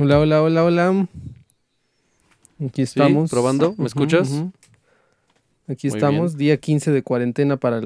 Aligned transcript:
Hola, 0.00 0.18
hola, 0.18 0.42
hola, 0.42 0.64
hola. 0.64 1.08
Aquí 2.66 2.82
Sí, 2.82 2.82
estamos. 2.82 3.30
probando, 3.30 3.74
¿me 3.76 3.86
escuchas? 3.86 4.30
Aquí 5.68 5.88
Muy 5.88 5.96
estamos, 5.96 6.36
día 6.36 6.56
15 6.58 6.90
de 6.90 7.02
cuarentena 7.02 7.56
para, 7.56 7.82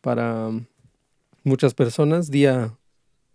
para 0.00 0.50
muchas 1.44 1.74
personas, 1.74 2.30
día 2.30 2.78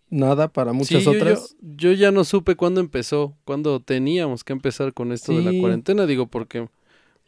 nada 0.09 0.47
para 0.47 0.73
muchas 0.73 1.05
Sí, 1.05 1.09
otras. 1.09 1.55
Yo, 1.61 1.91
yo 1.91 1.91
ya 1.93 2.11
no 2.11 2.23
supe 2.23 2.55
cuándo 2.55 2.81
empezó, 2.81 3.35
cuándo 3.45 3.79
teníamos 3.79 4.43
que 4.43 4.53
empezar 4.53 4.93
con 4.93 5.11
esto 5.11 5.33
de 5.33 5.39
Sí. 5.39 5.45
la 5.57 5.61
cuarentena, 5.61 6.05
digo, 6.05 6.27
porque 6.27 6.67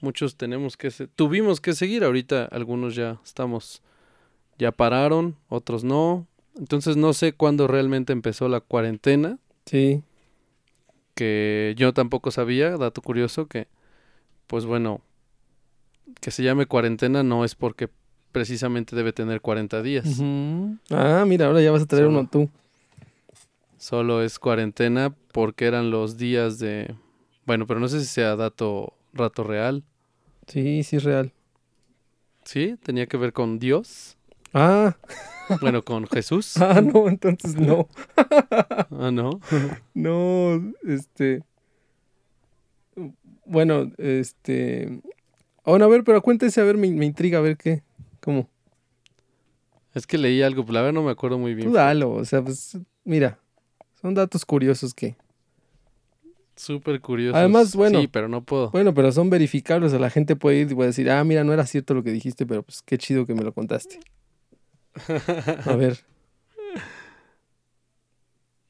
muchos 0.02 0.36
tenemos 0.36 0.78
que, 0.78 0.90
se- 0.90 1.08
tuvimos 1.08 1.62
que 1.62 1.74
seguir, 1.74 2.04
ahorita 2.04 2.46
algunos 2.46 2.96
ya 2.96 3.20
estamos, 3.24 3.82
ya 4.58 4.72
pararon, 4.72 5.36
otros 5.50 5.84
no, 5.84 6.26
entonces 6.58 6.98
no 6.98 7.14
sé 7.14 7.34
cuándo 7.34 7.68
realmente 7.68 8.14
empezó 8.14 8.48
la 8.50 8.62
cuarentena, 8.62 9.38
Sí, 9.66 10.02
que 11.20 11.76
yo 11.78 11.94
tampoco 11.94 12.32
sabía, 12.32 12.78
dato 12.78 13.02
curioso, 13.02 13.48
que 13.48 13.68
pues 14.48 14.64
bueno, 14.66 15.02
que 16.22 16.32
se 16.32 16.44
llame 16.44 16.66
cuarentena 16.66 17.24
no 17.24 17.44
es 17.44 17.56
porque 17.56 17.90
precisamente 18.32 18.96
debe 18.96 19.12
tener 19.12 19.42
40 19.42 19.82
días. 19.82 20.06
Ah, 20.90 21.26
mira, 21.28 21.48
ahora 21.48 21.62
ya 21.62 21.72
vas 21.72 21.82
a 21.82 21.88
traer 21.88 22.06
Solo. 22.06 22.20
uno 22.20 22.30
tú. 22.30 22.50
solo 23.78 24.24
es 24.24 24.40
cuarentena 24.40 25.14
porque 25.34 25.66
eran 25.66 25.92
los 25.92 26.16
días 26.18 26.58
de, 26.58 26.96
bueno, 27.46 27.68
pero 27.68 27.82
no 27.82 27.90
sé 27.90 28.00
si 28.00 28.06
sea 28.06 28.38
dato, 28.38 28.94
rato 29.12 29.44
real. 29.44 29.84
Sí, 30.48 30.84
sí 30.84 30.96
es 30.96 31.04
real. 31.04 31.34
¿Sí? 32.46 32.78
¿Tenía 32.82 33.08
que 33.08 33.18
ver 33.18 33.34
con 33.34 33.60
Dios? 33.60 34.16
Ah, 34.54 34.96
Bueno, 35.62 35.84
con 35.84 36.08
Jesús. 36.08 36.58
ah, 36.58 36.82
no, 36.82 37.08
entonces 37.08 37.56
no. 37.56 37.88
Ah, 38.92 39.12
no. 39.12 39.40
No, 39.94 40.74
este. 40.88 41.44
Bueno, 43.46 43.92
este. 43.98 45.02
Bueno, 45.66 45.86
a 45.86 45.88
ver, 45.88 46.04
pero 46.04 46.22
cuéntese, 46.22 46.62
a 46.62 46.64
ver, 46.64 46.78
me, 46.78 46.90
me 46.92 47.06
intriga, 47.06 47.40
a 47.40 47.42
ver 47.42 47.58
qué. 47.58 47.84
¿Cómo? 48.22 48.50
Es 49.94 50.06
que 50.06 50.18
leí 50.18 50.42
algo, 50.42 50.64
pero 50.64 50.74
la 50.74 50.82
verdad 50.82 50.94
no 50.94 51.04
me 51.04 51.12
acuerdo 51.12 51.38
muy 51.38 51.54
bien. 51.56 51.68
Tú 51.70 51.74
dalo, 51.74 52.12
o 52.12 52.26
sea, 52.26 52.42
pues, 52.44 52.78
mira. 53.04 53.40
Son 54.02 54.14
datos 54.14 54.46
curiosos 54.46 54.94
que. 54.94 55.18
Súper 56.56 57.00
curioso. 57.02 57.38
Además, 57.38 57.76
bueno. 57.76 58.02
Sí, 58.02 58.08
pero 58.08 58.28
no 58.28 58.44
puedo. 58.44 58.70
Bueno, 58.72 58.94
pero 58.94 59.12
son 59.12 59.30
verificables, 59.30 59.88
o 59.88 59.90
sea, 59.92 60.00
la 60.00 60.10
gente 60.10 60.36
puede 60.36 60.58
ir 60.60 60.72
y 60.72 60.76
puede 60.76 60.90
decir, 60.90 61.10
ah, 61.10 61.24
mira, 61.24 61.44
no 61.44 61.54
era 61.54 61.66
cierto 61.66 61.94
lo 61.94 62.04
que 62.04 62.12
dijiste, 62.12 62.46
pero 62.46 62.64
pues 62.64 62.82
qué 62.82 62.98
chido 62.98 63.26
que 63.26 63.34
me 63.34 63.44
lo 63.44 63.54
contaste. 63.54 64.00
A 65.66 65.76
ver. 65.76 66.00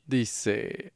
Dice. 0.05 0.93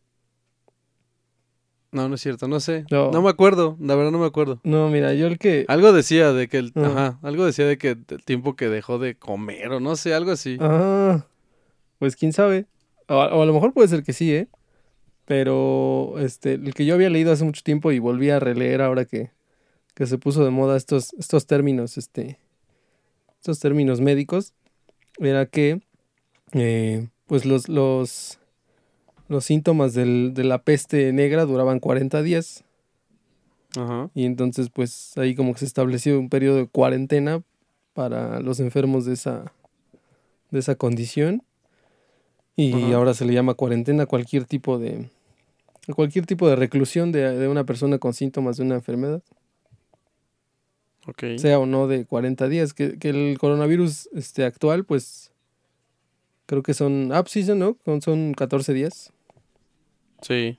No, 1.91 2.09
no 2.09 2.15
es 2.15 2.21
cierto, 2.21 2.47
no 2.47 2.59
sé. 2.59 2.85
No. 2.89 3.11
No. 3.11 3.21
me 3.21 3.29
acuerdo, 3.29 3.77
la 3.79 3.93
verdad 3.95 4.11
no 4.11 4.17
me 4.17 4.25
acuerdo. 4.25 4.59
No, 4.63 4.89
mira, 4.89 5.13
yo 5.13 5.27
el 5.27 5.37
que. 5.37 5.65
Algo 5.67 5.93
decía 5.93 6.33
de 6.33 6.47
que 6.47 6.57
el, 6.57 6.71
Ah. 6.75 6.81
ajá, 6.85 7.19
algo 7.21 7.45
decía 7.45 7.67
de 7.67 7.77
que 7.77 7.89
el 7.89 8.25
tiempo 8.25 8.55
que 8.55 8.67
dejó 8.69 8.97
de 8.97 9.15
comer 9.15 9.71
o 9.73 9.79
no 9.79 9.95
sé, 9.95 10.13
algo 10.15 10.31
así. 10.31 10.57
Ah, 10.59 11.27
pues 11.99 12.15
quién 12.15 12.33
sabe. 12.33 12.65
O, 13.07 13.15
o 13.15 13.41
a 13.43 13.45
lo 13.45 13.53
mejor 13.53 13.73
puede 13.73 13.87
ser 13.89 14.01
que 14.03 14.13
sí, 14.13 14.33
¿eh? 14.33 14.47
Pero 15.25 16.15
este, 16.17 16.53
el 16.55 16.73
que 16.73 16.85
yo 16.85 16.95
había 16.95 17.09
leído 17.11 17.31
hace 17.31 17.43
mucho 17.45 17.61
tiempo 17.63 17.91
y 17.91 17.99
volví 17.99 18.29
a 18.31 18.39
releer 18.39 18.81
ahora 18.81 19.05
que, 19.05 19.31
que 19.93 20.07
se 20.07 20.17
puso 20.17 20.43
de 20.43 20.49
moda 20.49 20.75
estos, 20.75 21.13
estos 21.13 21.45
términos, 21.45 21.97
este, 21.97 22.39
estos 23.39 23.59
términos 23.59 24.01
médicos, 24.01 24.53
era 25.19 25.45
que 25.45 25.81
eh, 26.53 27.07
pues 27.27 27.45
los, 27.45 27.69
los, 27.69 28.39
los 29.27 29.45
síntomas 29.45 29.93
del- 29.93 30.33
de 30.33 30.43
la 30.43 30.61
peste 30.63 31.11
negra 31.13 31.45
duraban 31.45 31.79
40 31.79 32.21
días. 32.21 32.63
Ajá. 33.75 34.09
Y 34.13 34.25
entonces, 34.25 34.69
pues 34.69 35.17
ahí 35.17 35.33
como 35.35 35.53
que 35.53 35.59
se 35.59 35.65
estableció 35.65 36.19
un 36.19 36.29
periodo 36.29 36.57
de 36.57 36.67
cuarentena 36.67 37.41
para 37.93 38.39
los 38.39 38.59
enfermos 38.59 39.05
de 39.05 39.13
esa, 39.13 39.51
de 40.51 40.59
esa 40.59 40.75
condición. 40.75 41.41
Y 42.55 42.73
Ajá. 42.73 42.95
ahora 42.97 43.13
se 43.15 43.25
le 43.25 43.33
llama 43.33 43.55
cuarentena 43.55 44.03
a 44.03 44.05
cualquier 44.05 44.45
tipo 44.45 44.77
de 44.77 45.09
a 45.87 45.93
cualquier 45.93 46.25
tipo 46.25 46.47
de 46.47 46.55
reclusión 46.55 47.11
de, 47.11 47.37
de 47.37 47.47
una 47.47 47.63
persona 47.65 47.97
con 47.97 48.13
síntomas 48.13 48.55
de 48.57 48.63
una 48.63 48.75
enfermedad, 48.75 49.21
Sea 51.37 51.59
o 51.59 51.65
no 51.65 51.87
de 51.87 52.05
40 52.05 52.47
días. 52.47 52.73
Que, 52.73 52.97
que 52.97 53.09
el 53.09 53.37
coronavirus 53.37 54.09
este, 54.13 54.45
actual, 54.45 54.85
pues 54.85 55.31
creo 56.45 56.63
que 56.63 56.73
son, 56.73 57.11
ah, 57.13 57.23
pues 57.23 57.31
sí, 57.31 57.43
¿no? 57.53 57.77
Son, 57.85 58.01
son 58.01 58.33
14 58.33 58.73
días, 58.73 59.11
Sí. 60.21 60.57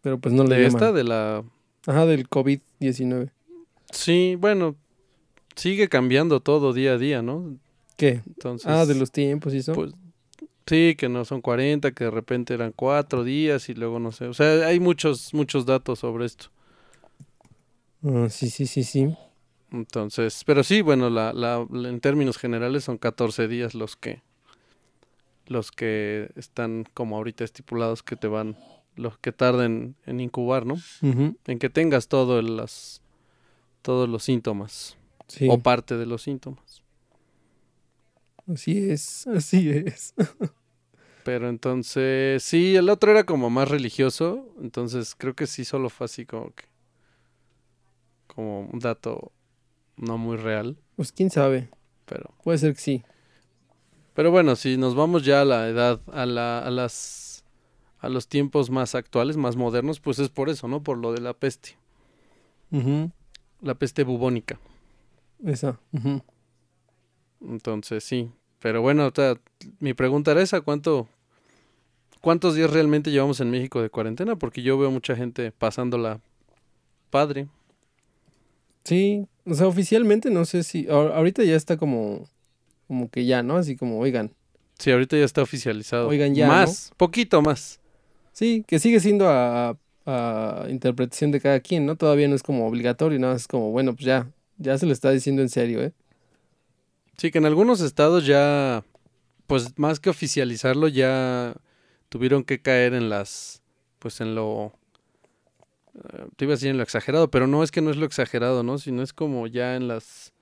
pero 0.00 0.18
pues 0.18 0.34
no 0.34 0.44
le 0.44 0.56
De 0.56 0.66
esta, 0.66 0.92
de 0.92 1.04
la. 1.04 1.44
Ajá, 1.86 2.06
del 2.06 2.28
COVID-19. 2.28 3.30
Sí, 3.92 4.36
bueno, 4.38 4.74
sigue 5.54 5.88
cambiando 5.88 6.40
todo 6.40 6.72
día 6.72 6.92
a 6.94 6.98
día, 6.98 7.22
¿no? 7.22 7.56
¿Qué? 7.96 8.22
Entonces. 8.26 8.66
Ah, 8.66 8.86
de 8.86 8.94
los 8.96 9.12
tiempos 9.12 9.54
y 9.54 9.58
eso. 9.58 9.72
Pues 9.72 9.92
sí, 10.66 10.96
que 10.98 11.08
no 11.08 11.24
son 11.24 11.40
40, 11.40 11.92
que 11.92 12.04
de 12.04 12.10
repente 12.10 12.54
eran 12.54 12.72
cuatro 12.74 13.22
días 13.22 13.68
y 13.68 13.74
luego 13.74 14.00
no 14.00 14.10
sé. 14.10 14.26
O 14.26 14.34
sea, 14.34 14.66
hay 14.66 14.80
muchos, 14.80 15.32
muchos 15.32 15.64
datos 15.64 16.00
sobre 16.00 16.26
esto. 16.26 16.46
Ah, 18.02 18.28
sí, 18.28 18.50
sí, 18.50 18.66
sí, 18.66 18.82
sí. 18.82 19.16
Entonces, 19.76 20.42
pero 20.44 20.62
sí, 20.64 20.80
bueno, 20.80 21.10
la, 21.10 21.32
la, 21.32 21.66
la- 21.70 21.88
en 21.88 22.00
términos 22.00 22.38
generales 22.38 22.84
son 22.84 22.98
14 22.98 23.46
días 23.48 23.74
los 23.74 23.96
que 23.96 24.22
los 25.46 25.70
que 25.70 26.30
están 26.34 26.84
como 26.92 27.16
ahorita 27.16 27.44
estipulados 27.44 28.02
que 28.02 28.16
te 28.16 28.26
van, 28.26 28.56
los 28.96 29.16
que 29.18 29.30
tarden 29.30 29.94
en 30.04 30.18
incubar, 30.20 30.66
¿no? 30.66 30.76
En 31.02 31.58
que 31.60 31.70
tengas 31.70 32.08
todo 32.08 32.40
el- 32.40 32.56
las, 32.56 33.00
todos 33.82 34.08
los 34.08 34.24
síntomas 34.24 34.96
Sí. 35.28 35.46
o 35.50 35.58
parte 35.58 35.96
de 35.96 36.06
los 36.06 36.22
síntomas. 36.22 36.82
Así 38.52 38.90
es, 38.90 39.26
así 39.28 39.68
es. 39.70 40.14
Pero 41.24 41.48
entonces, 41.48 42.42
sí, 42.42 42.74
el 42.76 42.88
otro 42.88 43.10
era 43.10 43.24
como 43.24 43.48
más 43.50 43.68
religioso, 43.68 44.48
entonces 44.60 45.14
creo 45.16 45.34
que 45.34 45.46
sí 45.48 45.64
solo 45.64 45.90
fue 45.90 46.04
así 46.06 46.24
como 46.26 46.50
que, 46.54 46.64
como 48.28 48.60
un 48.62 48.78
dato 48.78 49.32
no 49.96 50.18
muy 50.18 50.36
real, 50.36 50.76
Pues 50.96 51.12
quién 51.12 51.30
sabe, 51.30 51.68
pero, 52.04 52.30
puede 52.42 52.58
ser 52.58 52.74
que 52.74 52.80
sí. 52.80 53.02
pero 54.14 54.30
bueno, 54.30 54.56
si 54.56 54.76
nos 54.76 54.94
vamos 54.94 55.24
ya 55.24 55.42
a 55.42 55.44
la 55.44 55.68
edad, 55.68 56.00
a 56.12 56.26
la, 56.26 56.58
a 56.58 56.70
las, 56.70 57.44
a 57.98 58.08
los 58.08 58.28
tiempos 58.28 58.70
más 58.70 58.94
actuales, 58.94 59.36
más 59.36 59.56
modernos, 59.56 60.00
pues 60.00 60.18
es 60.18 60.28
por 60.28 60.48
eso, 60.48 60.68
¿no? 60.68 60.82
Por 60.82 60.98
lo 60.98 61.12
de 61.12 61.20
la 61.20 61.34
peste, 61.34 61.76
la 63.60 63.74
peste 63.74 64.04
bubónica. 64.04 64.58
Esa. 65.44 65.78
Entonces, 67.40 68.04
sí, 68.04 68.30
pero 68.58 68.80
bueno, 68.82 69.06
o 69.06 69.12
sea, 69.14 69.38
mi 69.80 69.94
pregunta 69.94 70.32
era 70.32 70.42
esa, 70.42 70.60
¿cuánto, 70.62 71.08
cuántos 72.20 72.54
días 72.54 72.70
realmente 72.70 73.10
llevamos 73.10 73.40
en 73.40 73.50
México 73.50 73.82
de 73.82 73.90
cuarentena? 73.90 74.36
Porque 74.36 74.62
yo 74.62 74.78
veo 74.78 74.90
mucha 74.90 75.14
gente 75.14 75.52
pasándola 75.52 76.20
padre. 77.10 77.48
Sí, 78.86 79.26
o 79.44 79.52
sea, 79.54 79.66
oficialmente 79.66 80.30
no 80.30 80.44
sé 80.44 80.62
si, 80.62 80.86
ahor- 80.86 81.12
ahorita 81.12 81.42
ya 81.42 81.56
está 81.56 81.76
como, 81.76 82.28
como 82.86 83.10
que 83.10 83.26
ya, 83.26 83.42
¿no? 83.42 83.56
Así 83.56 83.74
como, 83.76 83.98
oigan, 83.98 84.30
Sí, 84.78 84.90
ahorita 84.92 85.16
ya 85.16 85.24
está 85.24 85.42
oficializado. 85.42 86.06
Oigan, 86.08 86.34
ya, 86.34 86.46
Más, 86.46 86.92
poquito 86.96 87.42
más. 87.42 87.80
sí, 88.32 88.62
que 88.68 88.78
sigue 88.78 89.00
siendo 89.00 89.28
a, 89.28 89.76
a 90.06 90.66
interpretación 90.70 91.32
de 91.32 91.40
cada 91.40 91.58
quien, 91.60 91.84
¿no? 91.84 91.96
Todavía 91.96 92.28
no 92.28 92.36
es 92.36 92.42
como 92.44 92.66
obligatorio, 92.68 93.18
nada, 93.18 93.32
más 93.32 93.42
es 93.42 93.48
como, 93.48 93.70
bueno, 93.72 93.94
pues 93.94 94.04
ya, 94.06 94.30
ya 94.58 94.78
se 94.78 94.86
le 94.86 94.92
está 94.92 95.10
diciendo 95.10 95.42
en 95.42 95.48
serio, 95.48 95.82
¿eh? 95.82 95.92
Sí, 97.16 97.30
que 97.30 97.38
en 97.38 97.46
algunos 97.46 97.80
estados 97.80 98.24
ya, 98.26 98.84
pues 99.46 99.78
más 99.78 99.98
que 100.00 100.10
oficializarlo, 100.10 100.86
ya 100.88 101.54
tuvieron 102.08 102.44
que 102.44 102.60
caer 102.60 102.94
en 102.94 103.08
las, 103.08 103.62
pues 103.98 104.20
en 104.20 104.34
lo, 104.34 104.74
eh, 105.96 106.26
te 106.36 106.44
iba 106.44 106.52
a 106.52 106.56
decir 106.56 106.70
en 106.70 106.76
lo 106.76 106.82
exagerado, 106.82 107.30
pero 107.30 107.46
no 107.46 107.62
es 107.62 107.70
que 107.70 107.80
no 107.80 107.90
es 107.90 107.96
lo 107.96 108.06
exagerado, 108.06 108.62
¿no? 108.62 108.78
Sino 108.78 109.02
es 109.02 109.12
como 109.12 109.46
ya 109.46 109.76
en 109.76 109.88
las, 109.88 110.32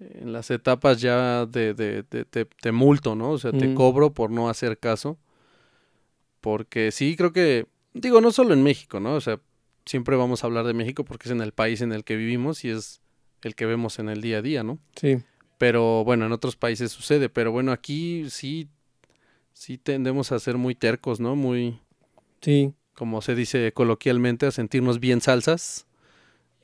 en 0.00 0.32
las 0.32 0.50
etapas 0.50 1.00
ya 1.00 1.46
de, 1.46 1.74
de, 1.74 2.04
de, 2.04 2.24
te- 2.24 2.44
te 2.46 2.72
multo, 2.72 3.14
¿no? 3.14 3.30
O 3.32 3.38
sea, 3.38 3.52
te 3.52 3.74
cobro 3.74 4.12
por 4.14 4.30
no 4.30 4.48
hacer 4.48 4.78
caso. 4.78 5.18
Porque 6.40 6.92
sí, 6.92 7.16
creo 7.16 7.32
que, 7.32 7.66
digo, 7.94 8.20
no 8.20 8.30
solo 8.30 8.54
en 8.54 8.62
México, 8.62 9.00
¿no? 9.00 9.14
O 9.14 9.20
sea, 9.20 9.40
siempre 9.84 10.16
vamos 10.16 10.42
a 10.42 10.46
hablar 10.46 10.66
de 10.66 10.74
México 10.74 11.04
porque 11.04 11.28
es 11.28 11.32
en 11.32 11.40
el 11.40 11.52
país 11.52 11.80
en 11.80 11.92
el 11.92 12.04
que 12.04 12.16
vivimos 12.16 12.64
y 12.64 12.70
es 12.70 13.00
el 13.42 13.54
que 13.54 13.66
vemos 13.66 13.98
en 13.98 14.08
el 14.08 14.20
día 14.20 14.38
a 14.38 14.42
día, 14.42 14.62
¿no? 14.62 14.78
Sí, 14.96 15.18
Pero 15.58 16.04
bueno, 16.04 16.26
en 16.26 16.32
otros 16.32 16.56
países 16.56 16.92
sucede. 16.92 17.28
Pero 17.28 17.50
bueno, 17.50 17.72
aquí 17.72 18.30
sí, 18.30 18.68
sí 19.52 19.78
tendemos 19.78 20.30
a 20.30 20.38
ser 20.38 20.56
muy 20.56 20.74
tercos, 20.76 21.18
¿no? 21.18 21.34
Muy, 21.34 21.80
sí, 22.40 22.72
como 22.98 23.22
se 23.22 23.36
dice 23.36 23.72
coloquialmente, 23.72 24.46
a 24.46 24.50
sentirnos 24.50 24.98
bien 24.98 25.20
salsas 25.20 25.86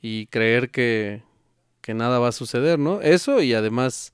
y 0.01 0.27
creer 0.27 0.69
que, 0.69 1.23
que 1.79 1.93
nada 1.93 2.19
va 2.19 2.27
a 2.27 2.33
suceder, 2.33 2.77
¿no? 2.77 2.99
Eso 3.01 3.41
y 3.41 3.53
además 3.53 4.13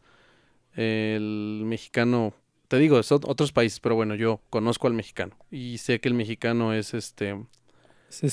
el 0.75 1.63
mexicano 1.65 2.35
te 2.67 2.77
digo, 2.77 3.01
son 3.01 3.21
otros 3.25 3.51
países, 3.51 3.79
pero 3.79 3.95
bueno, 3.95 4.13
yo 4.13 4.39
conozco 4.51 4.85
al 4.85 4.93
mexicano 4.93 5.35
y 5.49 5.79
sé 5.79 5.99
que 5.99 6.07
el 6.07 6.13
mexicano 6.13 6.73
es 6.73 6.93
este 6.93 7.35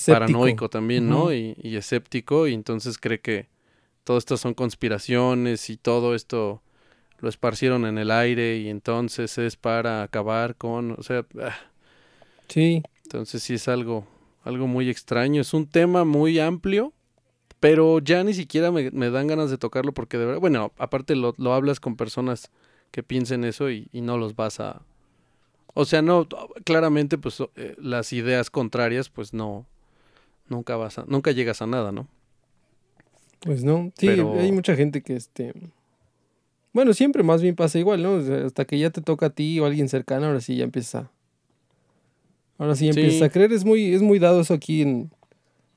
paranoico 0.07 0.69
también, 0.69 1.09
¿no? 1.09 1.33
y, 1.33 1.57
y, 1.61 1.77
escéptico 1.77 2.47
y 2.47 2.53
entonces 2.55 2.99
cree 2.99 3.21
que 3.21 3.49
todo 4.05 4.19
esto 4.19 4.37
son 4.37 4.53
conspiraciones 4.53 5.71
y 5.71 5.79
todo 5.79 6.15
esto 6.15 6.63
lo 7.21 7.29
esparcieron 7.29 7.87
en 7.87 7.97
el 7.97 8.11
aire 8.11 8.59
y 8.59 8.69
entonces 8.69 9.39
es 9.39 9.57
para 9.57 10.03
acabar 10.03 10.57
con, 10.57 10.93
o 10.93 11.03
sea, 11.03 11.27
ah. 11.41 11.57
sí. 12.49 12.83
Entonces 13.09 13.43
sí 13.43 13.55
es 13.55 13.69
algo, 13.69 14.07
algo 14.43 14.67
muy 14.67 14.91
extraño, 14.91 15.41
es 15.41 15.55
un 15.55 15.67
tema 15.67 16.05
muy 16.05 16.39
amplio, 16.39 16.93
pero 17.59 18.01
ya 18.01 18.23
ni 18.23 18.35
siquiera 18.35 18.71
me, 18.71 18.91
dan 18.91 19.27
ganas 19.27 19.49
de 19.49 19.57
tocarlo 19.57 19.95
porque 19.95 20.19
de 20.19 20.27
verdad, 20.27 20.41
bueno, 20.41 20.73
aparte 20.77 21.17
lo, 21.17 21.35
lo 21.39 21.55
hablas 21.55 21.81
con 21.81 21.97
personas 21.97 22.51
que 22.91 23.03
piensen 23.03 23.45
eso 23.45 23.71
y, 23.71 23.89
no 23.95 24.19
los 24.19 24.37
vas 24.37 24.61
a, 24.61 24.83
o 25.73 25.87
sea, 25.87 26.03
no, 26.03 26.29
claramente 26.67 27.17
pues 27.17 27.43
eh, 27.57 27.77
las 27.79 28.13
ideas 28.13 28.51
contrarias 28.51 29.09
pues 29.09 29.33
no, 29.33 29.65
nunca 30.51 30.77
vas 30.77 30.99
a, 30.99 31.07
nunca 31.09 31.31
llegas 31.31 31.63
a 31.63 31.67
nada, 31.67 31.93
¿no? 31.93 32.09
Pues 33.41 33.65
no, 33.65 33.91
sí, 33.97 34.07
hay 34.09 34.53
mucha 34.53 34.77
gente 34.77 35.01
que 35.03 35.17
este... 35.17 35.55
Bueno, 36.75 36.93
siempre 36.93 37.23
más 37.23 37.41
bien 37.41 37.57
pasa 37.57 37.79
igual, 37.79 38.03
¿no? 38.03 38.17
hasta 38.45 38.67
que 38.67 38.79
ya 38.79 38.91
te 38.91 39.01
toca 39.01 39.27
a 39.27 39.31
ti 39.31 39.59
o 39.61 39.65
a 39.65 39.69
alguien 39.69 39.89
cercano, 39.89 40.27
ahora 40.27 40.43
sí 40.43 40.57
ya 40.57 40.65
empieza. 40.65 41.11
Ahora 42.59 42.75
sí 42.75 42.89
empiezas 42.89 43.23
a 43.23 43.31
creer, 43.31 43.53
es 43.53 43.65
muy, 43.65 43.95
es 43.95 44.03
muy 44.03 44.19
dado 44.19 44.41
eso 44.41 44.53
aquí 44.53 44.83
en, 44.83 45.11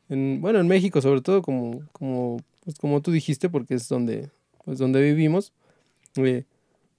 en 0.10 0.42
bueno, 0.42 0.60
en 0.60 0.68
México 0.68 1.02
sobre 1.02 1.22
todo, 1.22 1.42
como, 1.42 1.84
como, 1.94 2.38
pues 2.64 2.78
como 2.78 3.02
tú 3.02 3.12
dijiste, 3.12 3.50
porque 3.50 3.76
es 3.76 3.88
donde, 3.88 4.30
pues 4.66 4.80
donde 4.80 5.02
vivimos. 5.02 5.54
Eh, 6.16 6.44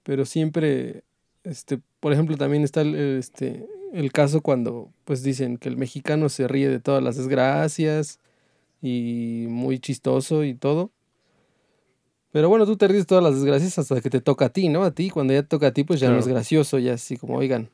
pero 0.03 0.25
siempre, 0.25 1.03
este, 1.43 1.79
por 1.99 2.13
ejemplo, 2.13 2.37
también 2.37 2.63
está 2.63 2.81
el, 2.81 2.95
este, 2.95 3.67
el 3.93 4.11
caso 4.11 4.41
cuando, 4.41 4.89
pues 5.03 5.21
dicen 5.21 5.57
que 5.57 5.69
el 5.69 5.77
mexicano 5.77 6.29
se 6.29 6.47
ríe 6.47 6.69
de 6.69 6.79
todas 6.79 7.03
las 7.03 7.17
desgracias, 7.17 8.19
y 8.83 9.45
muy 9.47 9.79
chistoso 9.79 10.43
y 10.43 10.53
todo. 10.53 10.91
Pero 12.31 12.49
bueno, 12.49 12.65
tú 12.65 12.75
te 12.75 12.87
ríes 12.87 13.07
todas 13.07 13.23
las 13.23 13.35
desgracias 13.35 13.79
hasta 13.79 14.01
que 14.01 14.09
te 14.09 14.19
toca 14.19 14.45
a 14.45 14.49
ti, 14.49 14.67
¿no? 14.67 14.83
A 14.83 14.91
ti, 14.91 15.09
cuando 15.09 15.33
ya 15.33 15.43
te 15.43 15.47
toca 15.47 15.67
a 15.67 15.71
ti, 15.71 15.83
pues 15.83 15.99
ya 15.99 16.09
no 16.09 16.19
es 16.19 16.27
gracioso, 16.27 16.79
ya 16.79 16.95
así 16.95 17.15
como, 17.15 17.37
oigan. 17.37 17.69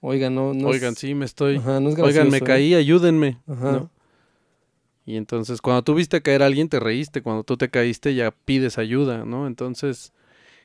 Oigan, 0.00 0.34
no, 0.34 0.54
no 0.54 0.68
Oigan, 0.68 0.96
sí, 0.96 1.14
me 1.14 1.26
estoy. 1.26 1.58
oigan, 1.58 2.30
me 2.30 2.38
¿eh? 2.38 2.40
caí, 2.40 2.74
ayúdenme. 2.74 3.38
Ajá. 3.46 3.90
Y 5.04 5.16
entonces, 5.16 5.60
cuando 5.60 5.82
tú 5.82 5.94
viste 5.94 6.22
caer 6.22 6.42
a 6.42 6.46
alguien, 6.46 6.68
te 6.68 6.80
reíste. 6.80 7.22
Cuando 7.22 7.42
tú 7.44 7.56
te 7.56 7.68
caíste, 7.68 8.14
ya 8.14 8.30
pides 8.30 8.78
ayuda, 8.78 9.24
¿no? 9.24 9.46
Entonces, 9.46 10.12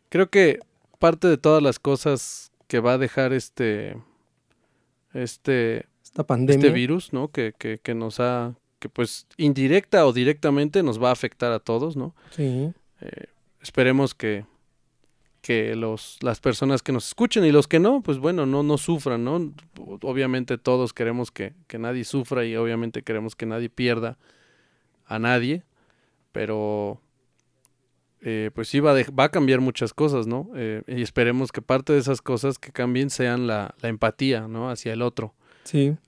creo 0.09 0.29
que 0.29 0.59
parte 0.99 1.27
de 1.27 1.37
todas 1.37 1.61
las 1.61 1.79
cosas 1.79 2.51
que 2.67 2.79
va 2.79 2.93
a 2.93 2.97
dejar 2.97 3.33
este. 3.33 3.97
Este. 5.13 5.85
Esta 6.03 6.23
pandemia. 6.23 6.67
Este 6.67 6.69
virus, 6.71 7.11
¿no? 7.11 7.29
Que, 7.29 7.53
que, 7.57 7.79
que 7.81 7.93
nos 7.93 8.19
ha 8.19 8.55
que 8.79 8.89
pues 8.89 9.25
indirecta 9.37 10.05
o 10.05 10.13
directamente 10.13 10.83
nos 10.83 11.01
va 11.01 11.09
a 11.09 11.13
afectar 11.13 11.51
a 11.51 11.59
todos, 11.59 11.95
¿no? 11.95 12.13
Sí. 12.31 12.71
Eh, 13.01 13.25
esperemos 13.61 14.13
que, 14.13 14.45
que 15.45 15.75
los, 15.75 16.17
las 16.23 16.39
personas 16.39 16.81
que 16.81 16.91
nos 16.91 17.05
escuchen 17.05 17.45
y 17.45 17.51
los 17.51 17.67
que 17.67 17.77
no, 17.77 18.01
pues 18.01 18.17
bueno, 18.17 18.47
no, 18.47 18.63
no 18.63 18.79
sufran, 18.79 19.23
¿no? 19.23 19.53
Obviamente 20.01 20.57
todos 20.57 20.91
queremos 20.91 21.29
que, 21.29 21.53
que 21.67 21.77
nadie 21.77 22.03
sufra 22.03 22.45
y 22.45 22.55
obviamente 22.55 23.03
queremos 23.03 23.35
que 23.35 23.45
nadie 23.45 23.69
pierda 23.69 24.17
a 25.05 25.19
nadie, 25.19 25.61
pero 26.31 26.99
eh, 28.21 28.49
pues 28.55 28.69
sí 28.69 28.79
va, 28.79 28.95
va 28.95 29.25
a 29.25 29.29
cambiar 29.29 29.61
muchas 29.61 29.93
cosas, 29.93 30.25
¿no? 30.25 30.49
Eh, 30.55 30.81
y 30.87 31.03
esperemos 31.03 31.51
que 31.51 31.61
parte 31.61 31.93
de 31.93 31.99
esas 31.99 32.23
cosas 32.23 32.57
que 32.57 32.71
cambien 32.71 33.11
sean 33.11 33.45
la, 33.45 33.75
la 33.83 33.89
empatía, 33.89 34.47
¿no? 34.47 34.71
Hacia 34.71 34.93
el 34.93 35.03
otro 35.03 35.35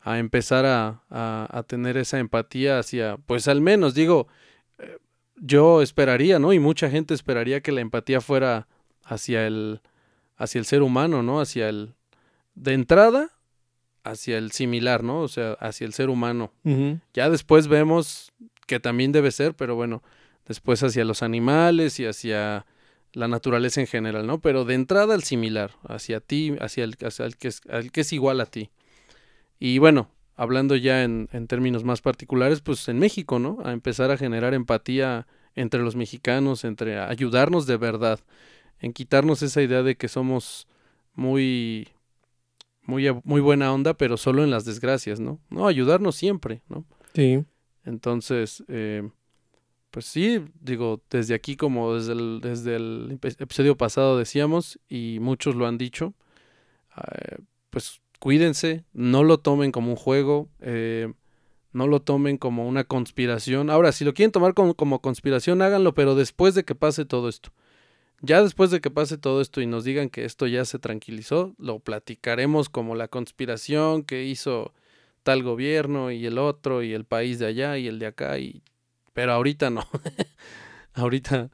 a 0.02 0.18
empezar 0.18 0.66
a, 0.66 1.04
a, 1.12 1.64
tener 1.68 1.96
esa 1.98 2.18
empatía 2.18 2.80
hacia, 2.80 3.18
pues 3.18 3.48
al 3.48 3.62
menos 3.62 3.94
digo, 3.94 4.28
eh, 4.80 4.98
yo 5.36 5.84
esperaría, 5.84 6.40
¿no? 6.40 6.54
Y 6.54 6.60
mucha 6.60 6.90
gente 6.90 7.14
esperaría 7.14 7.62
que 7.62 7.72
la 7.72 7.82
empatía 7.82 8.20
fuera 8.20 8.68
hacia 9.08 9.48
el, 9.48 9.82
hacia 10.36 10.60
el 10.60 10.66
ser 10.66 10.82
humano, 10.82 11.24
¿no? 11.24 11.40
Hacia 11.40 11.70
el, 11.70 11.96
de 12.56 12.74
entrada, 12.74 13.32
hacia 14.04 14.38
el 14.38 14.52
similar, 14.52 15.04
¿no? 15.04 15.22
O 15.22 15.28
sea, 15.28 15.54
hacia 15.54 15.86
el 15.86 15.94
ser 15.94 16.10
humano. 16.10 16.52
Ya 17.14 17.30
después 17.30 17.68
vemos 17.68 18.32
que 18.66 18.80
también 18.80 19.12
debe 19.12 19.32
ser, 19.32 19.56
pero 19.56 19.76
bueno, 19.76 20.04
después 20.46 20.84
hacia 20.84 21.06
los 21.06 21.24
animales 21.24 22.00
y 22.00 22.06
hacia 22.06 22.66
la 23.14 23.28
naturaleza 23.28 23.82
en 23.82 23.88
general, 23.88 24.28
¿no? 24.28 24.40
Pero 24.40 24.66
de 24.66 24.76
entrada 24.76 25.14
al 25.14 25.24
similar, 25.24 25.72
hacia 25.88 26.20
ti, 26.20 26.56
hacia 26.60 26.84
el, 26.84 26.98
hacia 27.02 27.26
el, 27.26 27.38
que, 27.38 27.48
es, 27.48 27.62
al 27.70 27.92
que 27.92 28.02
es 28.02 28.14
igual 28.14 28.42
a 28.42 28.46
ti. 28.46 28.70
Y 29.60 29.80
bueno, 29.80 30.10
hablando 30.36 30.76
ya 30.76 31.04
en, 31.04 31.30
en, 31.32 31.48
términos 31.48 31.84
más 31.84 32.02
particulares, 32.02 32.62
pues 32.62 32.88
en 32.90 33.00
México, 33.00 33.40
¿no? 33.40 33.58
A 33.64 33.72
empezar 33.72 34.12
a 34.12 34.18
generar 34.18 34.54
empatía 34.54 35.26
entre 35.56 35.82
los 35.82 35.96
mexicanos, 35.96 36.64
entre 36.64 37.00
ayudarnos 37.00 37.66
de 37.66 37.78
verdad, 37.78 38.20
en 38.80 38.94
quitarnos 38.94 39.42
esa 39.42 39.62
idea 39.62 39.84
de 39.84 39.96
que 39.96 40.08
somos 40.08 40.68
muy, 41.14 41.90
muy, 42.84 43.08
muy 43.24 43.42
buena 43.42 43.74
onda, 43.74 43.96
pero 43.96 44.18
solo 44.18 44.44
en 44.44 44.52
las 44.52 44.66
desgracias, 44.66 45.20
¿no? 45.20 45.40
No, 45.50 45.68
ayudarnos 45.68 46.16
siempre, 46.16 46.62
¿no? 46.70 46.86
Sí. 47.14 47.44
Entonces, 47.84 48.64
eh, 48.68 49.10
pues 49.92 50.06
sí, 50.06 50.44
digo, 50.60 51.02
desde 51.10 51.34
aquí 51.34 51.56
como 51.56 51.96
desde 51.96 52.14
el, 52.14 52.40
desde 52.42 52.76
el 52.76 53.20
episodio 53.22 53.78
pasado 53.78 54.18
decíamos, 54.18 54.80
y 54.90 55.20
muchos 55.22 55.56
lo 55.56 55.66
han 55.66 55.78
dicho, 55.78 56.14
eh, 56.98 57.38
pues 57.70 58.02
cuídense, 58.20 58.84
no 58.94 59.24
lo 59.24 59.40
tomen 59.40 59.72
como 59.72 59.90
un 59.90 59.96
juego, 59.96 60.50
eh, 60.60 61.12
no 61.74 61.88
lo 61.88 62.02
tomen 62.02 62.38
como 62.38 62.68
una 62.68 62.84
conspiración. 62.84 63.70
Ahora, 63.70 63.92
si 63.92 64.04
lo 64.04 64.14
quieren 64.14 64.32
tomar 64.32 64.54
como, 64.54 64.76
como, 64.76 65.02
conspiración, 65.02 65.62
háganlo, 65.62 65.94
pero 65.94 66.16
después 66.16 66.56
de 66.56 66.64
que 66.64 66.76
pase 66.76 67.06
todo 67.06 67.30
esto. 67.30 67.52
Ya 68.22 68.42
después 68.42 68.72
de 68.72 68.82
que 68.82 68.90
pase 68.90 69.18
todo 69.18 69.42
esto 69.42 69.62
y 69.62 69.68
nos 69.68 69.84
digan 69.84 70.10
que 70.10 70.26
esto 70.26 70.48
ya 70.48 70.66
se 70.66 70.80
tranquilizó, 70.80 71.54
lo 71.60 71.80
platicaremos 71.80 72.70
como 72.70 72.96
la 72.96 73.08
conspiración 73.08 74.04
que 74.04 74.24
hizo 74.24 74.74
tal 75.22 75.44
gobierno 75.44 76.10
y 76.12 76.26
el 76.26 76.40
otro 76.40 76.82
y 76.82 76.94
el 76.94 77.06
país 77.06 77.38
de 77.38 77.46
allá 77.46 77.78
y 77.78 77.88
el 77.88 78.00
de 78.00 78.08
acá 78.08 78.40
y 78.40 78.64
pero 79.14 79.34
ahorita 79.34 79.72
no. 79.72 79.84
ahorita 80.94 81.50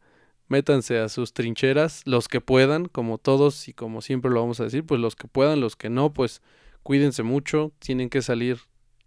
métanse 0.50 1.00
a 1.00 1.08
sus 1.08 1.34
trincheras, 1.34 2.01
los 2.05 2.27
que 2.27 2.41
puedan, 2.41 2.86
como 2.88 3.17
todos 3.17 3.70
y 3.70 3.74
como 3.74 4.01
siempre 4.01 4.32
lo 4.32 4.41
vamos 4.41 4.60
a 4.60 4.65
decir, 4.65 4.86
pues 4.86 5.00
los 5.00 5.15
que 5.15 5.27
puedan, 5.29 5.62
los 5.62 5.77
que 5.77 5.89
no, 5.89 6.13
pues 6.13 6.41
cuídense 6.84 7.24
mucho, 7.24 7.72
tienen 7.79 8.10
que 8.10 8.22
salir 8.22 8.60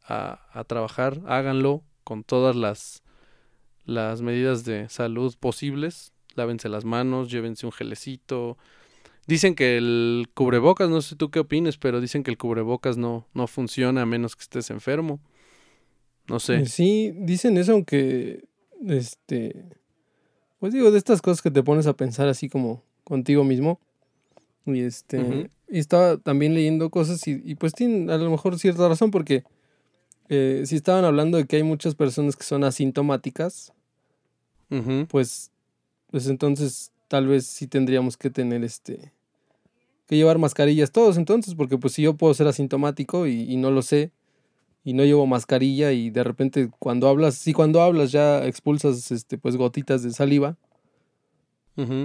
a, 0.03 0.49
a 0.53 0.65
trabajar, 0.65 1.21
háganlo 1.27 1.85
con 2.03 2.25
todas 2.25 2.57
las, 2.57 3.03
las 3.85 4.23
medidas 4.23 4.65
de 4.65 4.89
salud 4.89 5.35
posibles, 5.39 6.15
lávense 6.37 6.69
las 6.69 6.85
manos, 6.85 7.31
llévense 7.31 7.67
un 7.67 7.73
gelecito. 7.73 8.57
Dicen 9.27 9.55
que 9.55 9.77
el 9.77 10.29
cubrebocas, 10.35 10.89
no 10.89 11.03
sé 11.03 11.17
tú 11.17 11.31
qué 11.31 11.41
opines, 11.41 11.79
pero 11.79 12.01
dicen 12.01 12.23
que 12.23 12.31
el 12.31 12.39
cubrebocas 12.39 12.97
no, 12.97 13.27
no 13.35 13.47
funciona 13.47 14.03
a 14.03 14.07
menos 14.07 14.37
que 14.37 14.43
estés 14.43 14.71
enfermo. 14.71 15.21
No 16.29 16.39
sé. 16.41 16.67
Sí, 16.67 17.13
dicen 17.15 17.57
eso, 17.57 17.73
aunque 17.73 18.45
este 18.87 19.65
pues 20.59 20.73
digo, 20.73 20.91
de 20.91 20.99
estas 20.99 21.23
cosas 21.23 21.43
que 21.43 21.51
te 21.51 21.63
pones 21.63 21.87
a 21.87 21.97
pensar 21.97 22.29
así 22.29 22.49
como 22.49 22.83
contigo 23.05 23.45
mismo. 23.45 23.79
Y 24.65 24.81
este, 24.81 25.49
y 25.69 25.79
estaba 25.79 26.17
también 26.17 26.55
leyendo 26.55 26.91
cosas 26.91 27.27
y, 27.29 27.55
pues 27.55 27.73
tiene 27.73 28.13
a 28.13 28.17
lo 28.17 28.31
mejor 28.31 28.59
cierta 28.59 28.89
razón 28.89 29.13
porque 29.13 29.45
eh, 30.29 30.65
si 30.67 30.75
estaban 30.75 31.05
hablando 31.05 31.39
de 31.39 31.47
que 31.47 31.57
hay 31.57 31.63
muchas 31.63 31.95
personas 31.95 32.35
que 32.35 32.43
son 32.43 32.65
asintomáticas, 32.65 33.73
pues, 35.09 35.53
pues 36.17 36.29
entonces 36.29 36.93
tal 37.09 37.27
vez 37.27 37.45
sí 37.45 37.67
tendríamos 37.67 38.17
que 38.17 38.31
tener 38.31 38.65
este, 38.65 39.13
que 40.07 40.17
llevar 40.17 40.39
mascarillas 40.39 40.91
todos 40.91 41.19
entonces, 41.19 41.55
porque 41.55 41.77
pues 41.77 41.93
si 41.93 42.01
yo 42.01 42.15
puedo 42.15 42.33
ser 42.33 42.47
asintomático 42.47 43.27
y, 43.27 43.43
y 43.43 43.59
no 43.59 43.71
lo 43.71 43.83
sé, 43.83 44.13
y 44.83 44.95
no 44.95 45.05
llevo 45.05 45.27
mascarilla 45.27 45.93
y 45.93 46.09
de 46.09 46.25
repente 46.25 46.71
cuando 46.79 47.07
hablas, 47.09 47.35
sí 47.35 47.53
cuando 47.53 47.83
hablas 47.83 48.13
ya 48.13 48.47
expulsas 48.47 49.13
este 49.13 49.37
pues 49.37 49.59
gotitas 49.59 50.03
de 50.03 50.11
saliva. 50.11 50.57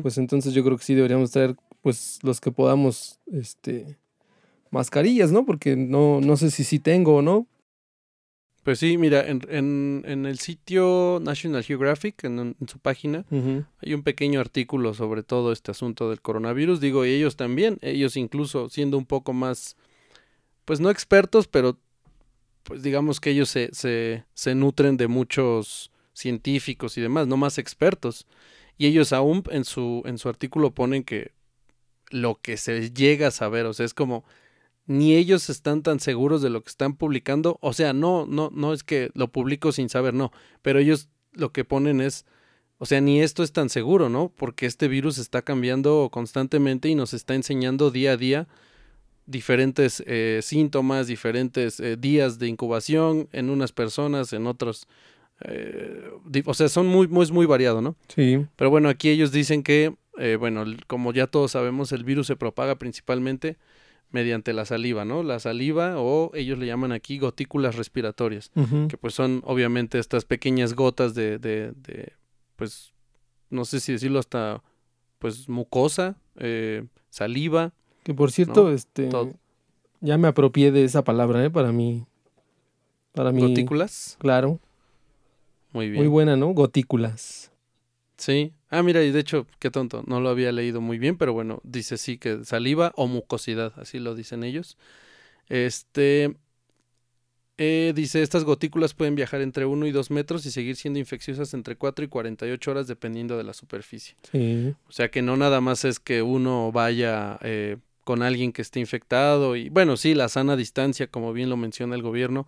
Pues 0.02 0.18
entonces 0.18 0.54
yo 0.54 0.62
creo 0.66 0.76
que 0.76 0.84
sí 0.84 0.94
deberíamos 0.94 1.32
traer 1.32 1.56
pues 1.82 2.20
los 2.22 2.42
que 2.42 2.52
podamos 2.52 3.22
este 3.32 3.98
mascarillas, 4.72 5.32
¿no? 5.32 5.46
Porque 5.46 5.78
no, 5.78 6.20
no 6.20 6.36
sé 6.36 6.52
si 6.52 6.66
sí 6.66 6.80
tengo 6.80 7.16
o 7.16 7.22
no. 7.22 7.48
Pues 8.64 8.78
sí, 8.78 8.98
mira, 8.98 9.28
en, 9.28 9.42
en, 9.50 10.04
en 10.06 10.26
el 10.28 10.38
sitio 10.38 11.20
National 11.22 11.64
Geographic, 11.64 12.24
en, 12.24 12.56
su 12.68 12.78
página, 12.78 13.26
hay 13.32 13.94
un 13.96 14.04
pequeño 14.04 14.40
artículo 14.40 14.94
sobre 14.94 15.24
todo 15.24 15.52
este 15.52 15.72
asunto 15.72 16.10
del 16.10 16.22
coronavirus. 16.22 16.80
Digo, 16.80 17.04
y 17.06 17.10
ellos 17.10 17.36
también, 17.36 17.80
ellos 17.82 18.16
incluso 18.18 18.70
siendo 18.70 19.00
un 19.00 19.08
poco 19.08 19.34
más, 19.34 19.78
pues 20.66 20.80
no 20.80 20.92
expertos, 20.92 21.48
pero 21.48 21.80
pues 22.62 22.84
digamos 22.84 23.20
que 23.20 23.32
ellos 23.32 23.50
se, 23.50 23.70
se, 23.74 24.26
se 24.36 24.54
nutren 24.54 24.96
de 24.96 25.08
muchos 25.08 25.92
científicos 26.14 26.98
y 27.00 27.02
demás, 27.02 27.26
no 27.26 27.38
más 27.38 27.58
expertos. 27.58 28.28
Y 28.78 28.86
ellos 28.86 29.12
aún 29.12 29.44
en 29.50 29.66
su, 29.66 30.04
en 30.06 30.20
su 30.20 30.30
artículo 30.30 30.72
ponen 30.72 31.04
que 31.04 31.32
lo 32.12 32.40
que 32.42 32.58
se 32.58 32.92
llega 32.92 33.28
a 33.28 33.32
saber, 33.32 33.66
o 33.66 33.74
sea, 33.74 33.88
es 33.88 33.96
como 33.96 34.24
ni 34.86 35.16
ellos 35.16 35.50
están 35.50 35.84
tan 35.84 36.00
seguros 36.00 36.42
de 36.42 36.50
lo 36.50 36.62
que 36.64 36.70
están 36.70 36.96
publicando, 36.96 37.58
o 37.62 37.74
sea, 37.74 37.94
no 37.94 38.26
no 38.26 38.50
no 38.54 38.74
es 38.74 38.84
que 38.84 39.12
lo 39.14 39.32
publico 39.32 39.72
sin 39.72 39.90
saber, 39.90 40.14
no, 40.14 40.32
pero 40.62 40.80
ellos 40.80 41.10
lo 41.34 41.52
que 41.52 41.64
ponen 41.64 42.02
es 42.02 42.26
o 42.78 42.88
sea, 42.88 43.00
ni 43.00 43.22
esto 43.22 43.44
es 43.44 43.54
tan 43.54 43.70
seguro, 43.70 44.10
¿no? 44.10 44.32
Porque 44.36 44.66
este 44.66 44.88
virus 44.88 45.20
está 45.20 45.44
cambiando 45.44 46.10
constantemente 46.12 46.90
y 46.90 46.96
nos 46.96 47.14
está 47.14 47.36
enseñando 47.36 47.92
día 47.92 48.14
a 48.14 48.18
día 48.18 48.48
diferentes 49.28 50.04
eh, 50.08 50.40
síntomas, 50.42 51.06
diferentes 51.08 51.80
eh, 51.80 51.96
días 51.96 52.40
de 52.40 52.48
incubación 52.48 53.30
en 53.32 53.52
unas 53.52 53.72
personas, 53.72 54.34
en 54.34 54.48
otros. 54.48 54.88
Eh, 55.46 56.10
o 56.46 56.54
sea, 56.54 56.70
son 56.70 56.88
muy, 56.88 57.08
muy, 57.08 57.30
muy 57.32 57.46
variado, 57.46 57.82
¿no? 57.82 57.96
Sí. 58.08 58.46
Pero 58.56 58.70
bueno, 58.70 58.90
aquí 58.90 59.10
ellos 59.10 59.32
dicen 59.32 59.64
que, 59.64 59.96
bueno, 60.40 60.66
como 60.88 61.14
ya 61.14 61.28
todos 61.28 61.52
sabemos, 61.52 61.92
el 61.92 62.04
virus 62.04 62.28
se 62.28 62.36
propaga 62.36 62.76
principalmente 62.76 63.58
mediante 64.12 64.54
la 64.54 64.66
saliva, 64.66 65.06
¿no? 65.06 65.24
La 65.24 65.40
saliva 65.40 66.00
o 66.00 66.32
ellos 66.34 66.60
le 66.60 66.68
llaman 66.68 66.92
aquí 66.92 67.18
gotículas 67.18 67.76
respiratorias, 67.76 68.52
que 68.90 68.98
pues 68.98 69.14
son 69.14 69.42
obviamente 69.46 70.00
estas 70.00 70.26
pequeñas 70.26 70.74
gotas 70.74 71.14
de, 71.14 71.40
de, 71.40 71.72
de 71.72 72.14
pues, 72.56 72.94
no 73.50 73.66
sé 73.66 73.80
si 73.80 73.94
decirlo 73.94 74.20
hasta, 74.20 74.62
pues, 75.18 75.50
mucosa, 75.50 76.16
eh, 76.38 76.86
saliva. 77.10 77.74
Que 78.04 78.14
por 78.14 78.32
cierto, 78.32 78.72
este, 78.72 79.10
ya 80.00 80.18
me 80.18 80.28
apropié 80.28 80.72
de 80.72 80.84
esa 80.84 81.04
palabra, 81.04 81.44
¿eh? 81.44 81.50
Para 81.50 81.72
mí. 81.72 82.06
Para 83.14 83.32
mí. 83.32 83.42
¿Gotículas? 83.42 84.16
Claro. 84.20 84.60
Muy 85.74 85.90
bien. 85.90 86.04
Muy 86.04 86.08
buena, 86.08 86.36
¿no? 86.36 86.50
Gotículas. 86.50 87.52
Sí. 88.18 88.54
Ah, 88.72 88.84
mira, 88.84 89.04
y 89.04 89.12
de 89.12 89.20
hecho, 89.20 89.46
qué 89.60 89.70
tonto, 89.70 90.04
no 90.08 90.22
lo 90.22 90.30
había 90.30 90.52
leído 90.54 90.80
muy 90.80 90.98
bien, 90.98 91.18
pero 91.18 91.34
bueno, 91.34 91.60
dice 91.64 91.98
sí 91.98 92.18
que 92.18 92.46
saliva 92.46 92.94
o 92.96 93.06
mucosidad, 93.06 93.74
así 93.76 94.00
lo 94.00 94.16
dicen 94.16 94.46
ellos. 94.46 94.78
Este, 95.50 96.38
eh, 97.58 97.92
dice, 97.94 98.22
estas 98.24 98.46
gotículas 98.46 98.94
pueden 98.94 99.14
viajar 99.14 99.42
entre 99.42 99.66
1 99.66 99.86
y 99.86 99.92
2 99.92 100.10
metros 100.10 100.46
y 100.46 100.52
seguir 100.52 100.78
siendo 100.78 101.00
infecciosas 101.00 101.54
entre 101.54 101.76
4 101.76 102.06
y 102.06 102.08
48 102.08 102.72
horas 102.72 102.88
dependiendo 102.88 103.38
de 103.38 103.44
la 103.44 103.54
superficie. 103.54 104.16
O 104.88 104.92
sea 104.92 105.12
que 105.12 105.22
no 105.22 105.36
nada 105.36 105.60
más 105.60 105.84
es 105.84 106.00
que 106.00 106.22
uno 106.22 106.72
vaya 106.72 107.38
eh, 107.42 107.76
con 108.04 108.24
alguien 108.24 108.52
que 108.52 108.62
esté 108.62 108.80
infectado 108.80 109.56
y 109.56 109.70
bueno, 109.70 109.96
sí, 109.98 110.16
la 110.16 110.30
sana 110.30 110.56
distancia, 110.56 111.08
como 111.08 111.34
bien 111.34 111.50
lo 111.50 111.58
menciona 111.58 111.94
el 111.94 112.02
gobierno 112.02 112.48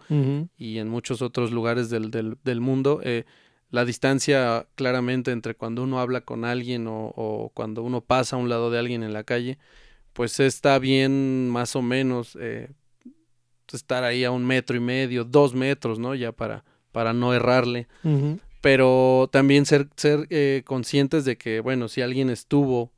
y 0.58 0.80
en 0.80 0.88
muchos 0.88 1.22
otros 1.22 1.52
lugares 1.52 1.90
del, 1.90 2.10
del, 2.10 2.62
mundo. 2.62 3.02
Eh, 3.04 3.26
la 3.74 3.86
distancia 3.86 4.68
claramente 4.76 5.32
entre 5.32 5.56
cuando 5.56 5.82
uno 5.82 6.00
habla 6.00 6.22
con 6.22 6.46
alguien 6.46 6.86
o, 6.86 7.12
o, 7.16 7.50
cuando 7.56 7.82
uno 7.82 8.02
pasa 8.02 8.36
a 8.36 8.40
un 8.40 8.48
lado 8.48 8.70
de 8.70 8.78
alguien 8.78 9.02
en 9.02 9.14
la 9.14 9.24
calle, 9.24 9.58
pues 10.14 10.40
está 10.40 10.78
bien 10.78 11.50
más 11.50 11.76
o 11.76 11.82
menos 11.82 12.38
eh, 12.40 12.70
estar 13.72 14.04
ahí 14.04 14.26
a 14.26 14.30
un 14.30 14.46
metro 14.46 14.78
y 14.78 14.80
medio, 14.80 15.24
dos 15.24 15.56
metros, 15.56 15.98
¿no? 15.98 16.14
Ya 16.14 16.32
para, 16.32 16.64
para 16.92 17.14
no 17.14 17.34
errarle. 17.34 17.88
Pero 18.62 19.28
también 19.32 19.66
ser, 19.66 19.88
ser 19.96 20.28
eh, 20.30 20.62
conscientes 20.66 21.26
de 21.26 21.40
que, 21.40 21.60
bueno, 21.60 21.88
si 21.88 22.04
alguien 22.04 22.30
estuvo 22.30 22.92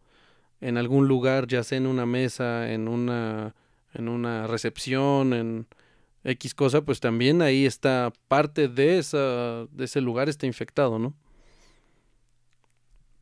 en 0.60 0.77
algún 0.77 1.08
lugar, 1.08 1.48
ya 1.48 1.63
sea 1.63 1.77
en 1.77 1.88
una 1.88 2.05
mesa, 2.05 2.70
en 2.70 2.89
una, 2.89 3.55
en 3.94 4.10
una 4.10 4.46
recepción, 4.46 5.32
en 5.32 5.67
X 6.25 6.55
cosa, 6.55 6.82
pues 6.82 7.00
también 7.00 7.41
ahí 7.41 7.65
está 7.65 8.12
parte 8.27 8.67
de, 8.67 9.01
de 9.72 9.84
ese 9.84 10.01
lugar 10.01 10.27
está 10.27 10.48
infectado, 10.48 10.98
¿no? 10.98 11.13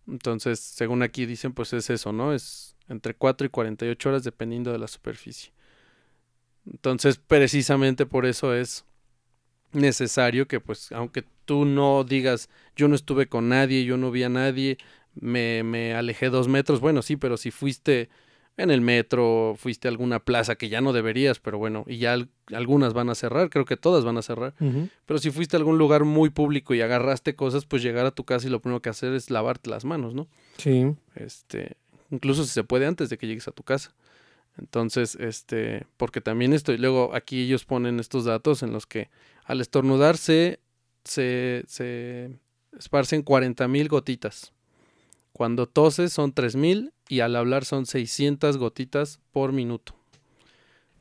Entonces, 0.07 0.60
según 0.60 1.03
aquí 1.03 1.25
dicen, 1.25 1.53
pues 1.53 1.74
es 1.74 1.89
eso, 1.89 2.13
¿no? 2.13 2.33
Es 2.33 2.75
entre 2.88 3.13
4 3.13 3.45
y 3.48 3.50
48 3.50 4.10
horas 4.10 4.24
dependiendo 4.24 4.72
de 4.72 4.79
la 4.79 4.88
superficie. 4.88 5.51
Entonces, 6.65 7.17
precisamente 7.17 8.05
por 8.05 8.25
eso 8.25 8.53
es 8.53 8.86
necesario 9.74 10.48
que, 10.48 10.62
pues, 10.62 10.91
aunque 10.93 11.25
tú 11.45 11.65
no 11.65 12.05
digas, 12.05 12.50
yo 12.75 12.88
no 12.88 12.95
estuve 12.95 13.27
con 13.27 13.50
nadie, 13.50 13.83
yo 13.83 13.98
no 13.98 14.12
vi 14.12 14.24
a 14.24 14.29
nadie, 14.29 14.77
me, 15.13 15.63
me 15.63 15.93
alejé 15.93 16.29
dos 16.29 16.48
metros, 16.48 16.79
bueno, 16.79 17.01
sí, 17.01 17.17
pero 17.17 17.36
si 17.36 17.51
fuiste 17.51 18.10
en 18.57 18.69
el 18.69 18.81
metro, 18.81 19.55
fuiste 19.57 19.88
a 19.88 19.91
alguna 19.91 20.19
plaza 20.19 20.55
que 20.55 20.69
ya 20.69 20.81
no 20.81 20.93
deberías, 20.93 21.39
pero 21.39 21.57
bueno, 21.57 21.86
y 21.88 21.98
ya 21.98 22.17
algunas 22.53 22.93
van 22.93 23.10
a 23.10 23.15
cerrar, 23.15 23.50
creo 23.50 23.65
que 23.65 23.77
todas 23.77 24.05
van 24.05 24.17
a 24.17 24.22
cerrar, 24.22 24.53
pero 25.05 25.19
si 25.19 25.31
fuiste 25.31 25.55
a 25.55 25.60
algún 25.60 25.77
lugar 25.77 26.03
muy 26.03 26.29
público 26.29 26.74
y 26.75 26.81
agarraste 26.81 27.36
cosas, 27.36 27.65
pues 27.65 27.81
llegar 27.81 28.05
a 28.05 28.12
tu 28.12 28.25
casa 28.25 28.48
y 28.48 28.51
lo 28.51 28.62
primero 28.62 28.81
que 28.81 28.89
hacer 28.89 29.13
es 29.13 29.31
lavarte 29.31 29.69
las 29.69 29.86
manos, 29.86 30.13
¿no? 30.13 30.27
Sí. 30.57 30.93
Este, 31.15 31.77
incluso 32.12 32.43
si 32.43 32.51
se 32.51 32.63
puede 32.63 32.86
antes 32.86 33.10
de 33.10 33.17
que 33.17 33.27
llegues 33.27 33.48
a 33.48 33.51
tu 33.51 33.63
casa. 33.63 33.93
Entonces, 34.57 35.15
este, 35.15 35.88
porque 35.98 36.22
también 36.22 36.53
esto, 36.53 36.74
y 36.74 36.77
luego 36.77 37.15
aquí 37.15 37.41
ellos 37.41 37.65
ponen 37.65 38.00
estos 38.00 38.25
datos 38.25 38.62
en 38.62 38.72
los 38.72 38.86
que 38.86 39.10
al 39.45 39.62
estornudarse 39.62 40.60
se, 41.03 41.63
se 41.67 42.38
esparcen 42.77 43.24
40 43.24 43.67
mil 43.67 43.89
gotitas. 43.89 44.52
Cuando 45.33 45.67
toses 45.67 46.13
son 46.13 46.31
3 46.31 46.55
mil 46.55 46.93
y 47.09 47.19
al 47.21 47.35
hablar 47.35 47.65
son 47.65 47.87
600 47.87 48.57
gotitas 48.57 49.19
por 49.31 49.51
minuto. 49.51 49.95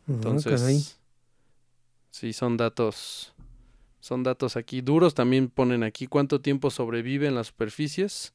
Ah, 0.09 0.13
Entonces, 0.15 0.99
sí, 2.11 2.33
son 2.33 2.57
datos, 2.57 3.35
son 4.01 4.23
datos 4.23 4.57
aquí 4.57 4.81
duros. 4.81 5.15
También 5.15 5.49
ponen 5.49 5.83
aquí 5.83 6.07
cuánto 6.07 6.41
tiempo 6.41 6.71
sobrevive 6.71 7.29
en 7.29 7.35
las 7.35 7.49
superficies. 7.49 8.33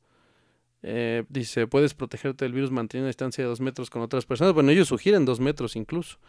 Eh, 0.83 1.23
dice, 1.29 1.65
puedes 1.65 1.95
protegerte 1.95 2.45
del 2.45 2.53
virus 2.53 2.69
manteniendo 2.69 3.05
una 3.05 3.09
distancia 3.09 3.43
de 3.43 3.49
dos 3.49 3.59
metros 3.59 3.89
con 3.89 4.03
otras 4.03 4.25
personas. 4.25 4.53
Bueno, 4.53 4.69
ellos 4.69 4.87
sugieren 4.87 5.25
dos 5.25 5.39
metros 5.39 5.75
incluso. 5.75 6.19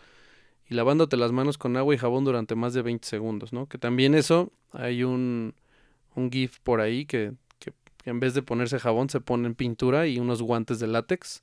Y 0.70 0.75
lavándote 0.75 1.18
las 1.18 1.30
manos 1.30 1.58
con 1.58 1.76
agua 1.76 1.94
y 1.94 1.98
jabón 1.98 2.25
durante 2.25 2.54
más 2.54 2.72
de 2.72 2.82
20 2.82 3.06
segundos, 3.06 3.52
¿no? 3.52 3.66
Que 3.66 3.76
también 3.76 4.14
eso, 4.14 4.50
hay 4.72 5.02
un, 5.04 5.54
un 6.14 6.30
GIF 6.30 6.58
por 6.60 6.80
ahí 6.80 7.04
que, 7.04 7.32
que, 8.08 8.10
en 8.10 8.20
vez 8.20 8.32
de 8.32 8.42
ponerse 8.42 8.78
jabón 8.78 9.10
se 9.10 9.20
ponen 9.20 9.54
pintura 9.54 10.06
y 10.06 10.18
unos 10.18 10.40
guantes 10.40 10.78
de 10.78 10.86
látex. 10.86 11.42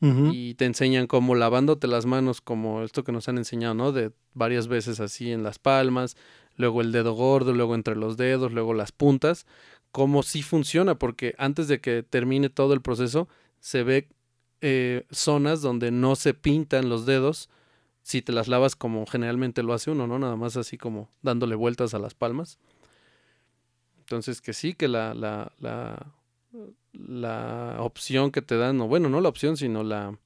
Y 0.00 0.54
te 0.54 0.64
enseñan 0.64 1.08
cómo 1.08 1.34
lavándote 1.34 1.88
las 1.88 2.06
manos, 2.06 2.40
como 2.40 2.84
esto 2.84 3.02
que 3.02 3.10
nos 3.10 3.28
han 3.28 3.36
enseñado, 3.36 3.74
¿no? 3.74 3.90
De 3.90 4.12
varias 4.32 4.68
veces 4.68 5.00
así 5.00 5.32
en 5.32 5.42
las 5.42 5.58
palmas, 5.58 6.16
luego 6.54 6.82
el 6.82 6.92
dedo 6.92 7.14
gordo, 7.14 7.52
luego 7.52 7.74
entre 7.74 7.96
los 7.96 8.16
dedos, 8.16 8.52
luego 8.52 8.74
las 8.74 8.92
puntas, 8.92 9.44
cómo 9.90 10.22
sí 10.22 10.42
funciona, 10.44 10.94
porque 10.94 11.34
antes 11.36 11.66
de 11.66 11.80
que 11.80 12.04
termine 12.04 12.48
todo 12.48 12.74
el 12.74 12.80
proceso, 12.80 13.28
se 13.58 13.82
ve 13.82 14.08
eh, 14.60 15.04
zonas 15.10 15.62
donde 15.62 15.90
no 15.90 16.14
se 16.14 16.32
pintan 16.32 16.88
los 16.88 17.04
dedos 17.04 17.50
si 18.02 18.22
te 18.22 18.32
las 18.32 18.46
lavas 18.46 18.76
como 18.76 19.04
generalmente 19.04 19.64
lo 19.64 19.74
hace 19.74 19.90
uno, 19.90 20.06
¿no? 20.06 20.20
Nada 20.20 20.36
más 20.36 20.56
así 20.56 20.78
como 20.78 21.08
dándole 21.22 21.56
vueltas 21.56 21.92
a 21.92 21.98
las 21.98 22.14
palmas. 22.14 22.60
Entonces 24.08 24.40
que 24.40 24.52
sí, 24.52 24.74
que 24.74 24.88
la, 24.88 25.14
la, 25.14 25.52
la, 25.60 26.12
la 26.92 27.76
opción 27.80 28.30
que 28.30 28.42
te 28.42 28.56
dan, 28.56 28.80
o 28.80 28.88
bueno, 28.88 29.08
no 29.08 29.20
la 29.20 29.28
opción, 29.28 29.56
sino 29.56 29.82
la, 29.84 30.18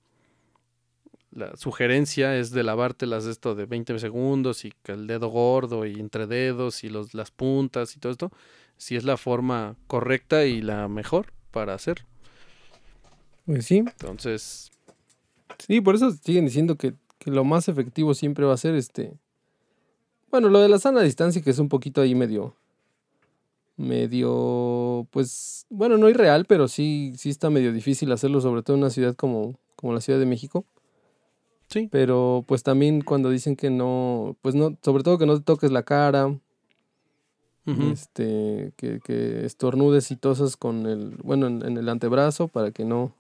la 1.33 1.57
sugerencia 1.57 2.37
es 2.37 2.51
de 2.51 2.63
lavártelas 2.63 3.27
esto 3.27 3.55
de 3.55 3.67
20 3.67 3.99
segundos 3.99 4.65
y 4.65 4.73
que 4.83 4.93
el 4.93 5.07
dedo 5.07 5.29
gordo 5.29 5.85
y 5.85 5.99
entre 5.99 6.27
dedos 6.27 6.85
y 6.85 6.91
los, 6.91 7.15
las 7.15 7.31
puntas 7.31 7.97
y 7.97 8.01
todo 8.01 8.13
esto 8.13 8.33
si 8.83 8.97
es 8.97 9.05
la 9.05 9.17
forma 9.17 9.77
correcta 9.87 10.45
y 10.45 10.61
la 10.61 10.89
mejor 10.89 11.33
para 11.53 11.75
hacer. 11.75 12.05
Pues 13.47 13.67
sí. 13.67 13.79
Entonces. 13.79 14.73
Sí, 15.59 15.81
por 15.81 15.95
eso 15.95 16.11
siguen 16.11 16.47
diciendo 16.47 16.77
que, 16.77 16.95
lo 17.27 17.45
más 17.45 17.69
efectivo 17.69 18.15
siempre 18.15 18.45
va 18.45 18.55
a 18.55 18.57
ser 18.57 18.75
este. 18.75 19.17
Bueno, 20.33 20.49
lo 20.49 20.61
de 20.61 20.69
la 20.69 20.81
sana 20.81 21.03
distancia, 21.03 21.43
que 21.43 21.51
es 21.51 21.61
un 21.61 21.69
poquito 21.69 22.01
ahí 22.01 22.17
medio. 22.17 22.57
Medio. 23.77 25.07
Pues. 25.11 25.67
Bueno, 25.71 25.97
no 25.97 26.09
irreal, 26.09 26.45
pero 26.47 26.69
sí, 26.69 27.13
sí 27.17 27.31
está 27.31 27.51
medio 27.51 27.73
difícil 27.73 28.13
hacerlo, 28.13 28.41
sobre 28.41 28.63
todo 28.63 28.77
en 28.77 28.83
una 28.83 28.91
ciudad 28.91 29.15
como, 29.15 29.59
como 29.77 29.93
la 29.93 30.01
Ciudad 30.01 30.19
de 30.19 30.27
México. 30.27 30.65
Sí. 31.69 31.89
Pero 31.91 32.45
pues 32.47 32.63
también 32.63 33.01
cuando 33.01 33.31
dicen 33.31 33.57
que 33.57 33.71
no. 33.71 34.37
Pues 34.43 34.55
no. 34.55 34.77
Sobre 34.83 35.03
todo 35.03 35.19
que 35.19 35.27
no 35.27 35.37
te 35.37 35.45
toques 35.45 35.71
la 35.71 35.83
cara 35.83 36.37
este, 37.65 38.73
que, 38.77 39.01
que, 39.01 39.45
estornudes 39.47 40.11
y 40.11 40.17
tosas 40.17 40.57
con 40.57 40.87
el, 40.87 41.17
bueno, 41.23 41.47
en, 41.47 41.77
el 41.77 41.89
antebrazo 41.89 42.49
para 42.49 42.73
que 42.73 42.85
no, 42.85 43.15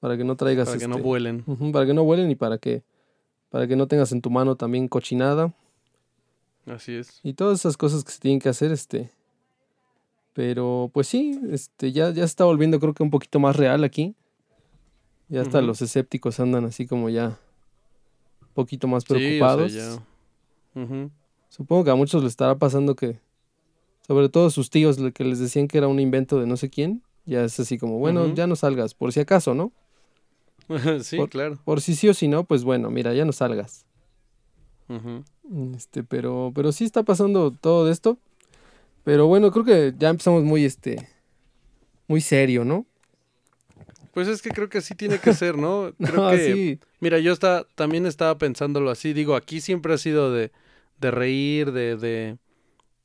para 0.00 0.16
que 0.16 0.24
no 0.24 0.36
traigas. 0.36 0.68
Para 0.68 0.78
que 0.78 0.88
no 0.88 0.96
este, 0.96 1.06
vuelen. 1.06 1.44
para 1.72 1.86
que 1.86 1.94
no 1.94 2.04
vuelen 2.04 2.30
y 2.30 2.34
para 2.34 2.58
que, 2.58 2.82
para 3.48 3.66
que 3.66 3.76
no 3.76 3.88
tengas 3.88 4.12
en 4.12 4.20
tu 4.20 4.30
mano 4.30 4.56
también 4.56 4.88
cochinada. 4.88 5.54
Así 6.66 6.94
es. 6.94 7.20
Y 7.22 7.34
todas 7.34 7.60
esas 7.60 7.76
cosas 7.76 8.04
que 8.04 8.12
se 8.12 8.20
tienen 8.20 8.40
que 8.40 8.48
hacer, 8.48 8.70
este. 8.72 9.10
Pero 10.34 10.90
pues 10.92 11.06
sí, 11.06 11.40
este, 11.50 11.92
ya, 11.92 12.10
ya 12.10 12.24
está 12.24 12.44
volviendo 12.44 12.80
creo 12.80 12.92
que 12.92 13.02
un 13.02 13.10
poquito 13.10 13.40
más 13.40 13.56
real 13.56 13.84
aquí. 13.84 14.14
Ya 15.28 15.40
hasta 15.40 15.62
los 15.62 15.80
escépticos 15.80 16.38
andan 16.38 16.66
así 16.66 16.86
como 16.86 17.08
ya 17.08 17.38
un 18.42 18.48
poquito 18.52 18.86
más 18.86 19.04
preocupados. 19.04 19.72
Sí, 19.72 19.78
Supongo 21.48 21.84
que 21.84 21.90
a 21.90 21.94
muchos 21.94 22.22
les 22.22 22.32
estará 22.32 22.58
pasando 22.58 22.96
que, 22.96 23.20
sobre 24.06 24.28
todo 24.28 24.50
sus 24.50 24.70
tíos, 24.70 24.98
que 25.14 25.24
les 25.24 25.38
decían 25.38 25.68
que 25.68 25.78
era 25.78 25.86
un 25.86 26.00
invento 26.00 26.40
de 26.40 26.46
no 26.46 26.56
sé 26.56 26.68
quién, 26.68 27.02
ya 27.26 27.44
es 27.44 27.58
así 27.60 27.78
como, 27.78 27.98
bueno, 27.98 28.34
ya 28.34 28.48
no 28.48 28.56
salgas, 28.56 28.92
por 28.94 29.12
si 29.12 29.20
acaso, 29.20 29.54
¿no? 29.54 29.72
sí, 31.02 31.16
por, 31.16 31.30
claro. 31.30 31.58
Por 31.64 31.80
si 31.80 31.94
sí 31.94 32.08
o 32.08 32.14
si 32.14 32.26
no, 32.26 32.42
pues 32.42 32.64
bueno, 32.64 32.90
mira, 32.90 33.14
ya 33.14 33.24
no 33.24 33.32
salgas. 33.32 33.86
Este, 35.76 36.02
pero, 36.02 36.52
pero 36.54 36.72
sí 36.72 36.84
está 36.84 37.04
pasando 37.04 37.52
todo 37.52 37.88
esto. 37.90 38.18
Pero 39.04 39.26
bueno, 39.26 39.50
creo 39.50 39.64
que 39.64 39.94
ya 39.98 40.08
empezamos 40.10 40.42
muy, 40.44 40.64
este, 40.64 41.08
muy 42.08 42.20
serio, 42.20 42.64
¿no? 42.64 42.86
Pues 44.12 44.28
es 44.28 44.42
que 44.42 44.50
creo 44.50 44.68
que 44.68 44.78
así 44.78 44.94
tiene 44.94 45.18
que 45.18 45.32
ser, 45.32 45.56
¿no? 45.58 45.92
Creo 45.98 46.20
No, 46.20 46.30
que, 46.30 46.38
sí. 46.38 46.80
mira, 47.00 47.18
yo 47.18 47.32
está, 47.32 47.66
también 47.74 48.06
estaba 48.06 48.38
pensándolo 48.38 48.90
así. 48.90 49.12
Digo, 49.12 49.34
aquí 49.34 49.60
siempre 49.60 49.92
ha 49.92 49.98
sido 49.98 50.32
de, 50.32 50.52
de 51.00 51.10
reír, 51.10 51.72
de, 51.72 51.96
de, 51.96 52.38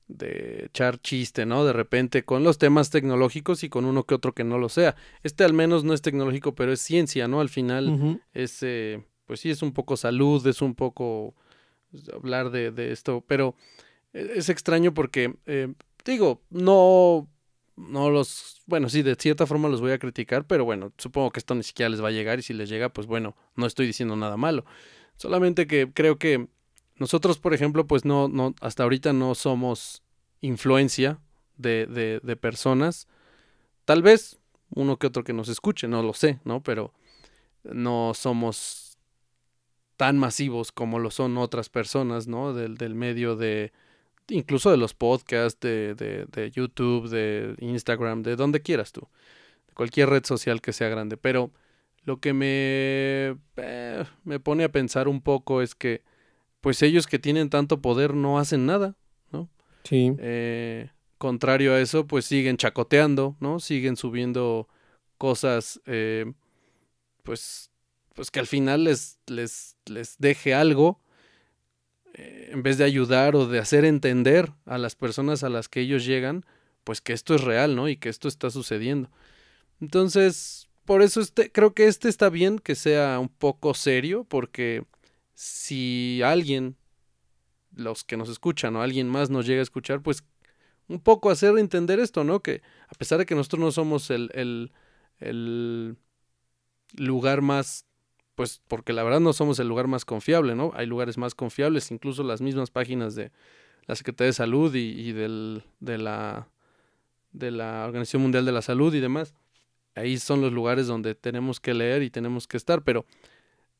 de 0.07 0.65
echar 0.65 0.99
chiste, 1.01 1.45
¿no? 1.47 1.65
De 1.65 1.73
repente 1.73 2.23
con 2.23 2.43
los 2.43 2.59
temas 2.59 2.91
tecnológicos 2.91 3.63
y 3.63 3.69
con 3.69 3.85
uno 3.85 4.03
que 4.03 4.13
otro 4.15 4.33
que 4.33 4.43
no 4.43 4.59
lo 4.59 4.69
sea. 4.69 4.95
Este 5.23 5.43
al 5.43 5.53
menos 5.53 5.83
no 5.83 5.93
es 5.95 6.01
tecnológico, 6.03 6.53
pero 6.53 6.71
es 6.71 6.79
ciencia, 6.81 7.27
¿no? 7.27 7.41
Al 7.41 7.49
final 7.49 7.89
Ujú. 7.89 8.19
es, 8.33 8.59
eh, 8.61 9.03
pues 9.25 9.39
sí, 9.39 9.49
es 9.49 9.63
un 9.63 9.73
poco 9.73 9.97
salud, 9.97 10.45
es 10.45 10.61
un 10.61 10.75
poco 10.75 11.33
hablar 12.13 12.51
de, 12.51 12.69
de 12.71 12.91
esto, 12.91 13.23
pero 13.27 13.55
e- 14.13 14.33
es 14.35 14.49
extraño 14.49 14.93
porque, 14.93 15.35
eh, 15.47 15.73
digo, 16.05 16.41
no, 16.49 17.27
no 17.75 18.09
los, 18.09 18.61
bueno, 18.65 18.89
sí, 18.89 19.01
de 19.01 19.15
cierta 19.15 19.45
forma 19.45 19.69
los 19.69 19.81
voy 19.81 19.91
a 19.91 19.99
criticar, 19.99 20.45
pero 20.45 20.65
bueno, 20.65 20.91
supongo 20.97 21.31
que 21.31 21.39
esto 21.39 21.55
ni 21.55 21.63
siquiera 21.63 21.89
les 21.89 22.03
va 22.03 22.09
a 22.09 22.11
llegar 22.11 22.39
y 22.39 22.43
si 22.43 22.53
les 22.53 22.69
llega, 22.69 22.89
pues 22.89 23.07
bueno, 23.07 23.35
no 23.55 23.65
estoy 23.65 23.87
diciendo 23.87 24.15
nada 24.15 24.37
malo. 24.37 24.65
Solamente 25.15 25.67
que 25.67 25.91
creo 25.93 26.17
que 26.17 26.47
nosotros, 26.97 27.39
por 27.39 27.53
ejemplo, 27.53 27.87
pues 27.87 28.05
no, 28.05 28.27
no, 28.27 28.53
hasta 28.61 28.83
ahorita 28.83 29.13
no 29.13 29.35
somos 29.35 30.03
influencia 30.41 31.19
de, 31.57 31.85
de, 31.85 32.19
de 32.21 32.35
personas. 32.35 33.07
Tal 33.85 34.01
vez 34.01 34.39
uno 34.75 34.97
que 34.97 35.07
otro 35.07 35.23
que 35.23 35.33
nos 35.33 35.49
escuche, 35.49 35.87
no 35.87 36.03
lo 36.03 36.13
sé, 36.13 36.39
¿no? 36.43 36.61
Pero 36.61 36.93
no 37.63 38.13
somos 38.13 38.97
tan 39.97 40.17
masivos 40.17 40.71
como 40.71 40.99
lo 40.99 41.11
son 41.11 41.37
otras 41.37 41.69
personas, 41.69 42.27
¿no? 42.27 42.53
Del, 42.53 42.77
del 42.77 42.95
medio 42.95 43.35
de, 43.35 43.73
incluso 44.29 44.71
de 44.71 44.77
los 44.77 44.93
podcasts, 44.93 45.59
de, 45.59 45.95
de, 45.95 46.25
de 46.25 46.51
YouTube, 46.51 47.09
de 47.09 47.55
Instagram, 47.59 48.23
de 48.23 48.35
donde 48.35 48.61
quieras 48.61 48.91
tú, 48.91 49.07
de 49.67 49.73
cualquier 49.73 50.09
red 50.09 50.25
social 50.25 50.61
que 50.61 50.73
sea 50.73 50.89
grande. 50.89 51.17
Pero 51.17 51.51
lo 52.03 52.19
que 52.19 52.33
me, 52.33 53.37
eh, 53.57 54.05
me 54.23 54.39
pone 54.39 54.63
a 54.63 54.71
pensar 54.71 55.07
un 55.07 55.21
poco 55.21 55.61
es 55.61 55.75
que, 55.75 56.03
pues 56.61 56.81
ellos 56.81 57.07
que 57.07 57.19
tienen 57.19 57.49
tanto 57.49 57.81
poder 57.81 58.13
no 58.13 58.39
hacen 58.39 58.65
nada. 58.65 58.95
Sí. 59.83 60.11
Eh, 60.19 60.89
contrario 61.17 61.73
a 61.73 61.79
eso, 61.79 62.05
pues 62.05 62.25
siguen 62.25 62.57
chacoteando, 62.57 63.37
¿no? 63.39 63.59
Siguen 63.59 63.95
subiendo 63.95 64.67
cosas, 65.17 65.81
eh, 65.85 66.31
pues, 67.23 67.71
pues 68.13 68.29
que 68.29 68.41
al 68.41 68.47
final 68.47 68.83
les, 68.83 69.19
les, 69.27 69.77
les 69.85 70.17
deje 70.19 70.53
algo, 70.53 70.99
en 72.51 72.63
vez 72.63 72.77
de 72.77 72.83
ayudar 72.83 73.35
o 73.35 73.47
de 73.47 73.59
hacer 73.59 73.85
entender 73.85 74.51
a 74.65 74.77
las 74.77 74.95
personas 74.95 75.43
a 75.43 75.49
las 75.49 75.69
que 75.69 75.81
ellos 75.81 76.05
llegan, 76.05 76.45
pues 76.83 77.01
que 77.01 77.13
esto 77.13 77.35
es 77.35 77.41
real, 77.41 77.75
¿no? 77.75 77.87
Y 77.87 77.97
que 77.97 78.09
esto 78.09 78.27
está 78.27 78.49
sucediendo. 78.49 79.09
Entonces, 79.79 80.69
por 80.85 81.01
eso 81.01 81.21
este, 81.21 81.51
creo 81.51 81.73
que 81.73 81.87
este 81.87 82.09
está 82.09 82.29
bien 82.29 82.59
que 82.59 82.75
sea 82.75 83.19
un 83.19 83.29
poco 83.29 83.73
serio, 83.73 84.23
porque 84.23 84.83
si 85.35 86.21
alguien 86.23 86.75
los 87.75 88.03
que 88.03 88.17
nos 88.17 88.29
escuchan 88.29 88.75
o 88.75 88.81
alguien 88.81 89.07
más 89.07 89.29
nos 89.29 89.45
llega 89.45 89.59
a 89.59 89.63
escuchar, 89.63 90.01
pues 90.01 90.23
un 90.87 90.99
poco 90.99 91.29
hacer 91.29 91.57
entender 91.57 91.99
esto, 91.99 92.23
¿no? 92.23 92.41
Que 92.41 92.61
a 92.87 92.95
pesar 92.95 93.19
de 93.19 93.25
que 93.25 93.35
nosotros 93.35 93.61
no 93.61 93.71
somos 93.71 94.09
el, 94.09 94.31
el, 94.33 94.71
el 95.19 95.95
lugar 96.93 97.41
más, 97.41 97.85
pues 98.39 98.61
porque 98.69 98.93
la 98.93 99.03
verdad 99.03 99.19
no 99.19 99.33
somos 99.33 99.59
el 99.59 99.67
lugar 99.67 99.87
más 99.87 100.05
confiable, 100.05 100.55
¿no? 100.55 100.71
Hay 100.73 100.85
lugares 100.85 101.17
más 101.17 101.35
confiables, 101.35 101.91
incluso 101.91 102.23
las 102.23 102.39
mismas 102.39 102.71
páginas 102.71 103.13
de 103.13 103.33
la 103.85 103.95
Secretaría 103.95 104.27
de 104.27 104.33
Salud 104.33 104.73
y, 104.75 104.79
y 104.97 105.11
del, 105.11 105.63
de, 105.81 105.97
la, 105.97 106.47
de 107.33 107.51
la 107.51 107.83
Organización 107.85 108.21
Mundial 108.21 108.45
de 108.45 108.53
la 108.53 108.61
Salud 108.61 108.93
y 108.95 109.01
demás. 109.01 109.33
Ahí 109.93 110.17
son 110.19 110.39
los 110.39 110.53
lugares 110.53 110.87
donde 110.87 111.15
tenemos 111.15 111.59
que 111.59 111.73
leer 111.73 112.01
y 112.01 112.09
tenemos 112.09 112.47
que 112.47 112.55
estar, 112.55 112.81
pero 112.81 113.05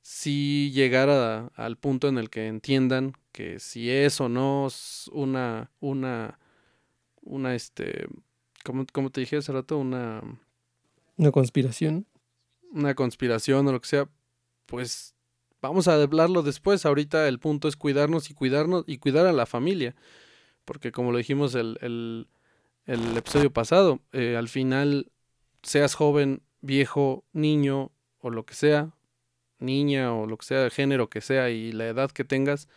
si 0.02 0.72
llegar 0.74 1.10
a- 1.10 1.48
al 1.56 1.78
punto 1.78 2.10
en 2.10 2.18
el 2.18 2.30
que 2.30 2.48
entiendan 2.48 3.14
que 3.32 3.60
si 3.60 3.90
es 3.90 4.20
o 4.20 4.28
no 4.28 4.68
es 4.68 5.10
una, 5.14 5.72
una, 5.80 6.38
una, 7.22 7.56
este, 7.56 8.08
como, 8.66 8.86
como 8.92 9.10
te 9.10 9.22
dije 9.22 9.38
hace 9.38 9.54
rato, 9.54 9.78
una, 9.78 10.22
Una 11.16 11.32
conspiración. 11.32 12.06
una 12.74 12.94
conspiración 12.94 13.66
o 13.70 13.72
lo 13.72 13.80
que 13.80 13.88
sea, 13.88 14.10
pues 14.70 15.16
vamos 15.62 15.88
a 15.88 15.96
hablarlo 15.96 16.44
después. 16.44 16.86
Ahorita 16.86 17.28
el 17.28 17.40
punto 17.40 17.68
es 17.68 17.76
cuidarnos 17.76 18.30
y 18.30 18.36
cuidarnos 18.36 18.84
y 18.88 19.00
cuidar 19.00 19.26
a 19.26 19.34
la 19.34 19.48
familia. 19.48 19.96
Porque 20.64 20.92
como 20.92 21.12
lo 21.12 21.18
dijimos 21.18 21.56
el, 21.56 21.78
el, 22.86 23.18
episodio 23.18 23.52
pasado, 23.52 24.00
eh, 24.14 24.36
al 24.38 24.48
final, 24.48 25.12
seas 25.64 25.96
joven, 25.96 26.44
viejo, 26.62 27.26
niño 27.34 27.92
o 28.20 28.30
lo 28.30 28.46
que 28.46 28.54
sea, 28.54 28.92
niña 29.58 30.14
o 30.14 30.28
lo 30.28 30.38
que 30.38 30.46
sea, 30.46 30.70
género 30.70 31.10
que 31.10 31.22
sea 31.22 31.50
y 31.50 31.72
la 31.72 31.88
edad 31.88 32.12
que 32.12 32.24
tengas, 32.24 32.68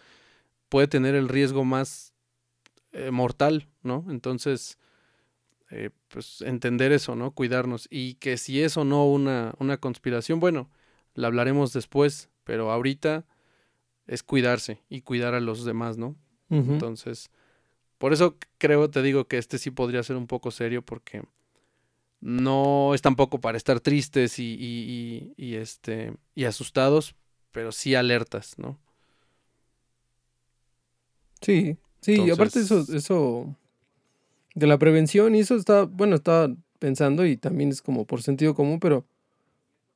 puede 0.70 0.88
tener 0.88 1.14
el 1.14 1.28
riesgo 1.28 1.64
más 1.64 2.14
eh, 2.92 3.10
mortal, 3.10 3.68
¿no? 3.82 4.06
Entonces, 4.08 4.78
eh, 5.70 5.90
pues 6.08 6.40
entender 6.40 6.92
eso, 6.92 7.16
¿no? 7.16 7.32
Cuidarnos. 7.32 7.86
Y 7.90 8.14
que 8.14 8.38
si 8.38 8.62
es 8.62 8.78
o 8.78 8.84
no 8.84 9.06
una, 9.06 9.54
una 9.58 9.76
conspiración, 9.76 10.40
bueno, 10.40 10.70
la 11.14 11.28
hablaremos 11.28 11.72
después, 11.72 12.28
pero 12.44 12.70
ahorita 12.70 13.24
es 14.06 14.22
cuidarse 14.22 14.82
y 14.88 15.02
cuidar 15.02 15.34
a 15.34 15.40
los 15.40 15.64
demás, 15.64 15.98
¿no? 15.98 16.16
Entonces, 16.74 17.30
por 17.98 18.12
eso 18.12 18.36
creo, 18.58 18.90
te 18.90 19.02
digo 19.02 19.26
que 19.26 19.38
este 19.38 19.58
sí 19.58 19.70
podría 19.70 20.02
ser 20.02 20.16
un 20.16 20.26
poco 20.26 20.50
serio 20.50 20.82
porque 20.82 21.22
no 22.20 22.94
es 22.94 23.02
tampoco 23.02 23.40
para 23.40 23.56
estar 23.58 23.80
tristes 23.80 24.38
y, 24.38 24.54
y, 24.54 25.32
y- 25.36 25.44
y, 25.46 25.54
este 25.56 26.14
y 26.34 26.44
asustados, 26.44 27.14
pero 27.52 27.72
sí 27.72 27.94
alertas, 27.94 28.58
¿no? 28.58 28.78
Sí, 31.40 31.76
sí, 32.00 32.12
y 32.12 32.30
aparte 32.30 32.60
eso, 32.60 32.86
eso 32.94 33.56
de 34.54 34.66
la 34.66 34.78
prevención 34.78 35.34
y 35.34 35.40
eso 35.40 35.56
está, 35.56 35.84
bueno, 35.84 36.16
estaba 36.16 36.54
pensando 36.78 37.26
y 37.26 37.36
también 37.36 37.70
es 37.70 37.82
como 37.82 38.06
por 38.06 38.22
sentido 38.22 38.54
común, 38.54 38.78
pero 38.80 39.04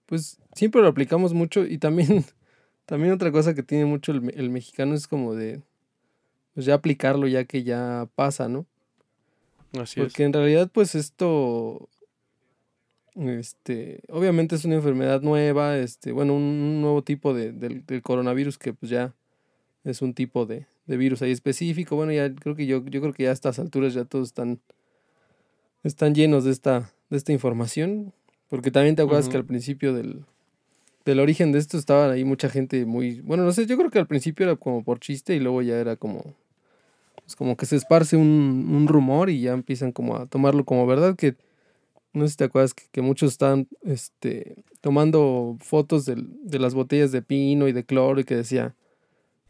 pues 0.06 0.38
siempre 0.54 0.80
lo 0.80 0.88
aplicamos 0.88 1.34
mucho 1.34 1.66
y 1.66 1.78
también, 1.78 2.24
también 2.86 3.12
otra 3.12 3.30
cosa 3.32 3.54
que 3.54 3.62
tiene 3.62 3.84
mucho 3.84 4.12
el, 4.12 4.32
el 4.36 4.50
mexicano 4.50 4.94
es 4.94 5.06
como 5.06 5.34
de, 5.34 5.60
pues 6.54 6.66
ya 6.66 6.74
aplicarlo 6.74 7.28
ya 7.28 7.44
que 7.44 7.62
ya 7.62 8.08
pasa, 8.14 8.48
¿no? 8.48 8.66
Así 9.78 10.00
es. 10.00 10.06
Porque 10.06 10.24
en 10.24 10.32
realidad 10.32 10.70
pues 10.72 10.94
esto, 10.94 11.88
este, 13.14 14.00
obviamente 14.08 14.56
es 14.56 14.64
una 14.64 14.76
enfermedad 14.76 15.20
nueva, 15.22 15.76
este, 15.78 16.12
bueno, 16.12 16.34
un, 16.34 16.42
un 16.42 16.80
nuevo 16.80 17.02
tipo 17.02 17.34
de, 17.34 17.52
del, 17.52 17.84
del 17.84 18.02
coronavirus 18.02 18.58
que 18.58 18.72
pues 18.72 18.90
ya 18.90 19.14
es 19.84 20.02
un 20.02 20.14
tipo 20.14 20.46
de, 20.46 20.66
de 20.86 20.96
virus 20.96 21.22
ahí 21.22 21.30
específico. 21.30 21.96
Bueno, 21.96 22.12
ya 22.12 22.34
creo 22.34 22.54
que 22.54 22.66
yo, 22.66 22.84
yo 22.84 23.00
creo 23.00 23.12
que 23.12 23.24
ya 23.24 23.30
a 23.30 23.32
estas 23.32 23.58
alturas 23.58 23.94
ya 23.94 24.04
todos 24.04 24.28
están, 24.28 24.60
están 25.82 26.14
llenos 26.14 26.44
de 26.44 26.50
esta, 26.52 26.92
de 27.10 27.16
esta 27.16 27.32
información. 27.32 28.12
Porque 28.48 28.70
también 28.70 28.94
te 28.96 29.02
acuerdas 29.02 29.28
que 29.28 29.37
al 29.37 29.44
principio 29.44 29.92
del, 29.92 30.24
del 31.04 31.20
origen 31.20 31.52
de 31.52 31.59
esto 31.59 31.78
estaban 31.78 32.11
ahí 32.11 32.24
mucha 32.24 32.48
gente 32.48 32.85
muy, 32.87 33.20
bueno, 33.22 33.44
no 33.44 33.52
sé, 33.52 33.66
yo 33.66 33.76
creo 33.76 33.90
que 33.90 33.98
al 33.98 34.06
principio 34.06 34.46
era 34.46 34.56
como 34.56 34.85
por 34.85 35.00
chiste 35.00 35.35
y 35.35 35.40
luego 35.40 35.62
ya 35.62 35.76
era 35.78 35.96
como, 35.96 36.22
pues 37.24 37.35
como 37.37 37.56
que 37.56 37.66
se 37.66 37.76
esparce 37.76 38.16
un, 38.16 38.68
un 38.70 38.87
rumor 38.88 39.30
y 39.30 39.40
ya 39.40 39.52
empiezan 39.52 39.90
como 39.92 40.16
a 40.16 40.26
tomarlo 40.26 40.64
como 40.64 40.87
verdad, 40.87 41.16
que 41.16 41.35
no 42.12 42.24
sé 42.24 42.30
si 42.30 42.37
te 42.37 42.44
acuerdas 42.44 42.72
que, 42.72 42.85
que 42.92 43.02
muchos 43.02 43.32
están 43.32 43.66
este, 43.82 44.56
tomando 44.80 45.56
fotos 45.61 46.06
del- 46.06 46.28
de 46.44 46.59
las 46.59 46.72
botellas 46.74 47.12
de 47.12 47.22
pino 47.22 47.66
y 47.68 47.72
de 47.72 47.85
cloro 47.85 48.20
y 48.20 48.24
que 48.24 48.37
decía, 48.37 48.74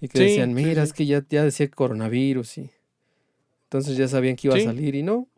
y 0.00 0.08
que 0.08 0.18
Sí, 0.18 0.24
decían, 0.24 0.54
mira, 0.54 0.82
sí. 0.82 0.88
es 0.88 0.92
que 0.94 1.06
ya, 1.06 1.24
ya 1.28 1.44
decía 1.44 1.70
coronavirus 1.70 2.58
y 2.58 2.70
entonces 3.64 3.96
ya 3.96 4.08
sabían 4.08 4.36
que 4.36 4.48
iba 4.48 4.56
a 4.56 4.58
salir 4.60 4.94
y 4.94 5.02
no. 5.02 5.28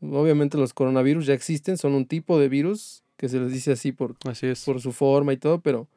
Obviamente 0.00 0.58
los 0.58 0.72
coronavirus 0.74 1.26
ya 1.26 1.34
existen, 1.34 1.76
son 1.76 1.94
un 1.94 2.06
tipo 2.06 2.38
de 2.38 2.48
virus 2.48 3.02
que 3.16 3.28
se 3.28 3.40
les 3.40 3.52
dice 3.52 3.72
así 3.72 3.90
por, 3.92 4.14
Así 4.24 4.46
es. 4.46 4.64
por 4.64 4.80
su 4.80 4.92
forma 4.92 5.32
y 5.32 5.36
todo, 5.36 5.60
pero 5.60 5.88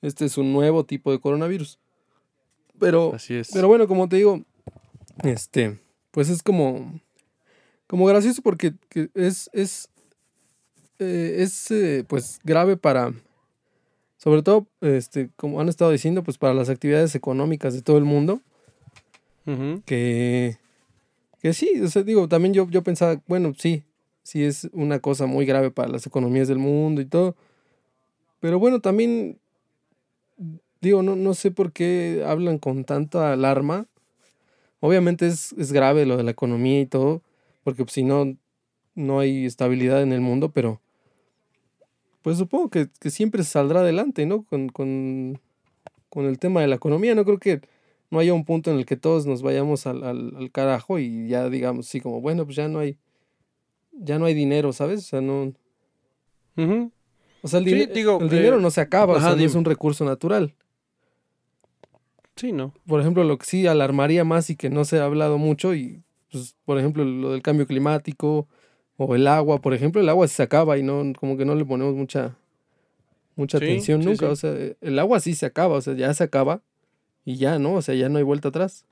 este 0.00 0.24
es 0.24 0.38
un 0.38 0.52
nuevo 0.52 0.84
tipo 0.84 1.12
de 1.12 1.18
coronavirus. 1.20 1.78
Pero, 2.78 3.12
Así 3.14 3.34
es. 3.34 3.50
pero 3.52 3.68
bueno, 3.68 3.86
como 3.86 4.08
te 4.08 4.16
digo, 4.16 4.42
este, 5.22 5.78
pues 6.10 6.28
es 6.28 6.42
como, 6.42 7.00
como 7.86 8.06
gracioso 8.06 8.42
porque 8.42 8.74
que 8.88 9.10
es, 9.14 9.50
es, 9.52 9.88
eh, 10.98 11.36
es 11.38 11.70
eh, 11.70 12.04
pues 12.08 12.40
grave 12.44 12.76
para, 12.76 13.12
sobre 14.16 14.42
todo, 14.42 14.66
este, 14.80 15.30
como 15.36 15.60
han 15.60 15.68
estado 15.68 15.90
diciendo, 15.90 16.22
pues 16.24 16.38
para 16.38 16.54
las 16.54 16.70
actividades 16.70 17.14
económicas 17.14 17.74
de 17.74 17.82
todo 17.82 17.98
el 17.98 18.04
mundo, 18.04 18.40
que, 19.84 20.56
que 21.44 21.52
sí, 21.52 21.78
o 21.82 21.88
sea, 21.88 22.02
digo, 22.02 22.26
también 22.26 22.54
yo, 22.54 22.66
yo 22.70 22.82
pensaba, 22.82 23.20
bueno, 23.26 23.52
sí, 23.54 23.84
sí 24.22 24.42
es 24.42 24.66
una 24.72 25.00
cosa 25.00 25.26
muy 25.26 25.44
grave 25.44 25.70
para 25.70 25.90
las 25.90 26.06
economías 26.06 26.48
del 26.48 26.56
mundo 26.56 27.02
y 27.02 27.04
todo, 27.04 27.36
Pero 28.40 28.58
bueno, 28.58 28.80
también 28.80 29.38
digo, 30.80 31.02
no, 31.02 31.16
no 31.16 31.34
sé 31.34 31.50
por 31.50 31.72
qué 31.72 32.24
hablan 32.26 32.56
con 32.56 32.86
tanta 32.86 33.34
alarma. 33.34 33.86
Obviamente 34.80 35.26
es, 35.26 35.52
es 35.58 35.70
grave 35.70 36.06
lo 36.06 36.16
de 36.16 36.22
la 36.22 36.30
economía 36.30 36.80
y 36.80 36.86
todo, 36.86 37.20
porque 37.62 37.84
pues, 37.84 37.92
si 37.92 38.04
no, 38.04 38.38
no 38.94 39.20
hay 39.20 39.44
estabilidad 39.44 40.00
en 40.00 40.14
el 40.14 40.22
mundo, 40.22 40.50
pero 40.50 40.80
pues 42.22 42.38
supongo 42.38 42.70
que, 42.70 42.88
que 43.00 43.10
siempre 43.10 43.44
saldrá 43.44 43.80
adelante, 43.80 44.24
¿no? 44.24 44.44
Con, 44.44 44.70
con, 44.70 45.42
con, 46.08 46.24
el 46.24 46.38
tema 46.38 46.62
de 46.62 46.68
la 46.68 46.76
economía. 46.76 47.14
No 47.14 47.26
creo 47.26 47.38
que 47.38 47.60
no 48.10 48.18
haya 48.18 48.32
un 48.34 48.44
punto 48.44 48.70
en 48.70 48.78
el 48.78 48.86
que 48.86 48.96
todos 48.96 49.26
nos 49.26 49.42
vayamos 49.42 49.86
al, 49.86 50.04
al, 50.04 50.34
al 50.36 50.50
carajo 50.50 50.98
y 50.98 51.28
ya 51.28 51.48
digamos 51.48 51.86
así 51.88 52.00
como, 52.00 52.20
bueno, 52.20 52.44
pues 52.44 52.56
ya 52.56 52.68
no 52.68 52.78
hay, 52.78 52.96
ya 53.92 54.18
no 54.18 54.26
hay 54.26 54.34
dinero, 54.34 54.72
¿sabes? 54.72 55.00
O 55.00 55.02
sea, 55.02 55.20
no... 55.20 55.52
O 57.42 57.48
sea, 57.48 57.58
el, 57.58 57.64
Sí, 57.66 57.86
digo, 57.92 58.18
el 58.20 58.28
dinero 58.30 58.58
eh, 58.58 58.60
no 58.62 58.70
se 58.70 58.80
acaba, 58.80 59.14
o 59.16 59.20
sea, 59.20 59.34
no 59.36 59.42
es 59.42 59.54
un 59.54 59.64
recurso 59.64 60.04
natural. 60.04 60.54
Sí, 62.36 62.52
¿no? 62.52 62.72
Por 62.86 63.00
ejemplo, 63.00 63.22
lo 63.24 63.38
que 63.38 63.46
sí 63.46 63.66
alarmaría 63.66 64.24
más 64.24 64.50
y 64.50 64.56
que 64.56 64.70
no 64.70 64.84
se 64.84 64.98
ha 64.98 65.04
hablado 65.04 65.38
mucho, 65.38 65.74
y 65.74 66.02
pues, 66.32 66.56
por 66.64 66.78
ejemplo, 66.78 67.04
lo 67.04 67.32
del 67.32 67.42
cambio 67.42 67.66
climático 67.66 68.48
o 68.96 69.14
el 69.14 69.26
agua, 69.26 69.60
por 69.60 69.74
ejemplo, 69.74 70.00
el 70.00 70.08
agua 70.08 70.26
sí 70.28 70.34
se 70.36 70.42
acaba 70.42 70.78
y 70.78 70.82
no, 70.82 71.02
como 71.18 71.36
que 71.36 71.44
no 71.44 71.54
le 71.54 71.64
ponemos 71.64 71.94
mucha, 71.94 72.36
mucha 73.36 73.58
Sí, 73.58 73.64
atención 73.64 74.02
sí, 74.02 74.08
nunca. 74.08 74.26
sí. 74.26 74.32
O 74.32 74.36
sea, 74.36 74.54
el 74.80 74.98
agua 74.98 75.20
sí 75.20 75.34
se 75.34 75.46
acaba, 75.46 75.76
o 75.76 75.80
sea, 75.80 75.94
ya 75.94 76.12
se 76.14 76.24
acaba 76.24 76.62
y 77.24 77.36
ya, 77.36 77.58
¿no? 77.58 77.74
O 77.74 77.82
sea, 77.82 77.94
ya 77.94 78.08
no 78.08 78.18
hay 78.18 78.24
vuelta 78.24 78.48
atrás. 78.48 78.84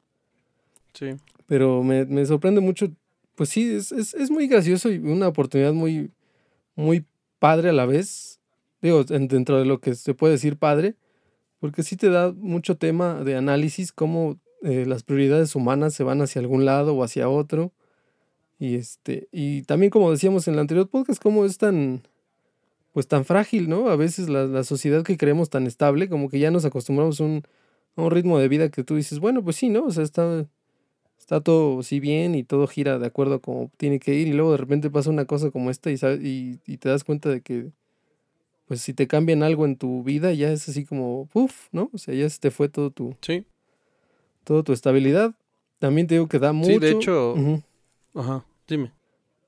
Sí. 0.95 1.11
Pero 1.47 1.83
me, 1.83 2.05
me 2.07 2.25
sorprende 2.27 2.61
mucho, 2.61 2.91
pues 3.35 3.49
sí, 3.51 3.73
es, 3.75 3.93
es, 3.93 4.15
es 4.15 4.31
muy 4.31 4.47
gracioso 4.47 4.91
y 4.91 4.99
una 4.99 5.29
oportunidad 5.29 5.73
muy, 5.73 6.11
muy 6.77 7.05
padre 7.39 7.71
a 7.71 7.73
la 7.73 7.87
vez. 7.87 8.41
Digo, 8.81 9.05
en- 9.11 9.29
dentro 9.29 9.59
de 9.59 9.65
lo 9.65 9.81
que 9.81 9.95
se 9.95 10.15
puede 10.15 10.35
decir 10.35 10.57
padre, 10.57 10.95
porque 11.61 11.83
sí 11.83 11.97
te 11.97 12.09
da 12.11 12.33
mucho 12.33 12.77
tema 12.77 13.23
de 13.23 13.37
análisis, 13.37 13.93
cómo 13.93 14.39
eh, 14.63 14.85
las 14.87 15.03
prioridades 15.03 15.55
humanas 15.55 15.95
se 15.95 16.05
van 16.05 16.21
hacia 16.23 16.41
algún 16.41 16.65
lado 16.65 16.95
o 16.95 17.05
hacia 17.05 17.29
otro. 17.29 17.73
Y 18.59 18.77
este, 18.77 19.29
y 19.33 19.63
también 19.63 19.91
como 19.91 20.11
decíamos 20.11 20.47
en 20.49 20.55
el 20.55 20.61
anterior 20.61 20.89
podcast, 20.89 21.21
cómo 21.23 21.45
es 21.45 21.59
tan, 21.59 22.03
pues 22.93 23.09
tan 23.09 23.25
frágil, 23.25 23.69
¿no? 23.69 23.89
A 23.89 23.97
veces 23.97 24.29
la, 24.29 24.45
la 24.47 24.63
sociedad 24.65 25.03
que 25.05 25.17
creemos 25.17 25.51
tan 25.51 25.67
estable, 25.67 26.09
como 26.09 26.29
que 26.29 26.39
ya 26.39 26.51
nos 26.51 26.65
acostumbramos 26.65 27.21
a 27.21 27.25
un, 27.25 27.43
un 27.97 28.11
ritmo 28.11 28.39
de 28.39 28.49
vida 28.49 28.71
que 28.71 28.85
tú 28.85 28.97
dices, 28.97 29.19
bueno, 29.21 29.43
pues 29.45 29.57
sí, 29.57 29.69
¿no? 29.69 29.85
O 29.85 29.91
sea, 29.91 30.03
está, 30.05 30.47
está 31.19 31.41
todo 31.41 31.83
sí 31.83 32.01
bien 32.01 32.35
y 32.35 32.43
todo 32.45 32.67
gira 32.67 32.99
de 32.99 33.07
acuerdo 33.07 33.35
a 33.35 33.39
como 33.41 33.71
tiene 33.77 33.99
que 34.01 34.15
ir 34.15 34.29
y 34.29 34.33
luego 34.33 34.53
de 34.53 34.59
repente 34.59 34.91
pasa 34.91 35.11
una 35.11 35.25
cosa 35.27 35.51
como 35.51 35.71
esta 35.71 35.91
y, 35.91 35.95
y, 36.23 36.61
y 36.67 36.77
te 36.79 36.89
das 36.89 37.05
cuenta 37.05 37.29
de 37.29 37.41
que 37.43 37.71
pues 38.67 38.81
si 38.81 38.95
te 38.95 39.07
cambian 39.07 39.43
algo 39.43 39.67
en 39.67 39.77
tu 39.77 40.03
vida 40.03 40.33
ya 40.33 40.51
es 40.51 40.69
así 40.69 40.85
como 40.85 41.27
puff, 41.27 41.69
¿no? 41.73 41.91
O 41.93 41.99
sea, 41.99 42.15
ya 42.15 42.29
se 42.31 42.39
te 42.41 42.51
fue 42.51 42.69
todo 42.69 42.91
tu 42.91 43.15
Sí. 43.21 43.45
toda 44.45 44.63
tu 44.63 44.73
estabilidad. 44.73 45.35
También 45.79 46.07
te 46.07 46.15
digo 46.15 46.29
que 46.29 46.39
da 46.39 46.53
mucho. 46.53 46.73
Sí, 46.73 46.79
de 46.79 46.91
hecho-. 46.93 47.35
Ajá. 48.15 48.45
Dime. 48.69 48.93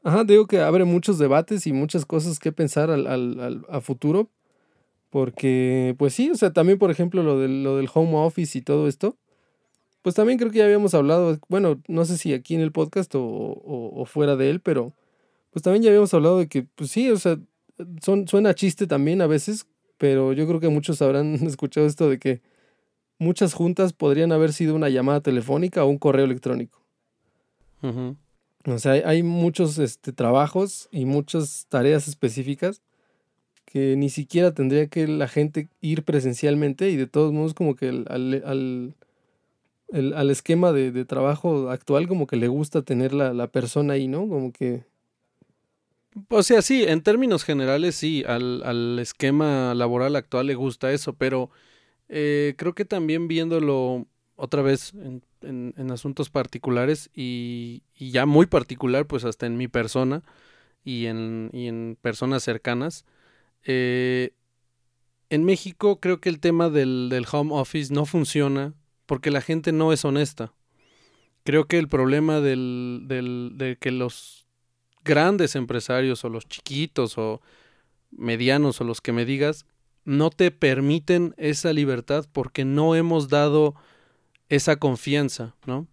Ajá, 0.02 0.24
digo 0.24 0.46
que 0.46 0.59
abre 0.61 0.85
muchos 0.85 1.18
debates 1.18 1.66
y 1.66 1.72
muchas 1.72 2.04
cosas 2.04 2.38
que 2.38 2.52
pensar 2.52 2.90
al, 2.90 3.07
al- 3.07 3.40
al- 3.40 3.66
a 3.70 3.80
futuro. 3.80 4.28
Porque, 5.14 5.94
pues 5.96 6.12
sí, 6.12 6.29
o 6.31 6.35
sea, 6.35 6.53
también, 6.53 6.77
por 6.77 6.90
ejemplo, 6.90 7.22
lo 7.22 7.38
del, 7.38 7.62
lo 7.62 7.77
del 7.77 7.88
home 7.94 8.16
office 8.16 8.59
y 8.59 8.62
todo 8.62 8.88
esto. 8.88 9.16
Pues 10.03 10.16
también 10.16 10.40
creo 10.40 10.50
que 10.50 10.59
ya 10.59 10.64
habíamos 10.64 10.92
hablado, 10.92 11.38
bueno, 11.48 11.81
no 11.87 12.05
sé 12.05 12.18
si 12.18 12.33
aquí 12.33 12.57
en 12.57 12.61
el 12.61 12.72
podcast 12.72 13.14
o, 13.14 13.22
o- 13.22 14.00
o 14.03 14.05
fuera 14.07 14.35
de 14.35 14.50
él, 14.50 14.59
pero 14.61 14.92
pues 15.53 15.62
también 15.62 15.85
ya 15.85 15.90
habíamos 15.90 16.12
hablado 16.14 16.38
de 16.38 16.48
que, 16.48 16.64
pues 16.64 16.90
sí, 16.90 17.11
o 17.11 17.16
sea, 17.16 17.38
son, 18.03 18.27
suena 18.27 18.57
chiste 18.57 18.88
también 18.88 19.22
a 19.22 19.29
veces, 19.29 19.66
pero 19.98 20.33
yo 20.33 20.48
creo 20.48 20.59
que 20.59 20.68
muchos 20.68 21.00
habrán 21.00 21.35
escuchado 21.46 21.87
esto 21.87 22.11
de 22.11 22.18
que 22.18 22.42
muchas 23.20 23.55
juntas 23.55 23.92
podrían 23.92 24.33
haber 24.33 24.53
sido 24.53 24.74
una 24.74 24.88
llamada 24.88 25.20
telefónica 25.20 25.85
o 25.85 25.88
un 25.88 25.98
correo 25.98 26.24
electrónico. 26.24 26.83
O 28.66 28.79
sea, 28.79 28.92
hay, 28.92 29.03
hay 29.05 29.22
muchos 29.22 29.79
este, 29.79 30.12
trabajos 30.12 30.88
y 30.90 31.05
muchas 31.05 31.66
tareas 31.68 32.09
específicas 32.09 32.83
que 33.75 33.97
ni 33.99 34.11
siquiera 34.11 34.55
tendría 34.55 34.89
que 34.89 35.09
la 35.09 35.29
gente 35.29 35.69
ir 35.83 36.05
presencialmente 36.05 36.91
y 36.91 36.97
de 36.97 37.09
todos 37.09 37.35
modos 37.35 37.55
como 37.55 37.77
que 37.77 37.91
el- 37.91 38.07
al, 38.11 38.43
al, 38.47 38.95
el- 39.91 40.15
al 40.15 40.31
esquema 40.31 40.73
de, 40.73 40.93
de 40.93 41.05
trabajo 41.07 41.71
actual 41.71 42.09
como 42.09 42.27
que 42.27 42.37
le 42.37 42.49
gusta 42.49 42.83
tener 42.83 43.15
la, 43.15 43.33
la 43.35 43.49
persona 43.49 43.95
ahí, 43.95 44.09
¿no? 44.09 44.29
Como 44.29 44.53
que... 44.53 44.85
O 46.29 46.43
sea, 46.45 46.63
sí, 46.63 46.85
en 46.85 47.03
términos 47.03 47.43
generales, 47.45 47.97
sí, 47.97 48.23
al, 48.27 48.63
al 48.65 48.99
esquema 49.01 49.75
laboral 49.75 50.15
actual 50.17 50.47
le 50.47 50.55
gusta 50.55 50.93
eso, 50.93 51.15
pero 51.15 51.51
eh, 52.09 52.55
creo 52.59 52.75
que 52.75 52.85
también 52.85 53.29
viéndolo 53.29 54.07
otra 54.37 54.63
vez 54.63 54.95
en, 54.95 55.23
en- 55.43 55.75
en 55.79 55.91
asuntos 55.93 56.31
particulares 56.31 57.11
y, 57.15 57.83
y 57.99 58.11
ya 58.13 58.27
muy 58.27 58.47
particular, 58.47 59.07
pues 59.07 59.25
hasta 59.25 59.47
en 59.47 59.57
mi 59.59 59.69
persona 59.69 60.23
y 60.85 61.07
en, 61.07 61.51
y 61.53 61.69
en 61.69 61.99
personas 62.03 62.43
cercanas, 62.45 63.05
eh, 63.64 64.31
en 65.31 65.44
México 65.44 66.00
creo 66.00 66.20
que 66.20 66.29
el 66.29 66.38
tema 66.40 66.70
del, 66.70 67.09
del 67.11 67.27
home 67.31 67.53
office 67.55 67.92
no 67.92 68.05
funciona 68.07 68.74
porque 69.07 69.31
la 69.31 69.40
gente 69.40 69.72
no 69.72 69.92
es 69.92 70.05
honesta. 70.05 70.53
Creo 71.44 71.66
que 71.66 71.79
el 71.79 71.88
problema 71.88 72.40
del, 72.40 73.03
del, 73.07 73.53
de 73.57 73.77
que 73.77 73.90
los 73.90 74.46
grandes 75.05 75.57
empresarios 75.57 76.24
o 76.24 76.29
los 76.31 76.48
chiquitos 76.48 77.18
o 77.18 77.42
medianos 78.11 78.81
o 78.81 78.85
los 78.85 79.00
que 79.00 79.12
me 79.12 79.24
digas 79.24 79.66
no 80.05 80.31
te 80.31 80.50
permiten 80.50 81.35
esa 81.37 81.72
libertad 81.72 82.27
porque 82.33 82.64
no 82.64 82.94
hemos 82.94 83.29
dado 83.29 83.74
esa 84.48 84.77
confianza, 84.77 85.55
¿no? 85.66 85.87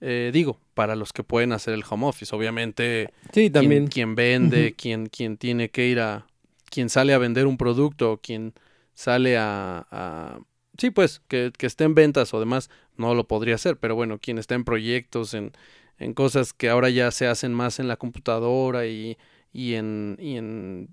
Eh, 0.00 0.30
digo, 0.32 0.60
para 0.74 0.94
los 0.94 1.12
que 1.12 1.24
pueden 1.24 1.52
hacer 1.52 1.74
el 1.74 1.82
home 1.88 2.06
office, 2.06 2.34
obviamente 2.34 3.12
Sí, 3.32 3.50
también. 3.50 3.88
quien 3.88 4.14
vende, 4.14 4.74
quien, 4.74 5.06
quien 5.08 5.36
tiene 5.36 5.70
que 5.70 5.88
ir 5.88 5.98
a, 6.00 6.26
quien 6.70 6.88
sale 6.88 7.12
a 7.14 7.18
vender 7.18 7.46
un 7.46 7.56
producto, 7.56 8.12
o 8.12 8.16
quien 8.18 8.54
sale 8.94 9.36
a, 9.38 9.86
a- 9.90 10.40
sí, 10.78 10.90
pues, 10.90 11.20
que, 11.28 11.52
esté 11.60 11.84
en 11.84 11.94
ventas 11.94 12.34
o 12.34 12.40
demás, 12.40 12.70
no 12.96 13.14
lo 13.14 13.26
podría 13.28 13.54
hacer, 13.56 13.76
pero 13.78 13.94
bueno, 13.94 14.18
quien 14.18 14.38
está 14.38 14.54
en 14.54 14.64
proyectos, 14.64 15.34
en, 15.34 15.52
en 15.98 16.14
cosas 16.14 16.52
que 16.52 16.68
ahora 16.70 16.90
ya 16.90 17.10
se 17.10 17.26
hacen 17.26 17.52
más 17.54 17.78
en 17.80 17.88
la 17.88 17.96
computadora 17.96 18.86
y, 18.86 19.16
y 19.52 19.74
en, 19.74 20.16
y 20.20 20.36
en 20.36 20.88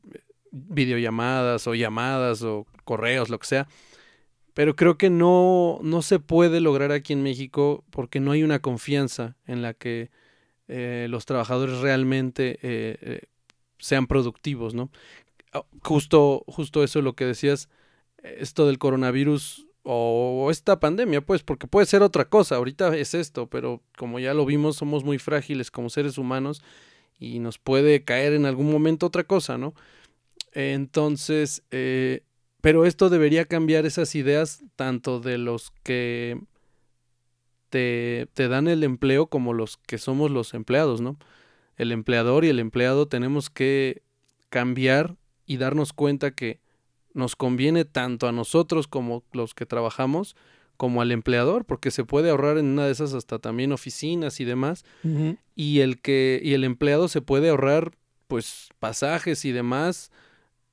videollamadas 0.51 1.67
o 1.67 1.75
llamadas 1.75 2.41
o 2.43 2.65
correos, 2.83 3.29
lo 3.29 3.39
que 3.39 3.47
sea. 3.47 3.67
Pero 4.53 4.75
creo 4.75 4.97
que 4.97 5.09
no, 5.09 5.79
no 5.83 6.01
se 6.01 6.19
puede 6.19 6.61
lograr 6.61 6.91
aquí 6.91 7.11
en 7.13 7.23
México 7.23 7.83
porque 7.89 8.21
no 8.21 8.31
hay 8.31 8.43
una 8.43 8.59
confianza 8.59 9.35
en 9.45 9.61
la 9.61 9.73
que 9.73 10.11
eh, 10.67 11.07
los 11.09 11.25
trabajadores 11.25 11.79
realmente 11.79 12.59
eh, 12.61 12.97
eh, 13.01 13.21
sean 13.79 14.07
productivos, 14.07 14.73
¿no? 14.73 14.89
Ah, 15.55 15.65
Justo, 15.83 16.43
justo 16.47 16.83
eso 16.83 17.01
lo 17.01 17.13
que 17.15 17.25
decías, 17.25 17.69
esto 18.23 18.67
del 18.67 18.77
coronavirus 18.77 19.67
o 19.83 20.49
esta 20.51 20.79
pandemia, 20.81 21.21
pues, 21.21 21.43
porque 21.43 21.67
puede 21.67 21.85
ser 21.85 22.01
otra 22.01 22.25
cosa, 22.25 22.55
ahorita 22.57 22.95
es 22.97 23.13
esto, 23.13 23.47
pero 23.47 23.81
como 23.97 24.19
ya 24.19 24.33
lo 24.33 24.45
vimos, 24.45 24.75
somos 24.75 25.05
muy 25.05 25.17
frágiles 25.17 25.71
como 25.71 25.89
seres 25.89 26.17
humanos 26.17 26.61
y 27.19 27.39
nos 27.39 27.57
puede 27.57 28.03
caer 28.03 28.33
en 28.33 28.45
algún 28.45 28.69
momento 28.69 29.05
otra 29.05 29.23
cosa, 29.23 29.57
¿no? 29.57 29.73
Entonces, 30.53 31.63
eh, 31.71 32.23
pero 32.61 32.85
esto 32.85 33.09
debería 33.09 33.45
cambiar 33.45 33.85
esas 33.85 34.15
ideas 34.15 34.61
tanto 34.75 35.21
de 35.21 35.37
los 35.37 35.71
que 35.83 36.37
te, 37.69 38.27
te 38.33 38.49
dan 38.49 38.67
el 38.67 38.83
empleo 38.83 39.27
como 39.27 39.53
los 39.53 39.77
que 39.77 39.99
somos 39.99 40.31
los 40.31 40.53
empleados, 40.53 40.99
¿no? 40.99 41.17
El 41.77 41.93
empleador 41.93 42.43
y 42.43 42.49
el 42.49 42.59
empleado 42.59 43.07
tenemos 43.07 43.49
que 43.49 44.01
cambiar 44.49 45.15
y 45.45 45.58
darnos 45.58 45.93
cuenta 45.93 46.31
que 46.31 46.60
nos 47.13 47.36
conviene 47.36 47.86
tanto 47.86 48.27
a 48.27 48.31
nosotros 48.31 48.88
como 48.88 49.23
los 49.31 49.53
que 49.53 49.65
trabajamos 49.65 50.36
como 50.77 51.01
al 51.01 51.12
empleador, 51.12 51.65
porque 51.65 51.91
se 51.91 52.03
puede 52.03 52.29
ahorrar 52.29 52.58
en 52.58 52.65
una 52.65 52.86
de 52.86 52.91
esas 52.91 53.13
hasta 53.13 53.39
también 53.39 53.71
oficinas 53.71 54.39
y 54.39 54.45
demás, 54.45 54.84
y 55.55 55.79
el 55.79 56.01
que 56.01 56.41
y 56.43 56.53
el 56.53 56.63
empleado 56.63 57.08
se 57.08 57.21
puede 57.21 57.49
ahorrar 57.49 57.91
pues 58.27 58.69
pasajes 58.79 59.45
y 59.45 59.51
demás 59.51 60.12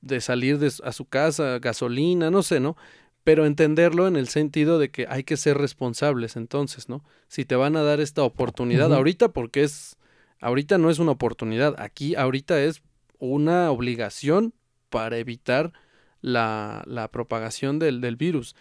de 0.01 0.19
salir 0.19 0.59
de, 0.59 0.71
a 0.83 0.91
su 0.91 1.05
casa, 1.05 1.59
gasolina, 1.59 2.29
no 2.29 2.43
sé, 2.43 2.59
¿no? 2.59 2.75
Pero 3.23 3.45
entenderlo 3.45 4.07
en 4.07 4.17
el 4.17 4.27
sentido 4.27 4.79
de 4.79 4.89
que 4.89 5.05
hay 5.07 5.23
que 5.23 5.37
ser 5.37 5.57
responsables 5.57 6.35
entonces, 6.35 6.89
¿no? 6.89 7.05
Si 7.29 7.45
te 7.45 7.55
van 7.55 7.77
a 7.77 7.83
dar 7.83 8.01
esta 8.01 8.23
oportunidad 8.23 8.93
ahorita 8.93 9.29
porque 9.29 9.63
es 9.63 9.95
ahorita 10.41 10.77
no 10.77 10.89
es 10.89 10.99
una 10.99 11.11
oportunidad, 11.11 11.75
aquí 11.79 12.15
ahorita 12.15 12.61
es 12.61 12.81
una 13.19 13.71
obligación 13.71 14.53
para 14.93 15.17
evitar 15.17 15.73
la, 16.21 16.83
la 16.85 17.09
propagación 17.09 17.79
del, 17.79 17.99
del 17.99 18.15
virus. 18.15 18.55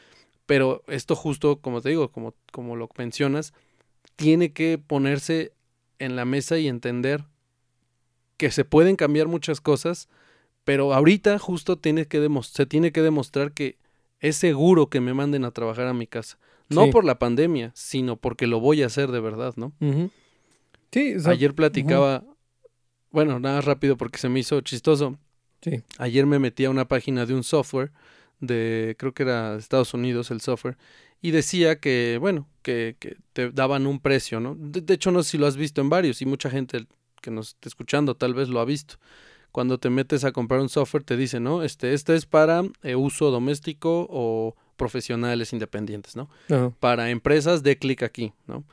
Pero 0.46 0.82
esto 0.88 1.14
justo, 1.14 1.60
como 1.60 1.82
te 1.82 1.90
digo, 1.90 2.10
como, 2.10 2.34
como 2.50 2.74
lo 2.74 2.88
mencionas, 2.96 3.52
tiene 4.16 4.54
que 4.54 4.78
ponerse 4.78 5.52
en 5.98 6.16
la 6.16 6.24
mesa 6.24 6.58
y 6.58 6.68
entender 6.68 7.24
que 8.38 8.50
se 8.50 8.64
pueden 8.64 8.96
cambiar 8.96 9.28
muchas 9.28 9.60
cosas, 9.60 10.08
Pero 10.64 10.94
ahorita 10.94 11.38
justo 11.38 11.76
tiene 11.76 12.06
que 12.06 12.26
se 12.42 12.66
tiene 12.66 12.92
que 12.92 13.02
demostrar 13.02 13.52
que 13.52 13.76
es 14.20 14.36
seguro 14.36 14.88
que 14.88 15.00
me 15.00 15.12
manden 15.12 15.44
a 15.44 15.50
trabajar 15.50 15.86
a 15.86 15.92
mi 15.92 16.06
casa. 16.06 16.38
No 16.68 16.88
por 16.90 17.04
la 17.04 17.18
pandemia, 17.18 17.72
sino 17.74 18.16
porque 18.16 18.46
lo 18.46 18.58
voy 18.58 18.82
a 18.82 18.86
hacer 18.86 19.10
de 19.12 19.20
verdad, 19.20 19.52
¿no? 19.56 19.72
Sí, 20.92 21.14
Ayer 21.26 21.54
platicaba, 21.54 22.24
bueno, 23.10 23.38
nada 23.38 23.60
rápido 23.60 23.96
porque 23.96 24.18
se 24.18 24.28
me 24.28 24.40
hizo 24.40 24.60
chistoso. 24.62 25.18
Sí. 25.62 25.82
Ayer 25.98 26.26
me 26.26 26.38
metí 26.38 26.64
a 26.64 26.70
una 26.70 26.86
página 26.86 27.24
de 27.24 27.34
un 27.34 27.44
software 27.44 27.92
de, 28.42 28.96
creo 28.98 29.14
que 29.14 29.22
era 29.22 29.56
Estados 29.56 29.94
Unidos 29.94 30.30
el 30.30 30.40
software, 30.40 30.76
y 31.22 31.30
decía 31.30 31.78
que, 31.78 32.18
bueno, 32.20 32.48
que, 32.62 32.96
que 32.98 33.16
te 33.32 33.50
daban 33.50 33.86
un 33.86 34.00
precio, 34.00 34.40
¿no? 34.40 34.56
De, 34.58 34.92
hecho, 34.92 35.12
no 35.12 35.22
sé 35.22 35.30
si 35.30 35.38
lo 35.38 35.46
has 35.46 35.56
visto 35.56 35.80
en 35.80 35.88
varios 35.88 36.20
y 36.20 36.26
mucha 36.26 36.50
gente 36.50 36.86
que 37.22 37.30
nos 37.30 37.50
está 37.50 37.68
escuchando 37.68 38.16
tal 38.16 38.34
vez 38.34 38.48
lo 38.48 38.60
ha 38.60 38.64
visto. 38.64 38.96
Cuando 39.52 39.78
te 39.78 39.88
metes 39.88 40.24
a 40.24 40.32
comprar 40.32 40.60
un 40.60 40.68
software 40.68 41.04
te 41.04 41.16
dice, 41.16 41.38
¿no? 41.38 41.62
Este, 41.62 41.94
este 41.94 42.16
es 42.16 42.26
para 42.26 42.64
eh, 42.82 42.96
uso 42.96 43.30
doméstico 43.30 44.08
o 44.10 44.56
profesionales 44.76 45.52
independientes, 45.52 46.16
¿no? 46.16 46.28
Para 46.80 47.10
empresas, 47.10 47.62
de 47.62 47.78
clic 47.78 48.02
aquí, 48.02 48.32
¿no? 48.48 48.64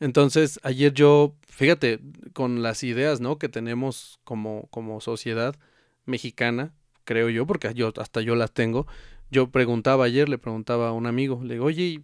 Entonces, 0.00 0.60
ayer 0.62 0.92
yo, 0.92 1.34
fíjate, 1.48 2.00
con 2.34 2.62
las 2.62 2.82
ideas, 2.82 3.20
¿no? 3.20 3.38
Que 3.38 3.48
tenemos 3.48 4.20
como, 4.24 4.66
como 4.70 5.00
sociedad 5.00 5.56
mexicana, 6.06 6.72
creo 7.04 7.28
yo, 7.28 7.46
porque 7.46 7.72
yo 7.74 7.92
hasta 7.96 8.20
yo 8.20 8.34
las 8.36 8.52
tengo. 8.52 8.86
Yo 9.30 9.50
preguntaba 9.50 10.04
ayer, 10.04 10.28
le 10.28 10.38
preguntaba 10.38 10.88
a 10.88 10.92
un 10.92 11.06
amigo, 11.06 11.40
le 11.42 11.54
digo, 11.54 11.66
oye, 11.66 12.02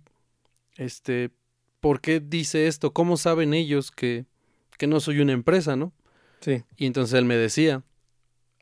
este, 0.77 1.31
¿por 1.81 2.01
qué 2.01 2.21
dice 2.21 2.67
esto? 2.67 2.93
¿Cómo 2.93 3.17
saben 3.17 3.55
ellos 3.55 3.91
que, 3.91 4.27
que 4.79 4.87
no 4.87 5.01
soy 5.01 5.21
una 5.21 5.33
empresa, 5.33 5.77
no? 5.77 5.93
Sí. 6.41 6.65
Y 6.77 6.87
entonces 6.87 7.19
él 7.19 7.25
me 7.25 7.37
decía, 7.37 7.83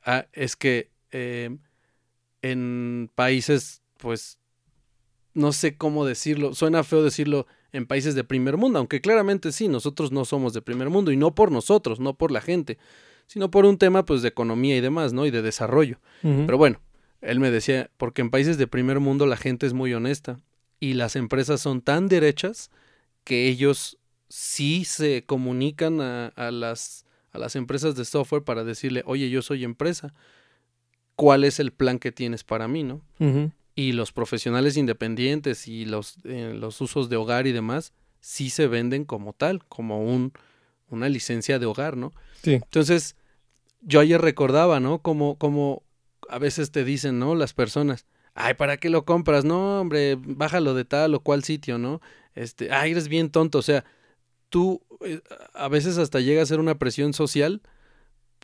ah, 0.05 0.27
es 0.33 0.57
que 0.57 0.91
eh, 1.13 1.57
en 2.43 3.11
países, 3.15 3.83
pues, 3.99 4.39
no 5.35 5.53
sé 5.53 5.77
cómo 5.77 6.05
decirlo, 6.05 6.55
suena 6.55 6.83
feo 6.83 7.03
decirlo 7.03 7.47
en 7.73 7.87
países 7.87 8.15
de 8.15 8.25
primer 8.25 8.57
mundo, 8.57 8.79
aunque 8.79 9.01
claramente 9.01 9.53
sí, 9.53 9.69
nosotros 9.69 10.11
no 10.11 10.25
somos 10.25 10.53
de 10.53 10.63
primer 10.63 10.91
mundo 10.91 11.13
y 11.13 11.17
no 11.17 11.35
por 11.35 11.53
nosotros, 11.53 12.01
no 12.01 12.15
por 12.15 12.33
la 12.33 12.41
gente, 12.41 12.79
sino 13.29 13.51
por 13.51 13.65
un 13.65 13.79
tema 13.79 14.05
pues 14.05 14.23
de 14.23 14.29
economía 14.29 14.77
y 14.77 14.81
demás, 14.81 15.13
¿no? 15.13 15.25
Y 15.25 15.31
de 15.31 15.43
desarrollo. 15.43 16.01
Pero 16.23 16.59
bueno, 16.59 16.81
él 17.21 17.39
me 17.39 17.51
decía, 17.53 17.91
porque 17.97 18.23
en 18.23 18.31
países 18.31 18.59
de 18.59 18.67
primer 18.67 18.99
mundo 18.99 19.27
la 19.27 19.37
gente 19.37 19.67
es 19.67 19.75
muy 19.75 19.95
honesta 19.95 20.41
y 20.81 20.95
las 20.95 21.15
empresas 21.15 21.61
son 21.61 21.81
tan 21.81 22.09
derechas 22.09 22.71
que 23.25 23.47
ellos 23.47 23.99
sí 24.29 24.85
se 24.85 25.25
comunican 25.25 26.01
a, 26.01 26.51
las, 26.51 27.05
a 27.33 27.39
las 27.39 27.55
empresas 27.55 27.95
de 27.95 28.05
software 28.05 28.43
para 28.43 28.65
decirle, 28.65 29.03
oye, 29.07 29.31
yo 29.31 29.43
soy 29.43 29.65
empresa, 29.65 30.15
¿cuál 31.15 31.45
es 31.45 31.61
el 31.61 31.73
plan 31.73 31.99
que 31.99 32.13
tienes 32.13 32.45
para 32.45 32.67
mí, 32.69 32.83
no? 32.83 33.03
Y 33.75 33.93
los 33.93 34.13
profesionales 34.13 34.77
independientes 34.77 35.69
y 35.69 35.85
los, 35.85 36.17
eh, 36.25 36.55
los 36.55 36.81
usos 36.81 37.09
de 37.09 37.17
hogar 37.17 37.47
y 37.47 37.53
demás 37.53 37.93
sí 38.21 38.51
se 38.51 38.67
venden 38.67 39.05
como 39.05 39.33
tal, 39.33 39.65
como 39.67 40.03
un, 40.03 40.33
una 40.91 41.09
licencia 41.09 41.59
de 41.59 41.67
hogar, 41.67 41.97
¿no? 41.97 42.13
Sí. 42.43 42.55
Entonces, 42.55 43.17
yo 43.81 44.01
ayer 44.01 44.21
recordaba, 44.21 44.81
¿no? 44.81 45.01
Como, 45.01 45.37
como 45.39 45.83
a 46.29 46.39
veces 46.39 46.71
te 46.71 46.85
dicen, 46.85 47.19
¿no? 47.19 47.35
Las 47.35 47.55
personas, 47.55 48.07
ay, 48.35 48.55
¿para 48.55 48.77
qué 48.77 48.91
lo 48.91 49.05
compras? 49.05 49.45
No, 49.45 49.81
hombre, 49.81 50.17
bájalo 50.21 50.75
de 50.75 50.85
tal 50.85 51.15
o 51.15 51.21
cual 51.21 51.45
sitio, 51.45 51.79
¿no? 51.79 52.01
Este, 52.35 52.73
ay, 52.73 52.93
eres 52.93 53.09
bien 53.09 53.31
tonto, 53.31 53.59
o 53.59 53.63
sea, 53.63 53.85
tú 54.49 54.83
eh, 55.05 55.21
a 55.55 55.69
veces 55.69 55.99
hasta 55.99 56.21
llega 56.21 56.43
a 56.43 56.47
ser 56.47 56.61
una 56.61 56.79
presión 56.79 57.13
social 57.13 57.63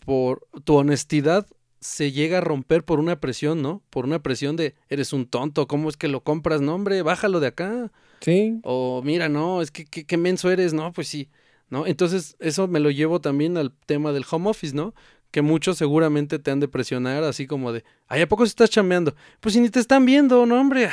por 0.05 0.47
tu 0.65 0.77
honestidad 0.77 1.47
se 1.81 2.13
llega 2.13 2.39
a 2.39 2.41
romper 2.41 2.83
por 2.83 2.99
una 2.99 3.21
presión, 3.21 3.61
¿no? 3.61 3.83
Por 3.91 4.07
una 4.07 4.23
presión 4.23 4.57
de 4.57 4.75
eres 4.89 5.13
un 5.13 5.27
tonto, 5.27 5.67
¿cómo 5.67 5.91
es 5.91 5.99
que 5.99 6.09
lo 6.09 6.25
compras? 6.25 6.63
No, 6.63 6.75
hombre, 6.75 7.03
bájalo 7.03 7.41
de 7.41 7.49
acá. 7.49 7.93
Sí. 8.21 8.59
O 8.63 9.03
mira, 9.05 9.29
no, 9.29 9.61
es 9.61 9.71
que 9.71 9.85
qué 9.85 10.17
menso 10.17 10.51
eres, 10.51 10.73
no, 10.73 10.95
pues 10.95 11.09
sí. 11.09 11.29
¿No? 11.71 11.87
Entonces, 11.87 12.37
eso 12.39 12.69
me 12.69 12.79
lo 12.79 12.91
llevo 12.91 13.21
también 13.21 13.57
al 13.57 13.73
tema 13.87 14.13
del 14.13 14.25
home 14.31 14.51
office, 14.51 14.75
¿no? 14.75 14.95
que 15.35 15.43
muchos 15.43 15.79
seguramente 15.79 16.39
te 16.39 16.53
han 16.53 16.61
de 16.61 16.69
presionar, 16.69 17.25
así 17.25 17.49
como 17.49 17.73
de, 17.73 17.83
ay, 18.07 18.23
¿a 18.23 18.29
poco 18.29 18.47
se 18.47 18.51
estás 18.51 18.71
chambeando? 18.71 19.17
Pues 19.41 19.55
si 19.55 19.61
ni 19.61 19.69
te 19.69 19.81
están 19.81 20.07
viendo, 20.07 20.47
no, 20.47 20.61
hombre, 20.61 20.89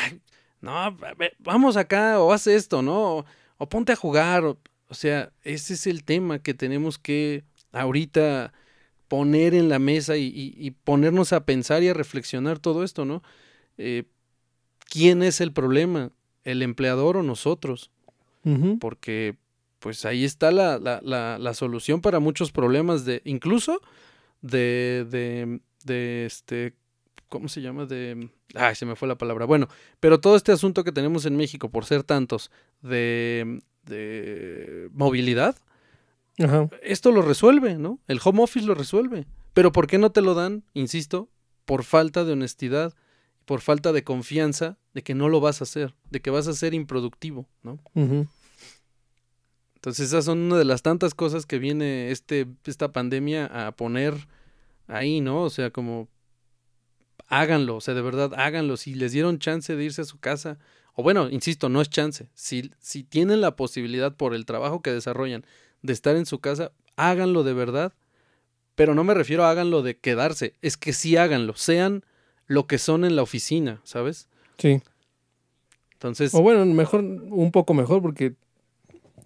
no, 0.62 0.98
vamos 1.38 1.78
acá, 1.78 2.20
o 2.20 2.34
haz 2.34 2.48
esto, 2.48 2.82
¿no? 2.82 3.24
O, 3.60 3.70
ponte 3.70 3.92
a 3.92 3.96
jugar, 3.96 4.44
o, 4.44 4.58
sea, 4.90 5.32
ese 5.44 5.76
es 5.76 5.86
el 5.86 6.04
tema 6.04 6.40
que 6.40 6.56
tenemos 6.56 6.98
que 6.98 7.44
ahorita 7.72 8.52
poner 9.08 9.54
en 9.54 9.70
la 9.70 9.78
mesa 9.78 10.18
y, 10.18 10.76
ponernos 10.86 11.34
a 11.34 11.46
pensar 11.46 11.84
y 11.84 11.90
a 11.90 11.94
reflexionar 11.94 12.58
todo 12.58 12.84
esto, 12.84 13.06
¿no? 13.06 13.22
Eh, 13.78 14.06
¿Quién 14.90 15.22
es 15.22 15.40
el 15.40 15.54
problema? 15.54 16.10
¿El 16.44 16.64
empleador 16.64 17.18
o 17.18 17.22
nosotros? 17.22 17.92
Porque 18.80 19.38
pues 19.82 20.06
ahí 20.06 20.24
está 20.24 20.52
la, 20.52 20.78
la, 20.78 21.02
la, 21.40 21.54
solución 21.56 22.02
para 22.02 22.20
muchos 22.20 22.52
problemas 22.52 23.04
de, 23.04 23.24
incluso 23.26 23.82
de, 24.42 25.08
de, 25.10 25.60
de 25.84 26.26
este, 26.28 26.76
¿cómo 27.30 27.50
se 27.50 27.62
llama? 27.62 27.88
De, 27.88 28.30
ay, 28.54 28.76
se 28.76 28.86
me 28.86 28.96
fue 28.96 29.08
la 29.08 29.18
palabra. 29.18 29.46
Bueno, 29.46 29.68
pero 30.00 30.22
todo 30.22 30.36
este 30.36 30.52
asunto 30.52 30.84
que 30.84 30.92
tenemos 30.92 31.26
en 31.26 31.36
México, 31.36 31.72
por 31.72 31.86
ser 31.86 32.04
tantos, 32.04 32.52
de, 32.84 33.60
de 33.86 34.88
movilidad, 34.94 35.58
esto 36.84 37.12
lo 37.12 37.24
resuelve, 37.24 37.76
¿no? 37.76 38.00
El 38.08 38.20
home 38.24 38.44
office 38.44 38.66
lo 38.66 38.76
resuelve. 38.76 39.26
Pero 39.54 39.72
¿por 39.72 39.88
qué 39.88 39.98
no 39.98 40.12
te 40.12 40.22
lo 40.22 40.36
dan? 40.36 40.64
Insisto, 40.76 41.28
por 41.66 41.84
falta 41.84 42.24
de 42.24 42.34
honestidad, 42.34 42.94
por 43.46 43.62
falta 43.62 43.94
de 43.94 44.04
confianza 44.04 44.78
de 44.94 45.02
que 45.02 45.16
no 45.16 45.28
lo 45.28 45.40
vas 45.40 45.62
a 45.62 45.64
hacer, 45.64 45.96
de 46.12 46.22
que 46.22 46.30
vas 46.30 46.48
a 46.48 46.54
ser 46.54 46.76
improductivo, 46.76 47.48
¿no? 47.64 47.80
Entonces 49.82 50.10
esas 50.10 50.26
son 50.26 50.38
una 50.42 50.60
de 50.60 50.66
las 50.66 50.84
tantas 50.84 51.16
cosas 51.16 51.48
que 51.48 51.58
viene 51.58 52.12
este, 52.12 52.46
esta 52.66 52.94
pandemia 52.94 53.48
a 53.48 53.72
poner 53.72 54.14
ahí, 54.86 55.22
¿no? 55.22 55.42
O 55.42 55.50
sea, 55.50 55.72
como 55.72 56.08
háganlo, 57.28 57.78
o 57.78 57.82
sea, 57.82 57.96
de 57.96 58.04
verdad, 58.04 58.32
háganlo. 58.38 58.78
Si 58.78 58.94
les 58.94 59.12
dieron 59.12 59.40
chance 59.40 59.76
de 59.76 59.84
irse 59.84 60.04
a 60.04 60.06
su 60.06 60.20
casa, 60.20 60.60
o 60.94 61.02
bueno, 61.02 61.30
insisto, 61.32 61.68
no 61.68 61.82
es 61.82 61.90
chance. 61.90 62.30
Si, 62.36 62.70
si 62.80 63.02
tienen 63.04 63.42
la 63.42 63.56
posibilidad 63.56 64.16
por 64.16 64.36
el 64.36 64.46
trabajo 64.46 64.84
que 64.84 64.92
desarrollan 64.92 65.48
de 65.82 65.94
estar 65.94 66.16
en 66.16 66.28
su 66.28 66.38
casa, 66.38 66.74
háganlo 66.96 67.44
de 67.44 67.54
verdad. 67.54 67.92
Pero 68.76 68.94
no 68.94 69.04
me 69.04 69.16
refiero 69.16 69.46
a 69.46 69.50
háganlo 69.50 69.82
de 69.82 69.98
quedarse, 69.98 70.54
es 70.62 70.78
que 70.78 70.94
sí 70.94 71.18
háganlo, 71.18 71.56
sean 71.56 72.06
lo 72.46 72.68
que 72.68 72.78
son 72.78 73.04
en 73.04 73.16
la 73.16 73.24
oficina, 73.24 73.82
¿sabes? 73.84 74.30
Sí. 74.60 74.80
Entonces. 75.94 76.36
O 76.36 76.44
bueno, 76.44 76.64
mejor, 76.68 77.00
un 77.00 77.52
poco 77.52 77.74
mejor, 77.74 78.04
porque 78.04 78.36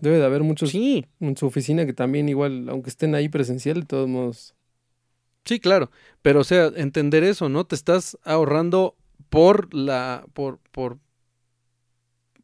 Debe 0.01 0.17
de 0.17 0.25
haber 0.25 0.43
muchos 0.43 0.71
sí. 0.71 1.05
en 1.19 1.37
su 1.37 1.45
oficina 1.45 1.85
que 1.85 1.93
también 1.93 2.29
igual, 2.29 2.67
aunque 2.69 2.89
estén 2.89 3.15
ahí 3.15 3.29
presencial, 3.29 3.81
de 3.81 3.85
todos 3.85 4.07
modos. 4.07 4.55
Sí, 5.45 5.59
claro. 5.59 5.91
Pero 6.21 6.41
o 6.41 6.43
sea, 6.43 6.71
entender 6.75 7.23
eso, 7.23 7.49
¿no? 7.49 7.65
Te 7.65 7.75
estás 7.75 8.17
ahorrando 8.23 8.95
por 9.29 9.73
la. 9.73 10.25
por, 10.33 10.59
por. 10.71 10.97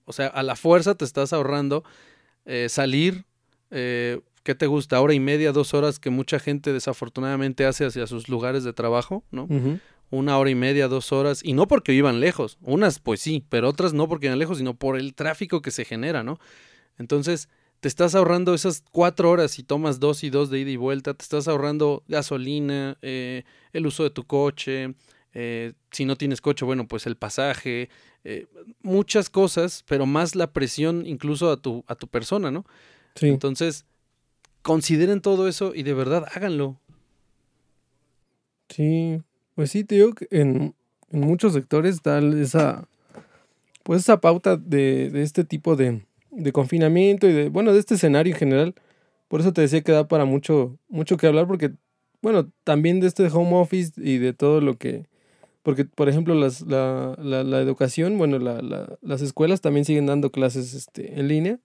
O 0.05 0.13
sea, 0.13 0.27
a 0.27 0.43
la 0.43 0.55
fuerza 0.55 0.95
te 0.95 1.05
estás 1.05 1.33
ahorrando 1.33 1.83
eh, 2.45 2.69
salir. 2.69 3.25
Eh, 3.71 4.19
¿Qué 4.43 4.55
te 4.55 4.65
gusta? 4.65 4.99
Hora 4.99 5.13
y 5.13 5.19
media, 5.19 5.51
dos 5.51 5.73
horas 5.73 5.99
que 5.99 6.09
mucha 6.09 6.39
gente 6.39 6.73
desafortunadamente 6.73 7.65
hace 7.65 7.85
hacia 7.85 8.07
sus 8.07 8.27
lugares 8.27 8.63
de 8.63 8.73
trabajo, 8.73 9.23
¿no? 9.29 9.47
Una 10.09 10.37
hora 10.37 10.49
y 10.49 10.55
media, 10.55 10.87
dos 10.87 11.11
horas. 11.11 11.41
Y 11.43 11.53
no 11.53 11.67
porque 11.67 11.91
vivan 11.91 12.19
lejos. 12.19 12.57
Unas, 12.61 12.99
pues 12.99 13.21
sí, 13.21 13.45
pero 13.49 13.69
otras 13.69 13.93
no 13.93 14.07
porque 14.07 14.27
vivan 14.27 14.39
lejos, 14.39 14.57
sino 14.57 14.73
por 14.73 14.97
el 14.97 15.13
tráfico 15.13 15.61
que 15.61 15.69
se 15.69 15.85
genera, 15.85 16.23
¿no? 16.23 16.39
Entonces, 16.97 17.49
te 17.81 17.87
estás 17.87 18.13
ahorrando 18.13 18.53
esas 18.53 18.83
cuatro 18.91 19.29
horas 19.31 19.57
y 19.57 19.63
tomas 19.63 19.99
dos 19.99 20.23
y 20.23 20.29
dos 20.29 20.49
de 20.49 20.59
ida 20.59 20.69
y 20.69 20.77
vuelta, 20.77 21.15
te 21.15 21.23
estás 21.23 21.47
ahorrando 21.47 22.03
gasolina, 22.07 22.97
eh, 23.01 23.43
el 23.73 23.87
uso 23.87 24.03
de 24.03 24.11
tu 24.11 24.23
coche, 24.23 24.93
eh, 25.33 25.73
si 25.89 26.05
no 26.05 26.15
tienes 26.15 26.41
coche, 26.41 26.63
bueno, 26.63 26.87
pues 26.87 27.07
el 27.07 27.17
pasaje, 27.17 27.89
eh, 28.23 28.45
muchas 28.83 29.31
cosas, 29.31 29.83
pero 29.87 30.05
más 30.05 30.35
la 30.35 30.53
presión 30.53 31.07
incluso 31.07 31.51
a 31.51 31.57
tu, 31.57 31.83
a 31.87 31.95
tu 31.95 32.07
persona, 32.07 32.51
¿no? 32.51 32.65
Sí. 33.15 33.29
Entonces, 33.29 33.85
consideren 34.61 35.19
todo 35.19 35.47
eso 35.47 35.73
y 35.73 35.81
de 35.81 35.95
verdad 35.95 36.25
háganlo. 36.35 36.79
Sí, 38.69 39.21
pues 39.55 39.71
sí, 39.71 39.83
te 39.83 39.95
digo 39.95 40.13
que 40.13 40.27
en, 40.29 40.75
en 41.09 41.19
muchos 41.19 41.53
sectores 41.53 41.95
está 41.95 42.19
esa, 42.19 42.87
pues 43.83 44.01
esa 44.01 44.21
pauta 44.21 44.55
de, 44.55 45.09
de 45.09 45.23
este 45.23 45.43
tipo 45.43 45.75
de, 45.75 46.05
de 46.31 46.51
confinamiento 46.51 47.27
y 47.27 47.33
de, 47.33 47.49
bueno, 47.49 47.73
de 47.73 47.79
este 47.79 47.95
escenario 47.95 48.33
en 48.33 48.39
general. 48.39 48.75
Por 49.27 49.41
eso 49.41 49.53
te 49.53 49.61
decía 49.61 49.81
que 49.81 49.91
da 49.91 50.07
para 50.07 50.25
mucho, 50.25 50.77
mucho 50.89 51.17
que 51.17 51.27
hablar, 51.27 51.47
porque, 51.47 51.71
bueno, 52.21 52.51
también 52.63 52.99
de 52.99 53.07
este 53.07 53.27
home 53.27 53.55
office 53.55 53.93
y 53.97 54.17
de 54.17 54.33
todo 54.33 54.61
lo 54.61 54.77
que, 54.77 55.05
porque, 55.63 55.85
por 55.85 56.09
ejemplo, 56.09 56.33
las, 56.33 56.61
la, 56.61 57.15
la, 57.19 57.61
educación, 57.61 58.17
bueno, 58.17 58.39
la, 58.39 58.61
la, 58.61 58.97
las 59.01 59.21
escuelas 59.21 59.61
también 59.61 59.85
siguen 59.85 60.07
dando 60.07 60.31
clases 60.31 60.73
este, 60.73 61.19
en 61.19 61.27
línea, 61.27 61.59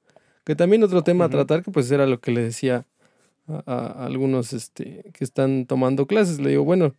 que 0.45 0.55
también 0.55 0.85
otro 0.85 1.03
tema 1.03 1.25
a 1.25 1.29
tratar, 1.31 1.63
que 1.63 1.71
pues 1.71 1.91
era 1.91 2.07
lo 2.07 2.21
que 2.21 2.31
le 2.31 2.43
decía 2.43 2.87
a, 3.49 4.05
algunos 4.05 4.53
este, 4.53 5.05
que 5.13 5.25
están 5.25 5.67
tomando 5.67 6.07
clases. 6.07 6.41
Le 6.41 6.51
digo, 6.51 6.65
bueno, 6.65 6.95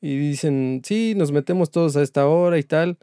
y 0.00 0.16
dicen, 0.16 0.82
sí, 0.84 1.14
nos 1.16 1.30
metemos 1.30 1.70
todos 1.70 1.96
a 1.96 2.02
esta 2.02 2.26
hora 2.26 2.58
y 2.58 2.62
tal. 2.62 2.98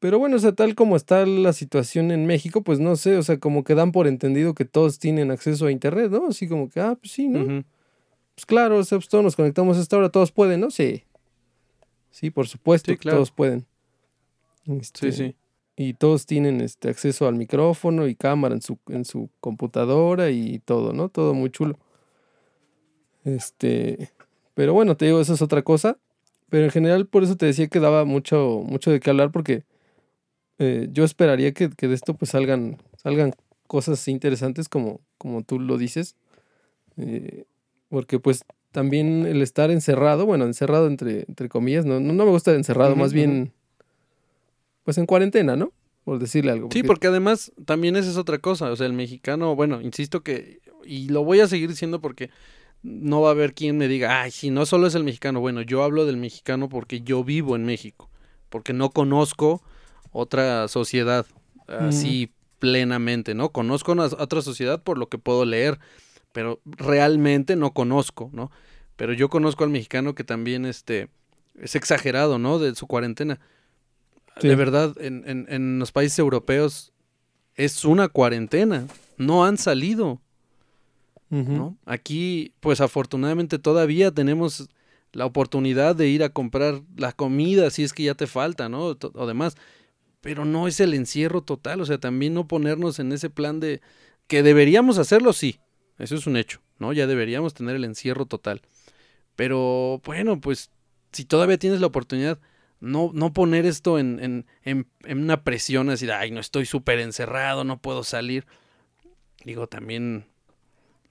Pero 0.00 0.18
bueno, 0.18 0.36
o 0.36 0.38
sea, 0.38 0.52
tal 0.52 0.74
como 0.74 0.96
está 0.96 1.24
la 1.24 1.52
situación 1.52 2.10
en 2.10 2.26
México, 2.26 2.62
pues 2.62 2.78
no 2.78 2.96
sé, 2.96 3.16
o 3.16 3.22
sea, 3.22 3.38
como 3.38 3.64
que 3.64 3.74
dan 3.74 3.92
por 3.92 4.06
entendido 4.06 4.54
que 4.54 4.64
todos 4.64 4.98
tienen 4.98 5.30
acceso 5.30 5.66
a 5.66 5.72
Internet, 5.72 6.10
¿no? 6.10 6.28
Así 6.28 6.46
como 6.46 6.68
que, 6.68 6.80
ah, 6.80 6.96
pues 7.00 7.12
sí, 7.12 7.28
¿no? 7.28 7.64
Pues 8.34 8.46
claro, 8.46 8.78
o 8.78 8.84
sea, 8.84 8.98
pues 8.98 9.08
todos 9.08 9.24
nos 9.24 9.36
conectamos 9.36 9.78
a 9.78 9.80
esta 9.80 9.96
hora, 9.96 10.10
todos 10.10 10.32
pueden, 10.32 10.60
¿no? 10.60 10.70
Sí. 10.70 11.04
Sí, 12.10 12.30
por 12.30 12.46
supuesto 12.46 12.92
que 12.96 13.10
todos 13.10 13.30
pueden. 13.30 13.66
sí, 14.66 14.72
este, 14.80 15.12
sí. 15.12 15.36
Y 15.76 15.94
todos 15.94 16.26
tienen 16.26 16.60
este 16.60 16.88
acceso 16.88 17.26
al 17.26 17.34
micrófono 17.34 18.06
y 18.06 18.14
cámara 18.14 18.54
en 18.54 18.62
su, 18.62 18.78
en 18.88 19.04
su 19.04 19.28
computadora 19.40 20.30
y 20.30 20.60
todo, 20.60 20.92
¿no? 20.92 21.08
Todo 21.08 21.34
muy 21.34 21.50
chulo. 21.50 21.76
Este, 23.24 24.10
pero 24.54 24.72
bueno, 24.72 24.96
te 24.96 25.06
digo, 25.06 25.20
eso 25.20 25.34
es 25.34 25.42
otra 25.42 25.62
cosa. 25.62 25.98
Pero 26.48 26.66
en 26.66 26.70
general, 26.70 27.06
por 27.06 27.24
eso 27.24 27.36
te 27.36 27.46
decía 27.46 27.66
que 27.66 27.80
daba 27.80 28.04
mucho, 28.04 28.62
mucho 28.64 28.92
de 28.92 29.00
qué 29.00 29.10
hablar, 29.10 29.32
porque 29.32 29.64
eh, 30.58 30.88
yo 30.92 31.04
esperaría 31.04 31.52
que, 31.52 31.68
de 31.68 31.94
esto 31.94 32.14
pues 32.14 32.30
salgan, 32.30 32.78
salgan 32.96 33.32
cosas 33.66 34.06
interesantes 34.08 34.68
como, 34.68 35.00
como 35.18 35.42
tú 35.42 35.58
lo 35.58 35.78
dices. 35.78 36.16
Eh, 36.96 37.44
porque 37.88 38.18
pues 38.18 38.44
también 38.72 39.26
el 39.26 39.42
estar 39.42 39.70
encerrado, 39.70 40.26
bueno, 40.26 40.44
encerrado 40.44 40.86
entre, 40.86 41.24
entre 41.28 41.48
comillas, 41.48 41.84
no, 41.84 42.00
no, 42.00 42.12
me 42.12 42.30
gusta 42.30 42.52
encerrado, 42.54 42.96
más 42.96 43.12
bien 43.12 43.52
pues 44.84 44.98
en 44.98 45.06
cuarentena, 45.06 45.56
¿no? 45.56 45.72
Por 46.04 46.18
decirle 46.18 46.52
algo. 46.52 46.68
Sí, 46.72 46.82
porque 46.82 47.06
además 47.06 47.52
también 47.64 47.96
esa 47.96 48.10
es 48.10 48.16
otra 48.16 48.38
cosa, 48.38 48.70
o 48.70 48.76
sea, 48.76 48.86
el 48.86 48.92
mexicano, 48.92 49.56
bueno, 49.56 49.80
insisto 49.80 50.22
que, 50.22 50.60
y 50.84 51.08
lo 51.08 51.24
voy 51.24 51.40
a 51.40 51.46
seguir 51.46 51.68
diciendo 51.68 52.00
porque 52.00 52.30
no 52.82 53.22
va 53.22 53.28
a 53.28 53.32
haber 53.32 53.54
quien 53.54 53.78
me 53.78 53.88
diga, 53.88 54.22
ay, 54.22 54.30
si 54.30 54.50
no 54.50 54.66
solo 54.66 54.86
es 54.86 54.94
el 54.94 55.04
mexicano, 55.04 55.40
bueno, 55.40 55.62
yo 55.62 55.82
hablo 55.82 56.04
del 56.04 56.18
mexicano 56.18 56.68
porque 56.68 57.00
yo 57.00 57.24
vivo 57.24 57.56
en 57.56 57.64
México, 57.64 58.10
porque 58.50 58.72
no 58.72 58.90
conozco 58.90 59.62
otra 60.14 60.68
sociedad 60.68 61.26
así 61.66 62.30
plenamente, 62.58 63.34
¿no? 63.34 63.50
Conozco 63.50 63.92
otra 63.92 64.40
sociedad 64.40 64.82
por 64.82 64.96
lo 64.96 65.08
que 65.08 65.18
puedo 65.18 65.44
leer, 65.44 65.78
pero 66.32 66.60
realmente 66.64 67.56
no 67.56 67.74
conozco, 67.74 68.30
¿no? 68.32 68.50
Pero 68.96 69.12
yo 69.12 69.28
conozco 69.28 69.64
al 69.64 69.70
mexicano 69.70 70.14
que 70.14 70.24
también 70.24 70.64
este, 70.64 71.08
es 71.60 71.74
exagerado, 71.74 72.38
¿no? 72.38 72.58
De 72.58 72.74
su 72.74 72.86
cuarentena. 72.86 73.40
De 74.40 74.54
verdad, 74.56 74.94
en, 74.98 75.24
en, 75.26 75.46
en 75.48 75.78
los 75.78 75.92
países 75.92 76.18
europeos 76.18 76.92
es 77.54 77.84
una 77.84 78.08
cuarentena, 78.08 78.86
no 79.18 79.44
han 79.44 79.58
salido. 79.58 80.20
¿no? 81.30 81.76
Aquí, 81.84 82.52
pues 82.60 82.80
afortunadamente 82.80 83.58
todavía 83.58 84.12
tenemos 84.12 84.68
la 85.12 85.26
oportunidad 85.26 85.96
de 85.96 86.08
ir 86.08 86.22
a 86.22 86.28
comprar 86.28 86.82
la 86.96 87.12
comida 87.12 87.70
si 87.70 87.82
es 87.82 87.92
que 87.92 88.04
ya 88.04 88.14
te 88.14 88.28
falta, 88.28 88.68
¿no? 88.68 88.96
O 89.14 89.26
demás 89.26 89.56
pero 90.24 90.46
no 90.46 90.66
es 90.66 90.80
el 90.80 90.94
encierro 90.94 91.42
total, 91.42 91.82
o 91.82 91.84
sea, 91.84 91.98
también 91.98 92.32
no 92.32 92.48
ponernos 92.48 92.98
en 92.98 93.12
ese 93.12 93.28
plan 93.28 93.60
de 93.60 93.82
que 94.26 94.42
deberíamos 94.42 94.96
hacerlo, 94.96 95.34
sí, 95.34 95.60
eso 95.98 96.14
es 96.14 96.26
un 96.26 96.38
hecho, 96.38 96.62
¿no? 96.78 96.94
Ya 96.94 97.06
deberíamos 97.06 97.52
tener 97.52 97.76
el 97.76 97.84
encierro 97.84 98.24
total. 98.24 98.62
Pero 99.36 100.00
bueno, 100.02 100.40
pues 100.40 100.70
si 101.12 101.26
todavía 101.26 101.58
tienes 101.58 101.82
la 101.82 101.88
oportunidad, 101.88 102.38
no, 102.80 103.10
no 103.12 103.34
poner 103.34 103.66
esto 103.66 103.98
en, 103.98 104.18
en, 104.18 104.46
en, 104.62 104.86
en 105.04 105.18
una 105.18 105.44
presión 105.44 105.90
así 105.90 106.06
de, 106.06 106.14
ay, 106.14 106.30
no 106.30 106.40
estoy 106.40 106.64
súper 106.64 107.00
encerrado, 107.00 107.64
no 107.64 107.82
puedo 107.82 108.02
salir. 108.02 108.46
Digo, 109.44 109.66
también, 109.66 110.24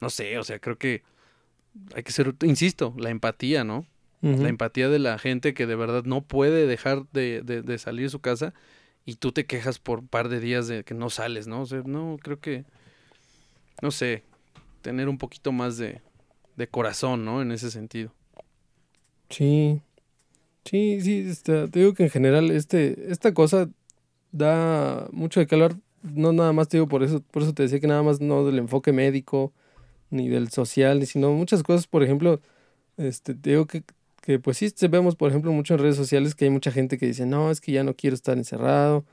no 0.02 0.10
sé, 0.10 0.40
o 0.40 0.44
sea, 0.44 0.58
creo 0.58 0.80
que 0.80 1.04
hay 1.94 2.02
que 2.02 2.12
ser, 2.12 2.34
insisto, 2.42 2.96
la 2.98 3.12
empatía, 3.12 3.64
¿no? 3.64 3.86
La 4.24 4.50
empatía 4.50 4.90
de 4.90 4.98
la 4.98 5.20
gente 5.20 5.54
que 5.54 5.68
de 5.68 5.76
verdad 5.76 6.04
no 6.04 6.22
puede 6.22 6.66
dejar 6.66 7.06
de, 7.12 7.44
de, 7.44 7.62
de 7.62 7.78
salir 7.78 8.06
de 8.06 8.10
su 8.10 8.22
casa 8.22 8.56
y 9.06 9.16
tú 9.16 9.32
te 9.32 9.46
quejas 9.46 9.80
por 9.80 10.00
un 10.00 10.08
par 10.08 10.30
de 10.30 10.40
días 10.40 10.68
de 10.68 10.84
que 10.84 10.94
no 10.94 11.10
sales, 11.10 11.48
¿no? 11.48 11.62
O 11.62 11.66
sea, 11.66 11.82
no, 11.86 12.18
creo 12.22 12.40
que, 12.40 12.66
no 13.82 13.92
sé, 13.92 14.24
tener 14.82 15.10
un 15.10 15.18
poquito 15.18 15.52
más 15.52 15.78
de, 15.78 16.02
de 16.56 16.68
corazón, 16.68 17.26
¿no? 17.26 17.42
En 17.42 17.52
ese 17.52 17.70
sentido. 17.72 18.14
Sí, 19.30 19.82
sí, 20.66 21.02
sí, 21.02 21.26
este, 21.30 21.68
te 21.68 21.80
digo 21.80 21.94
que 21.94 22.04
en 22.04 22.10
general 22.10 22.52
este, 22.52 23.12
esta 23.12 23.34
cosa 23.34 23.70
da 24.32 25.08
mucho 25.12 25.40
de 25.40 25.48
calor, 25.48 25.76
no 26.02 26.34
nada 26.34 26.54
más 26.54 26.68
te 26.68 26.78
digo 26.78 26.88
por 26.88 27.04
eso, 27.04 27.22
por 27.22 27.44
eso 27.44 27.54
te 27.54 27.64
decía 27.64 27.80
que 27.80 27.88
nada 27.88 28.04
más 28.04 28.22
no 28.22 28.46
del 28.46 28.60
enfoque 28.60 28.92
médico, 28.92 29.54
ni 30.10 30.30
del 30.30 30.50
social, 30.50 31.06
sino 31.08 31.32
muchas 31.34 31.64
cosas, 31.64 31.88
por 31.88 32.04
ejemplo, 32.04 32.40
este, 32.98 33.34
te 33.34 33.52
digo 33.52 33.66
que 33.66 33.84
que 34.24 34.40
pues 34.40 34.58
sí 34.58 34.74
vemos, 34.90 35.18
por 35.18 35.30
ejemplo, 35.30 35.52
mucho 35.52 35.74
en 35.74 35.82
redes 35.82 35.98
sociales 35.98 36.34
que 36.34 36.46
hay 36.46 36.52
mucha 36.52 36.72
gente 36.72 36.98
que 36.98 37.06
dice, 37.06 37.26
no, 37.26 37.52
es 37.52 37.60
que 37.60 37.74
ya 37.74 37.84
no 37.84 37.94
quiero 37.94 38.14
estar 38.14 38.38
encerrado. 38.38 39.04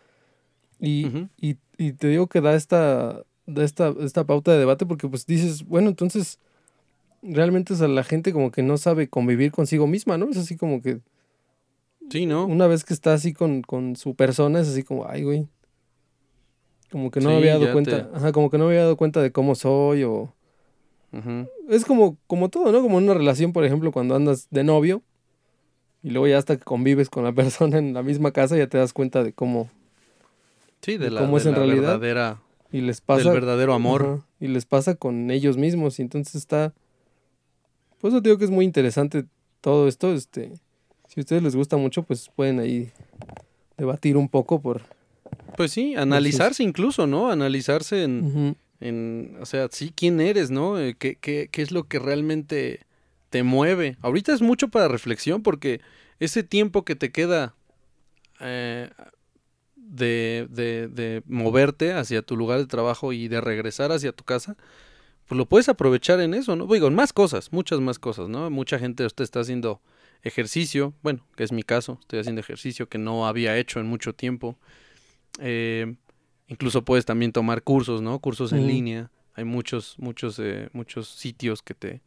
Y, 0.79 1.29
y, 1.37 1.57
y 1.77 1.93
te 1.93 2.07
digo 2.07 2.29
que 2.29 2.41
da 2.41 2.55
esta, 2.55 3.25
da 3.45 3.65
esta, 3.65 3.93
esta 4.03 4.25
pauta 4.25 4.53
de 4.53 4.61
debate 4.61 4.87
porque 4.87 5.09
pues 5.09 5.27
dices, 5.27 5.67
bueno, 5.67 5.89
entonces 5.89 6.39
realmente 7.23 7.75
es 7.75 7.81
la 7.81 8.05
gente 8.05 8.33
como 8.33 8.53
que 8.53 8.63
no 8.63 8.79
sabe 8.79 9.09
convivir 9.09 9.51
consigo 9.51 9.89
misma, 9.89 10.17
¿no? 10.17 10.31
Es 10.31 10.37
así 10.37 10.57
como 10.57 10.81
que... 10.81 11.01
Sí, 12.09 12.27
¿no? 12.27 12.47
Una 12.47 12.69
vez 12.69 12.85
que 12.85 12.95
está 12.95 13.13
así 13.13 13.33
con, 13.33 13.63
con 13.63 13.97
su 13.97 14.15
persona, 14.15 14.61
es 14.61 14.69
así 14.69 14.85
como, 14.85 15.09
ay, 15.09 15.25
güey. 15.25 15.49
Como 16.93 17.11
que 17.11 17.19
no 17.19 17.31
me 17.31 17.37
había 17.37 17.59
dado 17.59 17.73
cuenta, 17.73 18.11
ajá, 18.15 18.31
como 18.31 18.49
que 18.49 18.59
no 18.59 18.67
había 18.67 18.83
dado 18.83 18.97
cuenta 18.97 19.21
de 19.21 19.33
cómo 19.33 19.57
soy 19.57 20.05
o 20.05 20.33
es 21.69 21.85
como, 21.85 22.17
como 22.27 22.49
todo, 22.49 22.71
¿no? 22.71 22.83
Como 22.83 22.99
en 22.99 23.05
una 23.05 23.15
relación, 23.15 23.53
por 23.53 23.65
ejemplo, 23.65 23.91
cuando 23.93 24.15
andas 24.15 24.47
de 24.51 24.65
novio 24.65 25.03
y 26.03 26.11
luego 26.11 26.29
ya 26.29 26.39
hasta 26.39 26.57
que 26.57 26.65
convives 26.65 27.11
con 27.11 27.25
la 27.25 27.33
persona 27.35 27.79
en 27.79 27.95
la 27.95 28.03
misma 28.03 28.33
casa 28.33 28.57
ya 28.57 28.67
te 28.67 28.79
das 28.79 28.93
cuenta 28.93 29.25
de 29.25 29.33
cómo, 29.33 29.71
sí, 30.83 30.97
de, 30.97 31.11
la, 31.11 31.21
cómo 31.21 31.37
es 31.39 31.47
en 31.47 31.55
realidad. 31.55 31.99
Verdadera, 31.99 32.41
y 32.73 32.81
les 32.83 33.01
pasa, 33.01 33.25
del 33.25 33.41
verdadero 33.41 33.75
amor. 33.75 34.23
y 34.39 34.47
les 34.47 34.65
pasa 34.67 34.95
con 34.95 35.31
ellos 35.31 35.57
mismos. 35.57 35.99
Y 35.99 36.03
entonces 36.03 36.37
está. 36.37 36.73
Pues 38.01 38.15
eso 38.15 38.21
digo 38.21 38.39
que 38.39 38.45
es 38.45 38.51
muy 38.51 38.65
interesante 38.65 39.27
todo 39.61 39.89
esto. 39.89 40.13
Este, 40.13 40.53
si 41.09 41.21
a 41.21 41.23
ustedes 41.23 41.43
les 41.43 41.57
gusta 41.57 41.77
mucho, 41.77 42.03
pues 42.05 42.31
pueden 42.35 42.61
ahí 42.61 42.91
debatir 43.77 44.17
un 44.17 44.29
poco 44.29 44.61
por. 44.61 44.83
Pues 45.57 45.73
sí, 45.73 45.97
analizarse 45.97 46.63
incluso, 46.63 47.07
¿no? 47.07 47.31
Analizarse 47.31 48.05
en, 48.05 48.57
en, 48.81 49.37
o 49.41 49.47
sea, 49.47 49.69
sí, 49.71 49.93
quién 49.95 50.21
eres, 50.21 50.51
¿no? 50.51 50.79
Eh, 50.79 50.97
¿Qué, 50.99 51.17
qué, 51.17 51.49
qué 51.51 51.63
es 51.63 51.71
lo 51.71 51.85
que 51.85 51.99
realmente 51.99 52.87
te 53.29 53.43
mueve? 53.43 53.97
Ahorita 54.01 54.33
es 54.33 54.43
mucho 54.43 54.69
para 54.69 54.89
reflexión 54.89 55.43
porque 55.43 55.81
ese 56.19 56.43
tiempo 56.43 56.85
que 56.85 56.97
te 56.97 57.13
queda 57.13 57.55
eh, 58.41 58.91
de, 59.77 60.47
de, 60.51 60.89
de, 60.89 61.23
moverte 61.27 61.93
hacia 61.93 62.23
tu 62.23 62.37
lugar 62.37 62.59
de 62.59 62.67
trabajo 62.67 63.13
y 63.13 63.29
de 63.29 63.41
regresar 63.41 63.93
hacia 63.93 64.13
tu 64.13 64.25
casa, 64.25 64.57
pues 65.27 65.37
lo 65.37 65.47
puedes 65.47 65.69
aprovechar 65.69 66.21
en 66.21 66.35
eso, 66.35 66.57
¿no? 66.57 66.67
Digo, 66.67 66.89
en 66.89 66.95
más 66.95 67.13
cosas, 67.13 67.53
muchas 67.53 67.81
más 67.81 67.99
cosas, 67.99 68.29
¿no? 68.29 68.49
Mucha 68.51 68.79
gente 68.79 69.05
usted 69.05 69.25
está 69.25 69.41
haciendo 69.41 69.81
ejercicio, 70.23 70.95
bueno, 71.03 71.27
que 71.37 71.45
es 71.45 71.53
mi 71.53 71.63
caso, 71.63 71.99
estoy 72.01 72.21
haciendo 72.21 72.41
ejercicio 72.41 72.89
que 72.89 72.99
no 72.99 73.27
había 73.27 73.57
hecho 73.57 73.81
en 73.81 73.87
mucho 73.87 74.15
tiempo. 74.15 74.59
Eh, 75.39 75.95
Incluso 76.51 76.85
puedes 76.85 77.05
también 77.05 77.31
tomar 77.31 77.63
cursos, 77.63 78.03
¿no? 78.03 78.19
Cursos 78.19 78.53
en 78.53 78.67
línea. 78.67 79.09
Hay 79.35 79.45
muchos, 79.45 79.95
muchos, 79.99 80.41
eh, 80.41 80.69
muchos 80.73 81.09
sitios 81.09 81.63
que 81.63 81.75
te, 81.75 82.03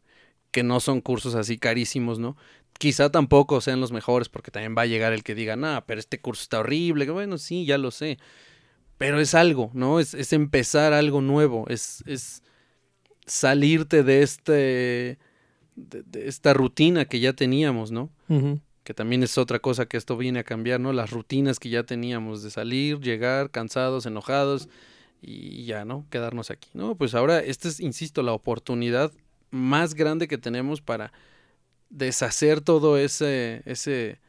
que 0.50 0.62
no 0.62 0.80
son 0.80 1.00
cursos 1.00 1.34
así 1.34 1.56
carísimos, 1.56 2.18
¿no? 2.18 2.36
Quizá 2.78 3.10
tampoco 3.10 3.62
sean 3.62 3.80
los 3.80 3.90
mejores, 3.90 4.28
porque 4.28 4.50
también 4.50 4.74
va 4.76 4.82
a 4.82 4.86
llegar 4.86 5.14
el 5.14 5.22
que 5.22 5.34
diga, 5.34 5.56
nah, 5.56 5.80
pero 5.80 5.98
este 5.98 6.20
curso 6.20 6.42
está 6.42 6.58
horrible. 6.60 7.08
Bueno, 7.08 7.38
sí, 7.38 7.64
ya 7.64 7.78
lo 7.78 7.90
sé. 7.90 8.18
Pero 8.98 9.18
es 9.18 9.34
algo, 9.34 9.70
¿no? 9.72 9.98
Es, 9.98 10.12
es 10.12 10.34
empezar 10.34 10.92
algo 10.92 11.22
nuevo. 11.22 11.64
Es, 11.70 12.04
es 12.06 12.42
salirte 13.24 14.02
de 14.02 14.22
este. 14.22 15.18
De, 15.74 16.28
esta 16.28 16.52
rutina 16.52 17.06
que 17.06 17.18
ya 17.18 17.32
teníamos, 17.32 17.90
¿no? 17.90 18.10
Que 18.84 18.94
también 18.94 19.22
es 19.22 19.38
otra 19.38 19.58
cosa 19.58 19.86
que 19.86 19.96
esto 19.96 20.16
viene 20.16 20.40
a 20.40 20.44
cambiar, 20.44 20.78
¿no? 20.78 20.92
Las 20.92 21.10
rutinas 21.10 21.58
que 21.58 21.70
ya 21.70 21.82
teníamos 21.84 22.42
de 22.42 22.50
salir, 22.50 23.00
llegar 23.00 23.50
cansados, 23.50 24.04
enojados 24.04 24.68
y 25.22 25.64
ya, 25.64 25.86
¿no? 25.86 26.06
Quedarnos 26.10 26.50
aquí, 26.50 26.68
¿no? 26.74 26.94
Pues 26.94 27.14
ahora 27.14 27.40
esta 27.40 27.68
es, 27.68 27.80
insisto, 27.80 28.22
la 28.22 28.32
oportunidad 28.32 29.10
más 29.50 29.94
grande 29.94 30.28
que 30.28 30.36
tenemos 30.36 30.82
para 30.82 31.12
deshacer 31.88 32.60
todo 32.60 32.98
ese, 32.98 33.62
ese, 33.64 34.20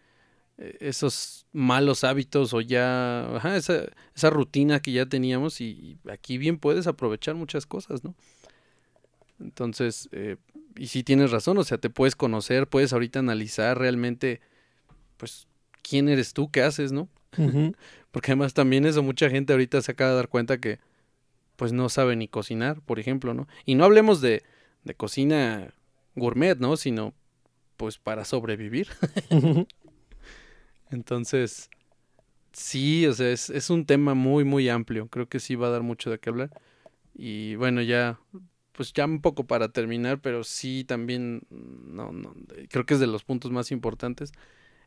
e, 0.58 0.78
esos 0.80 1.45
malos 1.51 2.06
hábitos 2.06 2.53
o 2.53 2.62
ya, 2.62 3.36
ajá, 3.36 3.58
esa, 3.58 3.86
esa 4.16 4.30
rutina 4.30 4.80
que 4.80 4.93
ya 4.93 5.06
teníamos 5.06 5.60
y, 5.60 5.97
aquí 6.10 6.38
bien 6.38 6.58
puedes 6.60 6.88
aprovechar 6.88 7.36
muchas 7.36 7.66
cosas, 7.66 8.06
¿no? 8.06 8.16
Entonces, 9.39 10.08
eh, 10.14 10.38
y 10.76 10.88
si 10.88 11.03
tienes 11.03 11.32
razón, 11.32 11.57
o 11.57 11.63
sea, 11.63 11.78
te 11.78 11.89
puedes 11.89 12.15
conocer, 12.15 12.67
puedes 12.67 12.93
ahorita 12.93 13.19
analizar 13.19 13.78
realmente, 13.78 14.41
pues, 15.17 15.47
quién 15.82 16.09
eres 16.09 16.34
tú, 16.34 16.49
qué 16.51 16.61
haces, 16.61 16.91
¿no? 16.91 17.09
Porque 18.11 18.32
además 18.32 18.53
también 18.53 18.86
eso, 18.86 19.03
mucha 19.03 19.30
gente 19.30 19.53
ahorita 19.53 19.82
se 19.82 19.91
acaba 19.91 20.11
de 20.11 20.15
dar 20.17 20.30
cuenta 20.30 20.59
que, 20.59 20.80
pues, 21.55 21.73
no 21.73 21.89
sabe 21.89 22.15
ni 22.15 22.28
cocinar, 22.28 22.82
por 22.82 22.99
ejemplo, 22.99 23.34
¿no? 23.34 23.47
Y 23.65 23.76
no 23.76 23.86
hablemos 23.86 24.21
de, 24.21 24.43
de 24.84 24.93
cocina 24.95 25.73
gourmet, 26.15 26.57
¿no? 26.57 26.78
Sino 26.78 27.13
pues 27.78 27.97
para 27.97 28.26
sobrevivir. 28.26 28.88
Entonces, 30.91 31.69
sí, 32.53 33.05
o 33.05 33.13
sea, 33.13 33.30
es, 33.30 33.49
es, 33.49 33.69
un 33.69 33.86
tema 33.86 34.13
muy, 34.13 34.43
muy 34.43 34.69
amplio. 34.69 35.07
Creo 35.07 35.28
que 35.28 35.39
sí 35.39 35.55
va 35.55 35.67
a 35.67 35.71
dar 35.71 35.82
mucho 35.82 36.09
de 36.09 36.19
qué 36.19 36.30
hablar. 36.30 36.51
Y 37.13 37.55
bueno, 37.55 37.82
ya, 37.82 38.19
pues 38.76 38.91
ya 38.93 39.05
un 39.05 39.21
poco 39.21 39.45
para 39.45 39.69
terminar, 39.69 40.19
pero 40.19 40.43
sí 40.43 40.84
también, 40.84 41.43
no, 41.49 42.11
no, 42.11 42.36
creo 42.69 42.86
que 42.86 42.95
es 42.95 42.99
de 42.99 43.07
los 43.07 43.23
puntos 43.23 43.51
más 43.51 43.71
importantes. 43.71 44.34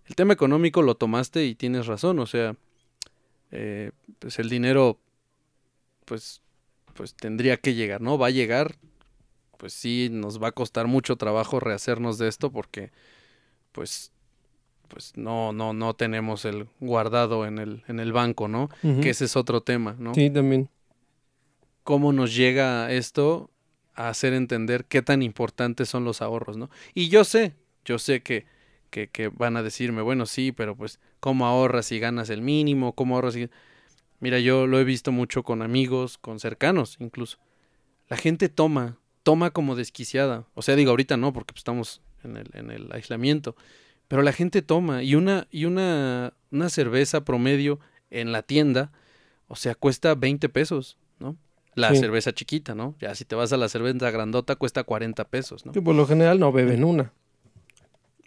El 0.07 0.14
tema 0.14 0.34
económico 0.34 0.82
lo 0.82 0.95
tomaste 0.95 1.47
y 1.47 1.55
tienes 1.55 1.86
razón, 1.86 2.18
o 2.18 2.26
sea, 2.26 2.55
eh, 3.51 3.93
pues 4.18 4.39
el 4.39 4.51
dinero, 4.51 4.99
pues, 6.05 6.43
pues 6.95 7.14
tendría 7.14 7.57
que 7.57 7.74
llegar, 7.74 8.01
¿no? 8.01 8.18
Va 8.18 8.26
a 8.26 8.30
llegar, 8.30 8.76
pues 9.57 9.72
sí, 9.72 10.09
nos 10.11 10.43
va 10.43 10.49
a 10.49 10.53
costar 10.53 10.86
mucho 10.86 11.16
trabajo 11.16 11.59
rehacernos 11.59 12.18
de 12.18 12.28
esto 12.28 12.53
porque, 12.53 12.91
pues, 13.72 14.12
pues 14.89 15.16
no, 15.16 15.53
no, 15.53 15.72
no 15.72 15.95
tenemos 15.95 16.45
el 16.45 16.68
guardado 16.80 17.47
en 17.47 17.59
el, 17.59 17.84
en 17.89 18.01
el 18.01 18.12
banco, 18.12 18.49
¿no? 18.49 18.68
Que 18.82 19.11
ese 19.11 19.26
es 19.26 19.36
otro 19.36 19.62
tema, 19.62 19.97
¿no? 19.99 20.14
Sí, 20.14 20.28
también. 20.30 20.68
¿Cómo 21.84 22.12
nos 22.12 22.34
llega 22.34 22.93
esto 22.93 23.51
hacer 24.07 24.32
entender 24.32 24.84
qué 24.84 25.03
tan 25.03 25.22
importantes 25.22 25.88
son 25.88 26.05
los 26.05 26.22
ahorros, 26.22 26.57
¿no? 26.57 26.70
Y 26.94 27.09
yo 27.09 27.24
sé, 27.24 27.55
yo 27.84 27.99
sé 27.99 28.22
que, 28.22 28.46
que, 28.90 29.09
que 29.09 29.28
van 29.28 29.57
a 29.57 29.62
decirme, 29.62 30.03
bueno, 30.03 30.26
sí, 30.26 30.53
pero 30.53 30.76
pues, 30.76 31.01
¿cómo 31.18 31.46
ahorras 31.46 31.86
si 31.86 31.99
ganas 31.99 32.30
el 32.30 32.42
mínimo? 32.42 32.94
¿Cómo 32.94 33.16
ahorras 33.16 33.34
si... 33.34 33.51
Mira, 34.20 34.38
yo 34.38 34.66
lo 34.66 34.78
he 34.78 34.84
visto 34.84 35.11
mucho 35.11 35.42
con 35.42 35.62
amigos, 35.62 36.18
con 36.18 36.38
cercanos 36.38 36.96
incluso. 37.01 37.38
La 38.09 38.16
gente 38.16 38.49
toma, 38.49 38.99
toma 39.24 39.51
como 39.51 39.74
desquiciada. 39.74 40.46
O 40.55 40.62
sea, 40.62 40.76
digo, 40.76 40.90
ahorita 40.90 41.16
no, 41.16 41.32
porque 41.32 41.53
pues, 41.53 41.61
estamos 41.61 42.01
en 42.22 42.36
el, 42.36 42.51
en 42.55 42.70
el 42.70 42.92
aislamiento. 42.92 43.57
Pero 44.07 44.22
la 44.22 44.32
gente 44.32 44.62
toma 44.62 45.03
y 45.03 45.16
una, 45.16 45.49
y 45.51 45.64
una, 45.64 46.34
una 46.51 46.68
cerveza 46.68 47.24
promedio 47.24 47.80
en 48.11 48.32
la 48.32 48.42
tienda, 48.42 48.92
o 49.49 49.57
sea, 49.57 49.74
cuesta 49.74 50.14
20 50.14 50.49
pesos, 50.49 50.96
¿no? 51.18 51.36
La 51.75 51.95
cerveza 51.95 52.33
chiquita, 52.33 52.75
¿no? 52.75 52.97
Ya 52.99 53.14
si 53.14 53.25
te 53.25 53.37
vas 53.37 53.53
a 53.53 53.57
la 53.57 53.69
cerveza 53.69 54.11
grandota 54.11 54.57
cuesta 54.57 54.83
40 54.83 55.25
pesos, 55.29 55.64
¿no? 55.64 55.73
Que 55.73 55.83
por 55.83 55.95
lo 55.95 56.07
general 56.07 56.41
no 56.41 56.51
beben 56.51 56.83
una. 56.83 57.12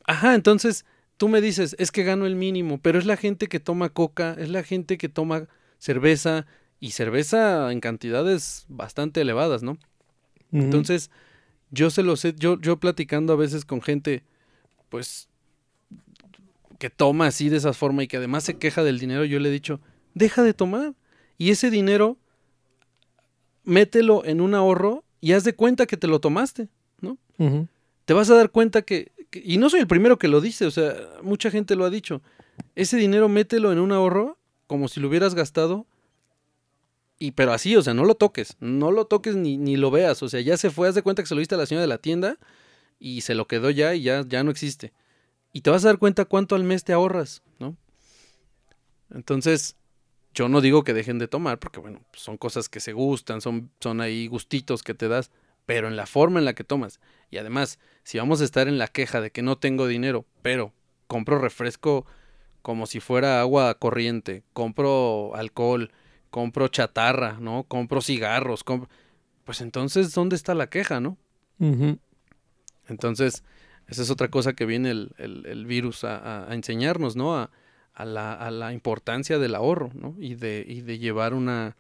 Ajá, 0.05 0.35
entonces 0.35 0.85
tú 1.17 1.27
me 1.27 1.41
dices, 1.41 1.75
es 1.77 1.91
que 1.91 2.03
gano 2.03 2.25
el 2.25 2.35
mínimo, 2.35 2.79
pero 2.81 2.97
es 2.97 3.05
la 3.05 3.17
gente 3.17 3.47
que 3.47 3.59
toma 3.59 3.89
coca, 3.89 4.35
es 4.39 4.49
la 4.49 4.63
gente 4.63 4.97
que 4.97 5.09
toma 5.09 5.47
cerveza 5.77 6.47
y 6.79 6.91
cerveza 6.91 7.71
en 7.71 7.79
cantidades 7.79 8.65
bastante 8.69 9.21
elevadas, 9.21 9.63
¿no? 9.63 9.77
Entonces, 10.51 11.11
yo 11.69 11.89
se 11.89 12.03
lo 12.03 12.17
sé, 12.17 12.33
yo, 12.37 12.59
yo 12.59 12.77
platicando 12.77 13.33
a 13.33 13.37
veces 13.37 13.63
con 13.63 13.81
gente, 13.81 14.23
pues 14.89 15.29
que 16.77 16.89
toma 16.89 17.27
así 17.27 17.47
de 17.47 17.57
esa 17.57 17.73
forma 17.73 18.03
y 18.03 18.07
que 18.07 18.17
además 18.17 18.43
se 18.43 18.57
queja 18.57 18.83
del 18.83 18.99
dinero, 18.99 19.23
yo 19.23 19.39
le 19.39 19.49
he 19.49 19.51
dicho, 19.51 19.79
deja 20.15 20.41
de 20.41 20.53
tomar. 20.55 20.95
Y 21.37 21.51
ese 21.51 21.69
dinero, 21.69 22.17
mételo 23.63 24.25
en 24.25 24.41
un 24.41 24.55
ahorro 24.55 25.03
y 25.19 25.33
haz 25.33 25.43
de 25.43 25.53
cuenta 25.53 25.85
que 25.85 25.97
te 25.97 26.07
lo 26.07 26.19
tomaste, 26.19 26.69
¿no? 26.99 27.17
Te 28.05 28.13
vas 28.13 28.29
a 28.29 28.35
dar 28.35 28.51
cuenta 28.51 28.81
que, 28.81 29.11
y 29.31 29.57
no 29.57 29.69
soy 29.69 29.81
el 29.81 29.87
primero 29.87 30.17
que 30.17 30.27
lo 30.27 30.41
dice, 30.41 30.65
o 30.65 30.71
sea, 30.71 30.95
mucha 31.21 31.51
gente 31.51 31.75
lo 31.75 31.85
ha 31.85 31.89
dicho, 31.89 32.21
ese 32.75 32.97
dinero 32.97 33.29
mételo 33.29 33.71
en 33.71 33.79
un 33.79 33.91
ahorro 33.91 34.37
como 34.67 34.87
si 34.87 34.99
lo 34.99 35.07
hubieras 35.07 35.35
gastado, 35.35 35.85
y 37.19 37.31
pero 37.31 37.53
así, 37.53 37.75
o 37.75 37.81
sea, 37.81 37.93
no 37.93 38.05
lo 38.05 38.15
toques, 38.15 38.57
no 38.59 38.91
lo 38.91 39.05
toques 39.05 39.35
ni, 39.35 39.57
ni 39.57 39.77
lo 39.77 39.91
veas, 39.91 40.23
o 40.23 40.29
sea, 40.29 40.41
ya 40.41 40.57
se 40.57 40.71
fue, 40.71 40.87
haz 40.87 40.95
de 40.95 41.03
cuenta 41.03 41.21
que 41.21 41.27
se 41.27 41.35
lo 41.35 41.39
diste 41.39 41.55
a 41.55 41.57
la 41.57 41.65
señora 41.65 41.81
de 41.81 41.87
la 41.87 41.99
tienda 41.99 42.37
y 42.99 43.21
se 43.21 43.35
lo 43.35 43.47
quedó 43.47 43.69
ya 43.69 43.93
y 43.93 44.01
ya, 44.03 44.25
ya 44.27 44.43
no 44.43 44.51
existe 44.51 44.93
y 45.53 45.61
te 45.61 45.69
vas 45.69 45.83
a 45.83 45.89
dar 45.89 45.97
cuenta 45.97 46.25
cuánto 46.25 46.55
al 46.55 46.63
mes 46.63 46.83
te 46.83 46.93
ahorras, 46.93 47.41
¿no? 47.59 47.75
Entonces, 49.13 49.75
yo 50.33 50.49
no 50.49 50.61
digo 50.61 50.83
que 50.83 50.93
dejen 50.93 51.19
de 51.19 51.27
tomar, 51.27 51.59
porque 51.59 51.79
bueno, 51.79 52.01
son 52.13 52.37
cosas 52.37 52.69
que 52.69 52.79
se 52.79 52.93
gustan, 52.93 53.41
son, 53.41 53.71
son 53.79 54.01
ahí 54.01 54.27
gustitos 54.27 54.83
que 54.83 54.93
te 54.93 55.07
das, 55.07 55.31
pero 55.65 55.87
en 55.87 55.95
la 55.95 56.05
forma 56.05 56.39
en 56.39 56.45
la 56.45 56.53
que 56.53 56.63
tomas. 56.63 56.99
Y 57.29 57.37
además, 57.37 57.79
si 58.03 58.17
vamos 58.17 58.41
a 58.41 58.45
estar 58.45 58.67
en 58.67 58.77
la 58.77 58.87
queja 58.87 59.21
de 59.21 59.31
que 59.31 59.41
no 59.41 59.57
tengo 59.57 59.87
dinero, 59.87 60.25
pero 60.41 60.73
compro 61.07 61.39
refresco 61.39 62.05
como 62.61 62.85
si 62.85 62.99
fuera 62.99 63.41
agua 63.41 63.73
corriente, 63.75 64.43
compro 64.53 65.35
alcohol, 65.35 65.91
compro 66.29 66.67
chatarra, 66.67 67.37
¿no? 67.39 67.63
Compro 67.63 68.01
cigarros, 68.01 68.63
pues 69.43 69.61
entonces, 69.61 70.13
¿dónde 70.13 70.35
está 70.35 70.53
la 70.55 70.69
queja, 70.69 70.99
no? 70.99 71.17
Entonces, 72.87 73.43
esa 73.87 74.01
es 74.01 74.09
otra 74.09 74.29
cosa 74.29 74.53
que 74.53 74.65
viene 74.65 74.89
el, 74.89 75.65
virus 75.67 76.03
a, 76.03 76.47
enseñarnos, 76.51 77.15
¿no? 77.15 77.35
A, 77.37 77.51
la, 77.97 78.71
importancia 78.73 79.39
del 79.39 79.55
ahorro, 79.55 79.91
¿no? 79.93 80.15
Y 80.19 80.35
de, 80.35 80.63
de 80.63 80.97
llevar 80.97 81.33
una, 81.33 81.75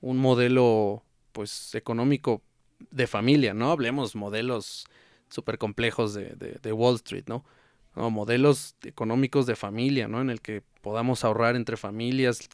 un 0.00 0.18
modelo, 0.18 1.02
pues, 1.32 1.74
económico 1.74 2.42
de 2.90 3.06
familia, 3.06 3.54
¿no? 3.54 3.70
Hablemos 3.70 4.14
modelos 4.14 4.86
súper 5.28 5.58
complejos 5.58 6.14
de, 6.14 6.72
Wall 6.72 6.96
Street, 6.96 7.24
¿no? 7.26 7.44
¿no? 7.94 8.10
Modelos 8.10 8.76
económicos 8.82 9.46
de 9.46 9.56
familia, 9.56 10.08
¿no? 10.08 10.20
En 10.20 10.30
el 10.30 10.40
que 10.40 10.62
podamos 10.82 11.24
ahorrar 11.24 11.56
entre 11.56 11.76
familias, 11.76 12.48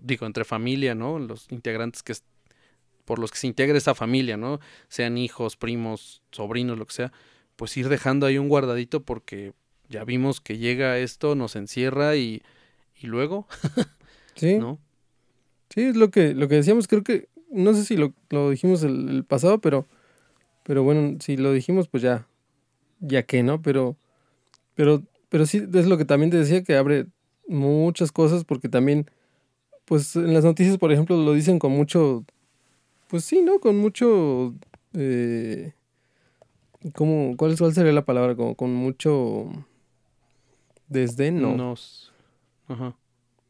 digo, 0.00 0.26
entre 0.26 0.44
familia, 0.44 0.94
¿no? 0.94 1.18
Los 1.18 1.50
integrantes 1.50 2.02
que 2.02 2.14
por 3.04 3.18
los 3.18 3.32
que 3.32 3.38
se 3.38 3.48
integre 3.48 3.78
esa 3.78 3.94
familia, 3.94 4.36
¿no? 4.36 4.60
Sean 4.88 5.18
hijos, 5.18 5.56
primos, 5.56 6.22
sobrinos, 6.30 6.78
lo 6.78 6.86
que 6.86 6.94
sea, 6.94 7.12
pues 7.56 7.76
ir 7.76 7.88
dejando 7.88 8.26
ahí 8.26 8.38
un 8.38 8.48
guardadito 8.48 9.02
porque 9.02 9.52
ya 9.92 10.04
vimos 10.04 10.40
que 10.40 10.58
llega 10.58 10.98
esto, 10.98 11.36
nos 11.36 11.54
encierra 11.54 12.16
y, 12.16 12.42
y 13.00 13.06
luego. 13.06 13.46
sí. 14.34 14.56
¿No? 14.58 14.78
Sí, 15.68 15.82
es 15.82 15.96
lo 15.96 16.10
que, 16.10 16.34
lo 16.34 16.48
que 16.48 16.56
decíamos, 16.56 16.88
creo 16.88 17.04
que, 17.04 17.28
no 17.50 17.72
sé 17.74 17.84
si 17.84 17.96
lo, 17.96 18.12
lo 18.30 18.50
dijimos 18.50 18.82
el, 18.82 19.24
pasado, 19.24 19.60
pero, 19.60 19.86
pero 20.64 20.82
bueno, 20.82 21.18
si 21.20 21.36
lo 21.36 21.52
dijimos, 21.52 21.88
pues 21.88 22.02
ya, 22.02 22.26
ya 23.00 23.22
que, 23.22 23.42
¿no? 23.42 23.62
Pero, 23.62 23.96
pero, 24.74 25.02
pero 25.28 25.46
sí, 25.46 25.66
es 25.72 25.86
lo 25.86 25.96
que 25.96 26.04
también 26.04 26.30
te 26.30 26.38
decía, 26.38 26.64
que 26.64 26.76
abre 26.76 27.06
muchas 27.46 28.12
cosas 28.12 28.44
porque 28.44 28.68
también, 28.68 29.06
pues 29.84 30.16
en 30.16 30.34
las 30.34 30.44
noticias, 30.44 30.78
por 30.78 30.92
ejemplo, 30.92 31.16
lo 31.16 31.32
dicen 31.32 31.58
con 31.58 31.72
mucho, 31.72 32.24
pues 33.08 33.24
sí, 33.24 33.42
¿no? 33.42 33.60
Con 33.60 33.76
mucho... 33.76 34.54
Eh, 34.94 35.72
¿Cómo, 36.94 37.36
cuál, 37.36 37.56
¿Cuál 37.56 37.72
sería 37.72 37.92
la 37.92 38.04
palabra? 38.04 38.34
Como 38.34 38.56
con 38.56 38.74
mucho 38.74 39.48
desdén, 40.92 41.40
¿no? 41.40 41.74
Ajá. 42.68 42.96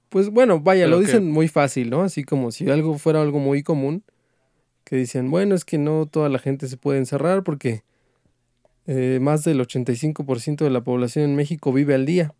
Pues 0.09 0.28
bueno, 0.28 0.61
vaya, 0.61 0.86
lo 0.86 1.01
dicen 1.01 1.30
muy 1.30 1.49
fácil, 1.49 1.88
¿no? 1.88 2.03
Así 2.03 2.22
como 2.22 2.51
si 2.51 2.68
algo 2.70 2.99
fuera 2.99 3.22
algo 3.22 3.38
muy 3.38 3.62
común, 3.62 4.05
que 4.84 4.97
dicen, 4.97 5.30
bueno, 5.30 5.55
es 5.55 5.64
que 5.64 5.78
no 5.78 6.05
toda 6.05 6.28
la 6.28 6.38
gente 6.38 6.68
se 6.68 6.76
puede 6.76 6.99
encerrar 6.99 7.45
porque 7.45 7.82
eh, 8.86 9.18
más 9.22 9.45
del 9.45 9.61
85% 9.61 10.64
de 10.64 10.70
la 10.70 10.82
población 10.82 11.24
en 11.24 11.36
México 11.36 11.72
vive 11.72 11.95
al 11.95 12.07
día. 12.07 12.34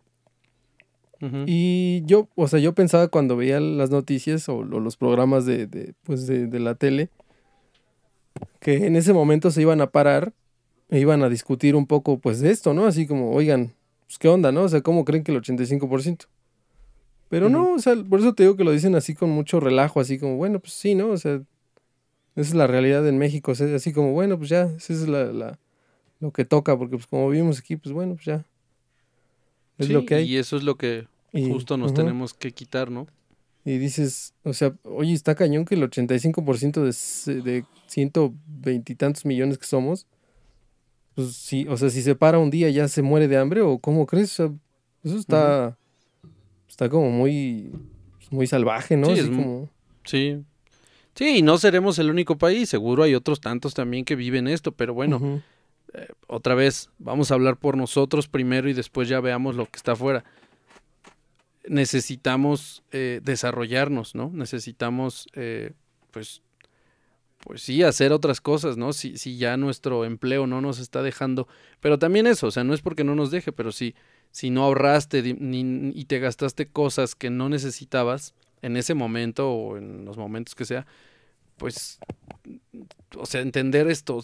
Y 1.45 2.03
yo, 2.05 2.27
o 2.35 2.49
sea, 2.49 2.59
yo 2.59 2.73
pensaba 2.73 3.07
cuando 3.07 3.37
veía 3.37 3.61
las 3.61 3.89
noticias 3.89 4.49
o, 4.49 4.61
los 4.61 4.97
programas 4.97 5.45
de, 5.45 5.67
de, 5.67 5.93
pues 6.03 6.27
de, 6.27 6.47
de 6.47 6.59
la 6.59 6.75
tele, 6.75 7.09
que 8.59 8.87
en 8.87 8.97
ese 8.97 9.13
momento 9.13 9.49
se 9.49 9.61
iban 9.61 9.79
a 9.79 9.89
parar 9.89 10.33
e 10.89 10.99
iban 10.99 11.23
a 11.23 11.29
discutir 11.29 11.77
un 11.77 11.87
poco 11.87 12.19
pues 12.19 12.41
de 12.41 12.51
esto, 12.51 12.73
¿no? 12.73 12.85
Así 12.85 13.07
como, 13.07 13.31
oigan, 13.31 13.73
pues 14.05 14.17
qué 14.17 14.27
onda, 14.27 14.51
¿no? 14.51 14.63
O 14.63 14.69
sea, 14.69 14.81
¿cómo 14.81 15.05
creen 15.05 15.23
que 15.23 15.31
el 15.31 15.41
85%? 15.41 16.25
Pero 17.29 17.49
no, 17.49 17.73
o 17.73 17.79
sea, 17.79 17.95
por 17.95 18.19
eso 18.19 18.35
te 18.35 18.43
digo 18.43 18.55
que 18.55 18.63
lo 18.63 18.71
dicen 18.71 18.93
así 18.93 19.15
con 19.15 19.31
mucho 19.31 19.59
relajo, 19.59 19.99
así 19.99 20.19
como, 20.19 20.37
bueno, 20.37 20.59
pues 20.59 20.73
sí, 20.73 20.93
¿no? 20.93 21.07
O 21.07 21.17
sea, 21.17 21.41
esa 22.35 22.49
es 22.49 22.53
la 22.53 22.67
realidad 22.67 23.07
en 23.07 23.17
México, 23.17 23.53
así 23.53 23.91
como, 23.91 24.13
bueno, 24.13 24.37
pues 24.37 24.49
ya, 24.49 24.63
esa 24.77 24.93
es 24.93 25.07
la, 25.07 25.25
la, 25.25 25.59
lo 26.19 26.31
que 26.31 26.45
toca, 26.45 26.77
porque 26.77 26.95
pues 26.95 27.07
como 27.07 27.29
vivimos 27.29 27.59
aquí, 27.59 27.75
pues 27.75 27.91
bueno, 27.91 28.13
pues 28.15 28.25
ya. 28.25 28.45
Es 29.79 29.89
lo 29.89 30.05
que 30.05 30.15
hay. 30.15 30.31
Y 30.31 30.37
eso 30.37 30.57
es 30.57 30.63
lo 30.63 30.75
que 30.75 31.07
justo 31.31 31.77
nos 31.77 31.93
tenemos 31.93 32.33
que 32.33 32.51
quitar, 32.51 32.91
¿no? 32.91 33.07
Y 33.65 33.77
dices, 33.77 34.33
o 34.43 34.53
sea, 34.53 34.75
oye, 34.83 35.13
está 35.13 35.35
cañón 35.35 35.65
que 35.65 35.75
el 35.75 35.89
85% 35.89 36.81
de, 36.81 37.41
de 37.41 37.65
ciento 37.87 38.33
veintitantos 38.45 39.25
millones 39.25 39.57
que 39.57 39.65
somos, 39.65 40.05
pues 41.15 41.35
sí, 41.35 41.65
o 41.69 41.77
sea, 41.77 41.89
si 41.89 42.01
se 42.01 42.15
para 42.15 42.39
un 42.39 42.49
día 42.49 42.69
ya 42.69 42.87
se 42.87 43.01
muere 43.01 43.27
de 43.27 43.37
hambre 43.37 43.61
o 43.61 43.77
cómo 43.77 44.05
crees, 44.05 44.39
eso 44.39 44.57
está, 45.03 45.77
está 46.67 46.89
como 46.89 47.11
muy, 47.11 47.71
muy 48.31 48.47
salvaje, 48.47 48.97
¿no? 48.97 49.15
Sí, 49.15 49.29
como... 49.29 49.69
sí. 50.05 50.43
Sí, 51.15 51.37
y 51.37 51.41
no 51.43 51.59
seremos 51.59 51.99
el 51.99 52.09
único 52.09 52.37
país, 52.39 52.69
seguro 52.69 53.03
hay 53.03 53.13
otros 53.13 53.39
tantos 53.39 53.75
también 53.75 54.03
que 54.03 54.15
viven 54.15 54.47
esto, 54.47 54.71
pero 54.71 54.95
bueno, 54.95 55.43
eh, 55.93 56.07
otra 56.27 56.55
vez, 56.55 56.89
vamos 56.97 57.29
a 57.29 57.35
hablar 57.35 57.57
por 57.57 57.77
nosotros 57.77 58.27
primero 58.27 58.67
y 58.67 58.73
después 58.73 59.07
ya 59.07 59.19
veamos 59.19 59.55
lo 59.55 59.65
que 59.65 59.77
está 59.77 59.91
afuera. 59.91 60.23
Necesitamos 61.67 62.83
eh, 62.91 63.21
desarrollarnos, 63.23 64.15
¿no? 64.15 64.31
Necesitamos, 64.33 65.27
eh, 65.33 65.73
pues, 66.11 66.41
pues 67.43 67.61
sí, 67.61 67.83
hacer 67.83 68.13
otras 68.13 68.39
cosas, 68.39 68.77
¿no? 68.77 68.93
Si, 68.93 69.17
si 69.17 69.37
ya 69.37 69.57
nuestro 69.57 70.05
empleo 70.05 70.47
no 70.47 70.61
nos 70.61 70.79
está 70.79 71.01
dejando, 71.01 71.47
pero 71.81 71.99
también 71.99 72.25
eso, 72.25 72.47
o 72.47 72.51
sea, 72.51 72.63
no 72.63 72.73
es 72.73 72.81
porque 72.81 73.03
no 73.03 73.15
nos 73.15 73.31
deje, 73.31 73.51
pero 73.51 73.71
si, 73.71 73.95
si 74.31 74.49
no 74.49 74.63
ahorraste 74.63 75.33
ni, 75.33 75.91
y 75.93 76.05
te 76.05 76.19
gastaste 76.19 76.67
cosas 76.67 77.15
que 77.15 77.29
no 77.29 77.49
necesitabas 77.49 78.33
en 78.61 78.77
ese 78.77 78.93
momento 78.93 79.51
o 79.51 79.77
en 79.77 80.05
los 80.05 80.17
momentos 80.17 80.55
que 80.55 80.65
sea, 80.65 80.87
pues, 81.57 81.99
o 83.17 83.25
sea, 83.25 83.41
entender 83.41 83.87
esto, 83.87 84.21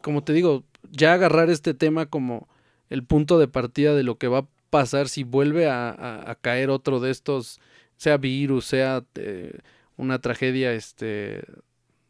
como 0.00 0.24
te 0.24 0.32
digo, 0.32 0.64
ya 0.90 1.12
agarrar 1.12 1.50
este 1.50 1.74
tema 1.74 2.06
como 2.06 2.48
el 2.88 3.04
punto 3.04 3.38
de 3.38 3.48
partida 3.48 3.94
de 3.94 4.02
lo 4.02 4.16
que 4.16 4.28
va 4.28 4.38
a 4.38 4.48
pasar 4.70 5.08
si 5.08 5.24
vuelve 5.24 5.68
a, 5.68 6.38
caer 6.40 6.70
otro 6.70 7.00
de 7.00 7.10
estos, 7.10 7.60
sea 7.96 8.16
virus, 8.16 8.64
sea 8.64 9.04
eh, 9.14 9.58
una 9.96 10.20
tragedia 10.20 10.72
este, 10.72 11.44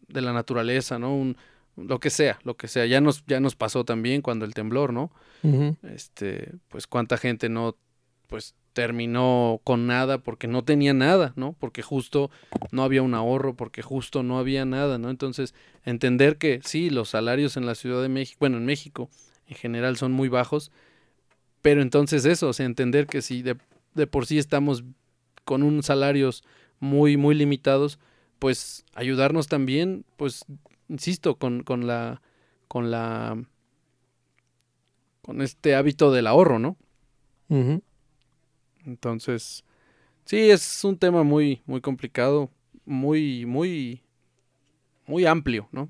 de 0.09 0.21
la 0.21 0.33
naturaleza, 0.33 0.99
¿no? 0.99 1.15
Un, 1.15 1.37
lo 1.77 2.01
que 2.01 2.11
sea, 2.11 2.39
lo 2.45 2.57
que 2.57 2.69
sea. 2.69 2.87
Ya 2.87 3.01
nos, 3.01 3.25
ya 3.27 3.41
nos 3.41 3.55
pasó 3.55 3.85
también 3.85 4.23
cuando 4.23 4.45
el 4.45 4.55
temblor, 4.55 4.93
¿no? 4.93 5.11
Este, 5.83 6.53
pues 6.69 6.87
cuánta 6.87 7.19
gente 7.19 7.49
no, 7.49 7.77
pues 8.27 8.55
terminó 8.73 9.61
con 9.65 9.87
nada 9.87 10.19
porque 10.19 10.49
no 10.49 10.65
tenía 10.65 10.93
nada, 10.93 11.33
¿no? 11.37 11.55
Porque 11.59 11.83
justo 11.83 12.31
no 12.73 12.83
había 12.83 13.03
un 13.03 13.15
ahorro, 13.15 13.55
porque 13.55 13.81
justo 13.81 14.23
no 14.23 14.39
había 14.39 14.65
nada, 14.65 14.99
¿no? 14.99 15.09
Entonces, 15.09 15.55
entender 15.85 16.37
que 16.37 16.61
sí, 16.65 16.91
los 16.91 17.11
salarios 17.11 17.57
en 17.57 17.65
la 17.65 17.75
Ciudad 17.75 18.03
de 18.03 18.09
México, 18.09 18.39
bueno, 18.41 18.59
en 18.59 18.67
México 18.67 19.09
en 19.49 19.57
general 19.57 19.97
son 19.97 20.13
muy 20.13 20.29
bajos, 20.29 20.73
pero 21.63 21.81
entonces 21.81 22.25
eso, 22.25 22.49
o 22.49 22.53
sea, 22.53 22.67
entender 22.67 23.07
que 23.07 23.23
si 23.23 23.43
de, 23.43 23.57
de 23.95 24.07
por 24.07 24.27
sí 24.27 24.39
estamos 24.39 24.85
con 25.45 25.63
unos 25.63 25.87
salarios 25.87 26.45
muy, 26.81 27.17
muy 27.17 27.35
limitados, 27.35 27.99
pues 28.39 28.85
ayudarnos 28.95 29.47
también, 29.49 30.05
pues, 30.17 30.45
insisto, 30.89 31.37
con, 31.37 31.63
con 31.63 31.87
la, 31.87 32.23
con 32.69 32.91
la, 32.91 33.43
con 35.23 35.43
este 35.43 35.75
hábito 35.75 36.13
del 36.13 36.27
ahorro, 36.27 36.59
¿no? 36.59 36.77
Entonces, 38.85 39.65
sí, 40.25 40.51
es 40.51 40.85
un 40.85 40.99
tema 40.99 41.23
muy, 41.23 41.63
muy 41.67 41.81
complicado, 41.81 42.51
muy, 42.85 43.47
muy, 43.47 44.03
muy 45.07 45.27
amplio, 45.27 45.69
¿no? 45.73 45.89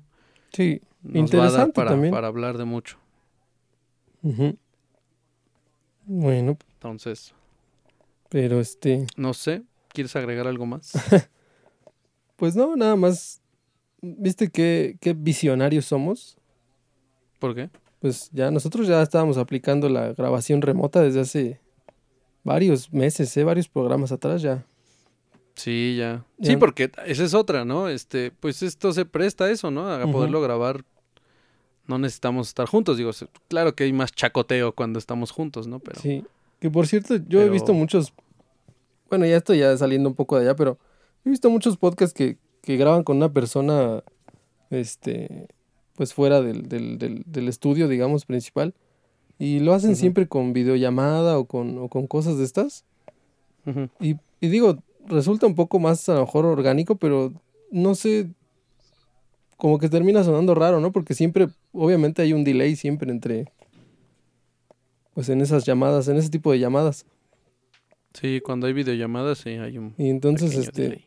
Sí, 0.53 0.81
interesante 1.13 1.73
para, 1.73 1.91
también. 1.91 2.13
para 2.13 2.27
hablar 2.27 2.57
de 2.57 2.65
mucho. 2.65 2.97
Bueno. 6.05 6.57
Entonces. 6.73 7.33
Pero 8.29 8.59
este. 8.59 9.07
No 9.15 9.33
sé, 9.33 9.63
¿quieres 9.89 10.15
agregar 10.15 10.47
algo 10.47 10.65
más? 10.65 10.91
Pues 12.37 12.55
no, 12.55 12.75
nada 12.75 12.95
más. 12.95 13.41
¿Viste 14.01 14.49
qué, 14.49 14.97
qué 15.01 15.13
visionarios 15.13 15.85
somos? 15.85 16.37
¿Por 17.39 17.55
qué? 17.55 17.69
Pues 17.99 18.29
ya 18.31 18.51
nosotros 18.51 18.87
ya 18.87 19.01
estábamos 19.01 19.37
aplicando 19.37 19.89
la 19.89 20.13
grabación 20.13 20.61
remota 20.61 21.01
desde 21.01 21.19
hace 21.19 21.59
varios 22.43 22.93
meses, 22.93 23.35
¿eh? 23.35 23.43
varios 23.43 23.67
programas 23.67 24.11
atrás 24.11 24.41
ya. 24.41 24.63
Sí, 25.55 25.95
ya. 25.97 26.23
Sí, 26.41 26.55
porque 26.55 26.91
esa 27.07 27.23
es 27.23 27.33
otra, 27.33 27.65
¿no? 27.65 27.89
Este, 27.89 28.31
pues 28.39 28.61
esto 28.61 28.93
se 28.93 29.05
presta 29.05 29.45
a 29.45 29.51
eso, 29.51 29.71
¿no? 29.71 29.89
A 29.91 30.09
poderlo 30.11 30.39
grabar. 30.39 30.85
No 31.87 31.97
necesitamos 31.97 32.49
estar 32.49 32.67
juntos, 32.67 32.97
digo, 32.97 33.11
claro 33.47 33.73
que 33.73 33.85
hay 33.85 33.93
más 33.93 34.11
chacoteo 34.11 34.73
cuando 34.73 34.99
estamos 34.99 35.31
juntos, 35.31 35.67
¿no? 35.67 35.79
Pero 35.79 35.99
Sí. 35.99 36.23
Que 36.59 36.69
por 36.69 36.85
cierto, 36.85 37.15
yo 37.27 37.41
he 37.41 37.49
visto 37.49 37.73
muchos 37.73 38.13
bueno, 39.09 39.25
ya 39.25 39.37
estoy 39.37 39.59
ya 39.59 39.75
saliendo 39.77 40.09
un 40.09 40.15
poco 40.15 40.37
de 40.37 40.43
allá, 40.43 40.55
pero 40.55 40.77
He 41.27 41.29
visto 41.29 41.49
muchos 41.49 41.75
podcasts 41.75 42.13
que, 42.13 42.37
que 42.61 42.77
graban 42.77 43.03
con 43.03 43.17
una 43.17 43.33
persona, 43.33 44.01
este, 44.69 45.49
pues 45.95 46.13
fuera 46.13 46.41
del, 46.41 46.69
del, 46.69 46.97
del, 47.25 47.47
estudio, 47.49 47.89
digamos, 47.89 48.23
principal. 48.25 48.73
Y 49.37 49.59
lo 49.59 49.73
hacen 49.73 49.97
siempre 49.97 50.29
con 50.29 50.53
videollamada 50.53 51.37
o 51.37 51.43
con, 51.43 51.79
o 51.79 51.89
con 51.89 52.07
cosas 52.07 52.37
de 52.37 52.45
estas. 52.45 52.85
y, 53.99 54.15
y, 54.39 54.47
digo, 54.47 54.77
resulta 55.05 55.47
un 55.47 55.55
poco 55.55 55.79
más 55.79 56.07
a 56.07 56.13
lo 56.13 56.21
mejor 56.21 56.45
orgánico, 56.45 56.95
pero 56.95 57.33
no 57.71 57.93
sé, 57.93 58.29
como 59.57 59.79
que 59.79 59.89
termina 59.89 60.23
sonando 60.23 60.55
raro, 60.55 60.79
¿no? 60.79 60.93
Porque 60.93 61.13
siempre, 61.13 61.49
obviamente 61.73 62.21
hay 62.21 62.31
un 62.31 62.45
delay 62.45 62.77
siempre 62.77 63.11
entre, 63.11 63.51
pues 65.13 65.27
en 65.27 65.41
esas 65.41 65.65
llamadas, 65.65 66.07
en 66.07 66.15
ese 66.15 66.29
tipo 66.29 66.53
de 66.53 66.59
llamadas. 66.59 67.05
Sí, 68.13 68.39
cuando 68.39 68.67
hay 68.67 68.71
videollamadas 68.71 69.39
sí 69.39 69.49
hay 69.49 69.77
un. 69.77 69.93
Y 69.97 70.09
entonces, 70.09 70.55
este, 70.55 71.06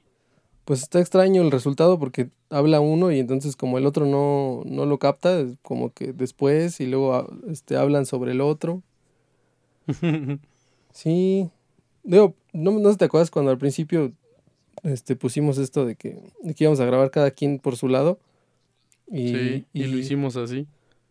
pues 0.71 0.83
está 0.83 1.01
extraño 1.01 1.43
el 1.43 1.51
resultado 1.51 1.99
porque 1.99 2.31
habla 2.49 2.79
uno 2.79 3.11
y 3.11 3.19
entonces 3.19 3.57
como 3.57 3.77
el 3.77 3.87
otro 3.87 4.07
no, 4.07 4.63
no 4.67 4.87
lo 4.87 5.01
capta, 5.01 5.45
como 5.63 5.93
que 5.93 6.13
después 6.13 6.79
y 6.79 6.87
luego 6.87 7.13
ah, 7.13 7.27
este, 7.49 7.77
hablan 7.77 8.07
sobre 8.07 8.31
el 8.31 8.41
otro. 8.41 8.81
sí. 10.93 11.51
Digo, 12.05 12.37
no, 12.53 12.79
no 12.79 12.97
te 12.97 13.07
acuerdas 13.07 13.33
cuando 13.33 13.51
al 13.51 13.59
principio 13.59 14.13
este, 14.85 15.17
pusimos 15.17 15.59
esto 15.59 15.85
de 15.85 15.97
que, 15.97 16.23
de 16.41 16.55
que 16.55 16.63
íbamos 16.63 16.79
a 16.79 16.85
grabar 16.85 17.11
cada 17.11 17.33
quien 17.33 17.59
por 17.59 17.77
su 17.77 17.89
lado. 17.89 18.21
Y, 19.09 19.27
sí, 19.27 19.65
y, 19.73 19.87
lo 19.87 19.99
hicimos 19.99 20.37
así. 20.37 20.69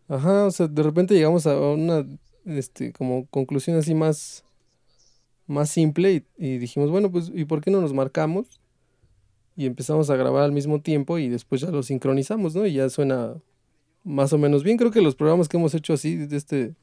Ajá, 0.08 0.46
o 0.46 0.50
sea, 0.52 0.68
de 0.68 0.82
repente 0.82 1.12
llegamos 1.12 1.46
a 1.46 1.60
una 1.60 2.06
este, 2.46 2.94
como 2.94 3.26
conclusión 3.26 3.76
así 3.76 3.94
más, 3.94 4.42
más 5.46 5.68
simple 5.68 6.14
y, 6.14 6.24
y 6.38 6.56
dijimos, 6.56 6.90
bueno, 6.90 7.10
pues, 7.12 7.30
¿y 7.34 7.44
por 7.44 7.60
qué 7.60 7.70
no 7.70 7.82
nos 7.82 7.92
marcamos? 7.92 8.59
Y 9.56 9.66
empezamos 9.66 10.10
a 10.10 10.16
grabar 10.16 10.44
al 10.44 10.52
mismo 10.52 10.80
tiempo 10.80 11.18
y 11.18 11.28
después 11.28 11.60
ya 11.60 11.70
lo 11.70 11.82
sincronizamos, 11.82 12.54
¿no? 12.54 12.66
Y 12.66 12.74
ya 12.74 12.88
suena 12.88 13.34
más 14.04 14.32
o 14.32 14.38
menos 14.38 14.62
bien. 14.62 14.76
Creo 14.76 14.90
que 14.90 15.02
los 15.02 15.14
programas 15.14 15.48
que 15.48 15.56
hemos 15.56 15.74
hecho 15.74 15.92
así, 15.92 16.16
de 16.16 16.36
este, 16.36 16.74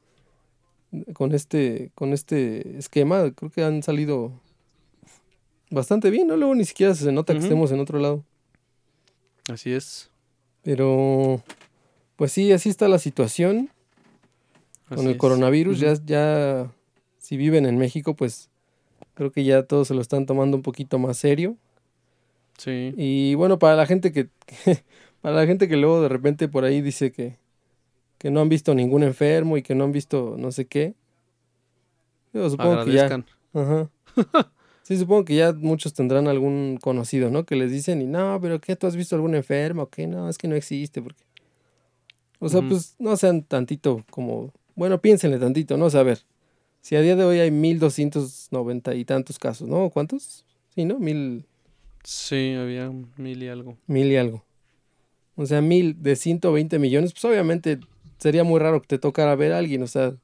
con 1.13 1.33
este, 1.33 1.91
con 1.95 2.13
este 2.13 2.77
esquema, 2.77 3.31
creo 3.31 3.51
que 3.51 3.63
han 3.63 3.83
salido 3.83 4.31
bastante 5.69 6.09
bien, 6.09 6.27
¿no? 6.27 6.37
Luego 6.37 6.55
ni 6.55 6.65
siquiera 6.65 6.93
se 6.93 7.11
nota 7.11 7.33
que 7.33 7.39
estemos 7.39 7.71
en 7.71 7.79
otro 7.79 7.99
lado. 7.99 8.23
Así 9.49 9.71
es. 9.71 10.09
Pero, 10.63 11.41
pues 12.15 12.31
sí, 12.31 12.51
así 12.51 12.69
está 12.69 12.87
la 12.87 12.99
situación 12.99 13.69
con 14.93 15.07
el 15.07 15.17
coronavirus. 15.17 15.79
Ya, 15.79 15.93
ya, 16.05 16.71
si 17.17 17.37
viven 17.37 17.65
en 17.65 17.77
México, 17.77 18.15
pues 18.15 18.49
creo 19.13 19.31
que 19.31 19.43
ya 19.43 19.63
todos 19.63 19.87
se 19.87 19.93
lo 19.93 20.01
están 20.01 20.25
tomando 20.25 20.57
un 20.57 20.63
poquito 20.63 20.99
más 20.99 21.17
serio. 21.17 21.57
Sí. 22.57 22.93
Y 22.97 23.35
bueno, 23.35 23.59
para 23.59 23.75
la 23.75 23.85
gente 23.85 24.11
que, 24.11 24.29
para 25.21 25.35
la 25.35 25.45
gente 25.45 25.67
que 25.67 25.77
luego 25.77 26.01
de 26.01 26.09
repente 26.09 26.47
por 26.47 26.63
ahí 26.63 26.81
dice 26.81 27.11
que, 27.11 27.37
que 28.17 28.31
no 28.31 28.41
han 28.41 28.49
visto 28.49 28.73
ningún 28.73 29.03
enfermo 29.03 29.57
y 29.57 29.61
que 29.61 29.75
no 29.75 29.83
han 29.83 29.91
visto 29.91 30.35
no 30.37 30.51
sé 30.51 30.65
qué. 30.65 30.95
Yo 32.33 32.49
supongo 32.49 32.85
que 32.85 32.91
ya. 32.91 33.23
Ajá. 33.53 33.89
Sí, 34.87 34.95
supongo 34.95 35.25
que 35.25 35.35
ya 35.35 35.51
muchos 35.51 35.93
tendrán 35.93 36.29
algún 36.29 36.77
conocido, 36.81 37.29
¿no? 37.29 37.45
Que 37.45 37.57
les 37.57 37.71
dicen, 37.71 38.01
y 38.01 38.05
no, 38.05 38.39
pero 38.41 38.61
¿qué? 38.61 38.77
¿Tú 38.77 38.87
has 38.87 38.95
visto 38.95 39.17
algún 39.17 39.35
enfermo? 39.35 39.89
¿Qué? 39.89 40.07
No, 40.07 40.29
es 40.29 40.37
que 40.37 40.47
no 40.47 40.55
existe, 40.55 41.01
porque. 41.01 41.25
O 42.39 42.47
sea, 42.47 42.61
pues 42.61 42.95
no 42.97 43.17
sean 43.17 43.43
tantito 43.43 44.05
como. 44.09 44.53
Bueno, 44.75 45.01
piénsenle 45.01 45.39
tantito, 45.39 45.75
¿no? 45.75 45.87
O 45.87 45.89
sea, 45.89 45.99
a 45.99 46.03
ver. 46.03 46.19
Si 46.79 46.95
a 46.95 47.01
día 47.01 47.17
de 47.17 47.25
hoy 47.25 47.39
hay 47.41 47.51
1290 47.51 48.95
y 48.95 49.03
tantos 49.03 49.37
casos, 49.37 49.67
¿no? 49.67 49.89
¿Cuántos? 49.89 50.45
Sí, 50.73 50.85
¿no? 50.85 50.99
Mil. 50.99 51.45
Sí, 52.09 52.53
había 52.53 52.89
mil 53.17 53.43
y 53.43 53.49
algo. 53.49 53.77
Mil 53.85 54.07
y 54.07 54.15
algo. 54.15 54.45
O 55.35 55.45
sea, 55.45 55.59
mil 55.59 56.01
de 56.01 56.15
120 56.15 56.79
millones, 56.79 57.11
pues 57.11 57.25
obviamente 57.25 57.81
sería 58.17 58.45
muy 58.45 58.61
raro 58.61 58.81
que 58.81 58.87
te 58.87 58.97
tocara 58.97 59.35
ver 59.35 59.51
a 59.51 59.57
alguien, 59.57 59.83
o 59.83 59.87
sea, 59.87 60.15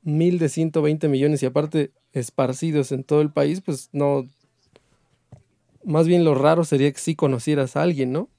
mil 0.00 0.38
de 0.38 0.48
120 0.48 1.08
millones 1.08 1.42
y 1.42 1.46
aparte 1.46 1.92
esparcidos 2.14 2.90
en 2.90 3.04
todo 3.04 3.20
el 3.20 3.30
país, 3.30 3.60
pues 3.60 3.90
no, 3.92 4.26
más 5.84 6.06
bien 6.06 6.24
lo 6.24 6.34
raro 6.34 6.64
sería 6.64 6.90
que 6.90 6.98
sí 6.98 7.14
conocieras 7.14 7.76
a 7.76 7.82
alguien, 7.82 8.12
¿no? 8.12 8.30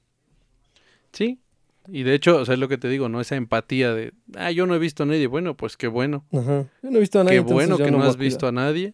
Sí, 1.12 1.38
y 1.86 2.02
de 2.02 2.14
hecho, 2.14 2.38
o 2.38 2.44
sea, 2.44 2.54
es 2.54 2.60
lo 2.60 2.66
que 2.66 2.78
te 2.78 2.88
digo, 2.88 3.08
¿no? 3.08 3.20
Esa 3.20 3.36
empatía 3.36 3.94
de, 3.94 4.12
ah, 4.34 4.50
yo 4.50 4.66
no 4.66 4.74
he 4.74 4.80
visto 4.80 5.04
a 5.04 5.06
nadie, 5.06 5.28
bueno, 5.28 5.56
pues 5.56 5.76
qué 5.76 5.86
bueno. 5.86 6.24
Ajá, 6.32 6.66
yo 6.82 6.90
no 6.90 6.96
he 6.96 7.00
visto 7.00 7.20
a 7.20 7.24
nadie. 7.24 7.44
Qué 7.44 7.52
bueno 7.52 7.78
que 7.78 7.92
no 7.92 8.02
has 8.02 8.16
visto 8.16 8.48
a 8.48 8.52
nadie. 8.52 8.92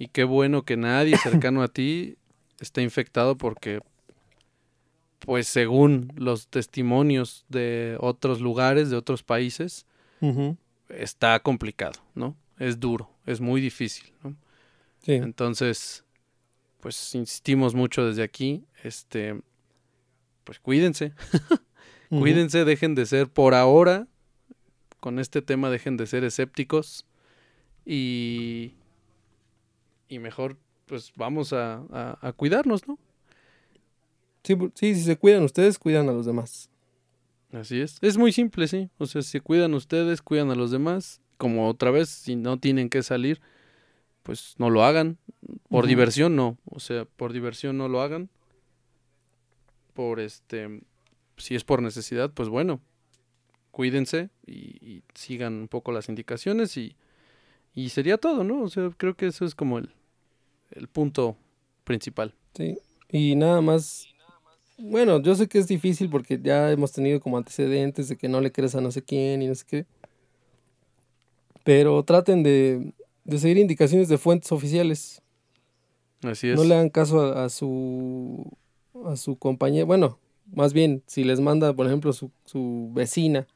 Y 0.00 0.08
qué 0.08 0.24
bueno 0.24 0.62
que 0.62 0.78
nadie 0.78 1.18
cercano 1.18 1.62
a 1.62 1.68
ti 1.68 2.16
esté 2.58 2.80
infectado 2.80 3.36
porque, 3.36 3.80
pues 5.18 5.46
según 5.46 6.10
los 6.16 6.48
testimonios 6.48 7.44
de 7.50 7.98
otros 8.00 8.40
lugares, 8.40 8.88
de 8.88 8.96
otros 8.96 9.22
países, 9.22 9.84
está 10.88 11.38
complicado, 11.40 12.00
¿no? 12.14 12.34
Es 12.58 12.80
duro, 12.80 13.10
es 13.26 13.42
muy 13.42 13.60
difícil, 13.60 14.10
¿no? 14.24 14.34
Sí. 15.02 15.12
Entonces, 15.12 16.02
pues 16.80 17.14
insistimos 17.14 17.74
mucho 17.74 18.06
desde 18.06 18.22
aquí, 18.22 18.64
este, 18.82 19.38
pues 20.44 20.60
cuídense, 20.60 21.12
cuídense, 22.08 22.64
dejen 22.64 22.94
de 22.94 23.04
ser 23.04 23.28
por 23.28 23.52
ahora, 23.52 24.08
con 24.98 25.18
este 25.18 25.42
tema 25.42 25.68
dejen 25.68 25.98
de 25.98 26.06
ser 26.06 26.24
escépticos 26.24 27.04
y 27.84 28.72
y 30.10 30.18
mejor 30.18 30.58
pues 30.84 31.12
vamos 31.14 31.52
a, 31.52 31.84
a, 32.20 32.32
cuidarnos, 32.32 32.86
¿no? 32.88 32.98
Sí, 34.42 34.56
sí, 34.74 34.94
si 34.96 35.02
se 35.02 35.16
cuidan 35.16 35.44
ustedes, 35.44 35.78
cuidan 35.78 36.08
a 36.08 36.12
los 36.12 36.26
demás. 36.26 36.68
Así 37.52 37.80
es. 37.80 37.98
Es 38.00 38.18
muy 38.18 38.32
simple, 38.32 38.66
sí. 38.66 38.90
O 38.98 39.06
sea, 39.06 39.22
si 39.22 39.38
cuidan 39.38 39.72
ustedes, 39.72 40.20
cuidan 40.20 40.50
a 40.50 40.56
los 40.56 40.72
demás. 40.72 41.20
Como 41.36 41.68
otra 41.68 41.92
vez, 41.92 42.08
si 42.08 42.34
no 42.34 42.58
tienen 42.58 42.90
que 42.90 43.04
salir, 43.04 43.40
pues 44.24 44.56
no 44.58 44.68
lo 44.68 44.82
hagan. 44.82 45.16
Por 45.68 45.86
diversión 45.86 46.34
no. 46.34 46.58
O 46.64 46.80
sea, 46.80 47.04
por 47.04 47.32
diversión 47.32 47.78
no 47.78 47.88
lo 47.88 48.02
hagan. 48.02 48.28
Por 49.94 50.18
este, 50.18 50.82
si 51.36 51.54
es 51.54 51.62
por 51.62 51.82
necesidad, 51.82 52.32
pues 52.32 52.48
bueno, 52.48 52.80
cuídense 53.70 54.30
y, 54.44 54.84
y 54.84 55.02
sigan 55.14 55.54
un 55.54 55.68
poco 55.68 55.92
las 55.92 56.08
indicaciones 56.08 56.76
y, 56.76 56.96
y 57.74 57.90
sería 57.90 58.18
todo, 58.18 58.42
¿no? 58.42 58.62
O 58.62 58.68
sea, 58.68 58.90
creo 58.96 59.14
que 59.14 59.26
eso 59.26 59.44
es 59.44 59.54
como 59.54 59.78
el, 59.78 59.90
el 60.72 60.88
punto 60.88 61.36
principal. 61.84 62.34
Sí. 62.54 62.78
Y 63.08 63.36
nada 63.36 63.60
más. 63.60 64.06
Bueno, 64.78 65.20
yo 65.20 65.34
sé 65.34 65.46
que 65.46 65.58
es 65.58 65.68
difícil 65.68 66.08
porque 66.08 66.40
ya 66.42 66.70
hemos 66.70 66.92
tenido 66.92 67.20
como 67.20 67.36
antecedentes 67.36 68.08
de 68.08 68.16
que 68.16 68.28
no 68.28 68.40
le 68.40 68.50
crees 68.50 68.74
a 68.74 68.80
no 68.80 68.90
sé 68.90 69.02
quién 69.02 69.42
y 69.42 69.46
no 69.46 69.54
sé 69.54 69.64
qué. 69.66 69.86
Pero 71.64 72.02
traten 72.02 72.42
de, 72.42 72.92
de 73.24 73.38
seguir 73.38 73.58
indicaciones 73.58 74.08
de 74.08 74.16
fuentes 74.16 74.50
oficiales. 74.52 75.20
Así 76.22 76.48
es. 76.48 76.56
No 76.56 76.64
le 76.64 76.74
hagan 76.74 76.88
caso 76.88 77.20
a, 77.20 77.44
a 77.44 77.48
su 77.50 78.50
a 79.04 79.16
su 79.16 79.36
compañía. 79.36 79.84
Bueno, 79.84 80.18
más 80.52 80.72
bien, 80.72 81.02
si 81.06 81.24
les 81.24 81.40
manda, 81.40 81.74
por 81.74 81.86
ejemplo, 81.86 82.12
su, 82.12 82.30
su 82.44 82.90
vecina 82.92 83.46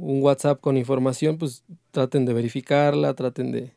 un 0.00 0.22
WhatsApp 0.22 0.60
con 0.60 0.76
información, 0.76 1.36
pues 1.38 1.62
traten 1.90 2.24
de 2.24 2.32
verificarla, 2.32 3.14
traten 3.14 3.52
de, 3.52 3.72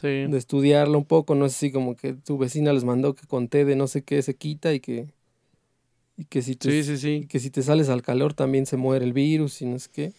Sí. 0.00 0.08
de 0.26 0.36
estudiarla 0.36 0.98
un 0.98 1.04
poco. 1.06 1.34
No 1.34 1.46
es 1.46 1.54
así 1.54 1.72
como 1.72 1.96
que 1.96 2.12
tu 2.14 2.36
vecina 2.38 2.72
les 2.72 2.84
mandó 2.84 3.14
que 3.14 3.26
con 3.26 3.48
té 3.48 3.64
de 3.64 3.76
no 3.76 3.86
sé 3.86 4.02
qué 4.02 4.20
se 4.22 4.34
quita 4.34 4.72
y 4.74 4.80
que 4.80 5.06
y 6.18 6.24
que 6.24 6.40
si 6.42 6.56
te, 6.56 6.70
Sí, 6.70 6.82
sí, 6.84 6.92
y 6.92 6.96
sí. 7.22 7.26
que 7.28 7.38
si 7.40 7.50
te 7.50 7.62
sales 7.62 7.88
al 7.88 8.02
calor 8.02 8.32
también 8.34 8.66
se 8.66 8.76
muere 8.76 9.04
el 9.04 9.12
virus 9.12 9.60
y 9.62 9.66
no 9.66 9.78
sé 9.78 9.90
qué. 9.92 10.12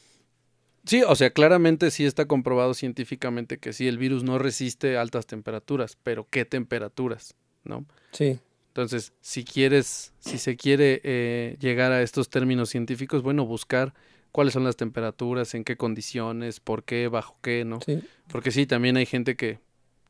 Sí, 0.86 1.01
o 1.05 1.15
sea, 1.15 1.32
claramente 1.32 1.91
sí 1.91 2.05
está 2.05 2.25
comprobado 2.25 2.73
científicamente 2.73 3.57
que 3.57 3.73
sí, 3.73 3.88
el 3.88 3.97
virus 3.97 4.23
no 4.23 4.39
resiste 4.39 4.95
altas 4.97 5.25
temperaturas, 5.28 5.97
pero 6.01 6.28
¿qué 6.30 6.45
temperaturas? 6.45 7.36
¿No? 7.65 7.86
Sí, 8.11 8.39
Entonces, 8.69 9.11
si 9.21 9.43
quieres, 9.43 10.13
si 10.19 10.38
se 10.38 10.55
quiere 10.55 11.01
eh, 11.03 11.57
llegar 11.59 11.91
a 11.91 12.01
estos 12.03 12.30
términos 12.30 12.69
científicos, 12.69 13.21
bueno, 13.21 13.45
buscar 13.45 13.93
cuáles 14.32 14.53
son 14.53 14.63
las 14.63 14.78
temperaturas, 14.78 15.55
en 15.55 15.63
qué 15.65 15.75
condiciones, 15.75 16.59
por 16.61 16.84
qué, 16.84 17.07
bajo 17.09 17.36
qué, 17.41 17.65
¿no? 17.65 17.82
sí. 17.82 17.99
Porque 18.30 18.51
sí, 18.51 18.65
también 18.65 18.95
hay 18.97 19.05
gente 19.05 19.36
que, 19.36 19.59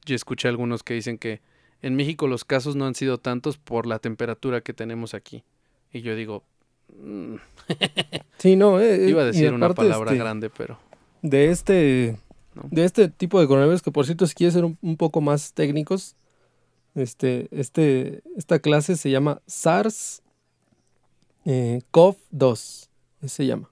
yo 0.07 0.15
escuché 0.15 0.47
algunos 0.47 0.83
que 0.83 0.93
dicen 0.95 1.17
que 1.17 1.41
en 1.81 1.95
México 1.95 2.27
los 2.27 2.43
casos 2.45 2.75
no 2.75 2.85
han 2.87 2.95
sido 2.95 3.19
tantos 3.19 3.57
por 3.57 3.85
la 3.85 3.99
temperatura 3.99 4.61
que 4.61 4.73
tenemos 4.73 5.13
aquí. 5.13 5.43
Y 5.93 6.01
yo 6.01 6.15
digo, 6.15 6.43
mm, 6.99 7.35
Sí, 8.39 8.55
no, 8.55 8.79
eh, 8.79 9.09
iba 9.09 9.21
a 9.21 9.25
decir 9.25 9.53
una 9.53 9.67
aparte, 9.67 9.83
palabra 9.83 10.11
este, 10.11 10.23
grande, 10.23 10.49
pero 10.49 10.79
de 11.21 11.49
este 11.51 12.17
No. 12.55 12.63
de 12.71 12.85
este 12.85 13.09
tipo 13.09 13.39
de 13.39 13.47
coronavirus 13.47 13.81
que 13.81 13.91
por 13.91 14.05
cierto 14.05 14.25
si 14.27 14.33
quieres 14.33 14.53
ser 14.55 14.65
un, 14.65 14.77
un 14.81 14.97
poco 14.97 15.21
más 15.21 15.53
técnicos 15.53 16.15
este 16.95 17.47
este 17.51 18.21
esta 18.35 18.57
clase 18.59 18.95
se 18.95 19.09
llama 19.11 19.41
SARS 19.45 20.21
eh, 21.45 21.81
CoV-2 21.91 22.87
se 23.25 23.45
llama 23.45 23.69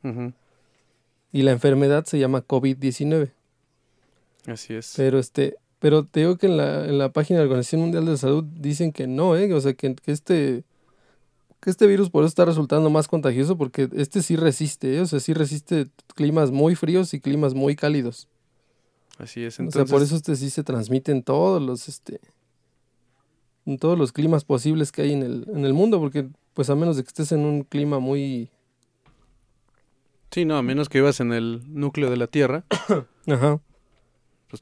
y 1.32 1.42
la 1.44 1.52
enfermedad 1.52 2.06
se 2.06 2.20
llama 2.20 2.46
COVID-19 2.46 3.32
así 4.48 4.74
es. 4.76 4.94
pero 4.96 5.18
este 5.20 5.56
pero 5.86 6.04
te 6.04 6.22
digo 6.22 6.36
que 6.36 6.48
en 6.48 6.58
la, 6.58 6.84
en 6.86 6.98
la 6.98 7.10
página 7.10 7.38
de 7.38 7.46
la 7.46 7.50
Organización 7.52 7.82
Mundial 7.82 8.06
de 8.06 8.12
la 8.14 8.18
Salud 8.18 8.44
dicen 8.44 8.92
que 8.92 9.06
no 9.06 9.38
eh 9.38 9.54
o 9.54 9.62
sea 9.62 9.76
que, 9.76 9.94
que 9.94 10.12
este 10.12 10.64
que 11.60 11.70
este 11.70 11.86
virus 11.86 12.10
por 12.10 12.24
eso 12.24 12.30
está 12.30 12.44
resultando 12.44 12.90
más 12.90 13.08
contagioso 13.08 13.56
porque 13.56 13.88
este 13.94 14.24
sí 14.24 14.36
resiste, 14.36 14.98
¿eh? 14.98 15.02
o 15.02 15.06
sea, 15.06 15.20
sí 15.20 15.36
resiste 15.36 15.90
climas 16.16 16.50
muy 16.50 16.74
fríos 16.74 17.14
y 17.14 17.20
climas 17.20 17.54
muy 17.54 17.76
cálidos. 17.76 18.28
Así 19.20 19.44
es. 19.44 19.54
o 19.54 19.58
sea, 19.58 19.66
Entonces, 19.66 19.92
por 19.92 20.02
eso 20.02 20.16
este 20.16 20.36
sí 20.36 20.50
se 20.50 20.64
transmite 20.64 21.12
en 21.12 21.22
todos 21.22 21.62
los, 21.62 21.88
este, 21.88 22.20
en 23.68 23.78
todos 23.78 23.96
los 23.96 24.12
climas 24.12 24.44
posibles 24.44 24.92
que 24.92 25.04
hay 25.04 25.14
en 25.14 25.22
el, 25.22 25.46
en 25.54 25.66
el 25.66 25.76
mundo, 25.76 26.00
porque 26.00 26.28
pues 26.56 26.72
a 26.72 26.76
menos 26.76 26.98
de 26.98 27.04
que 27.04 27.10
estés 27.10 27.32
en 27.32 27.42
un 27.42 27.62
clima 27.62 28.00
muy, 28.00 28.50
sí, 30.32 30.46
no, 30.46 30.58
a 30.58 30.64
menos 30.64 30.90
que 30.90 30.98
vivas 30.98 31.20
en 31.20 31.32
el 31.32 31.62
núcleo 31.68 32.10
de 32.10 32.18
la 32.18 32.26
Tierra, 32.26 32.66
ajá, 33.28 33.60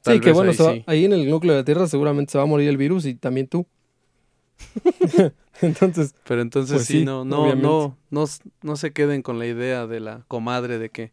tal 0.02 0.14
sí, 0.16 0.20
que 0.20 0.32
bueno, 0.32 0.50
ahí 0.50 0.56
se 0.56 0.62
va- 0.62 0.72
sí. 0.72 0.84
ahí 0.86 1.04
en 1.04 1.12
el 1.12 1.30
núcleo 1.30 1.54
de 1.54 1.60
la 1.60 1.64
Tierra 1.64 1.86
seguramente 1.86 2.32
se 2.32 2.38
va 2.38 2.44
a 2.44 2.46
morir 2.46 2.68
el 2.68 2.76
virus 2.76 3.06
y 3.06 3.14
también 3.14 3.46
tú. 3.46 3.66
Entonces, 5.62 6.14
Pero 6.26 6.42
entonces 6.42 6.74
Pues 6.76 6.86
sí, 6.86 7.00
sí, 7.00 7.04
no, 7.04 7.24
no, 7.24 7.54
no, 7.54 7.96
no, 8.10 8.24
no 8.62 8.76
se 8.76 8.92
queden 8.92 9.22
con 9.22 9.38
la 9.38 9.46
idea 9.46 9.86
de 9.86 10.00
la 10.00 10.24
comadre 10.28 10.78
de 10.78 10.90
que 10.90 11.12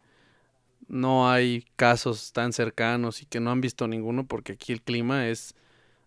no 0.87 1.29
hay 1.29 1.65
casos 1.75 2.33
tan 2.33 2.51
cercanos 2.53 3.21
y 3.21 3.25
que 3.25 3.39
no 3.39 3.51
han 3.51 3.61
visto 3.61 3.87
ninguno 3.87 4.25
porque 4.25 4.53
aquí 4.53 4.73
el 4.73 4.81
clima 4.81 5.27
es 5.27 5.55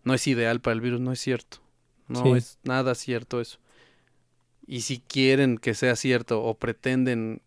no 0.03 0.15
es 0.15 0.27
ideal 0.27 0.61
para 0.61 0.75
el 0.75 0.81
virus, 0.81 1.01
no 1.01 1.13
es 1.13 1.21
cierto. 1.21 1.59
No 2.09 2.23
Sí. 2.25 2.31
es 2.33 2.59
nada 2.65 2.95
cierto 2.95 3.41
eso. 3.41 3.59
Y 4.67 4.81
si 4.83 4.99
quieren 4.99 5.57
que 5.59 5.75
sea 5.75 5.95
cierto 5.97 6.43
o 6.43 6.55
pretenden 6.55 7.41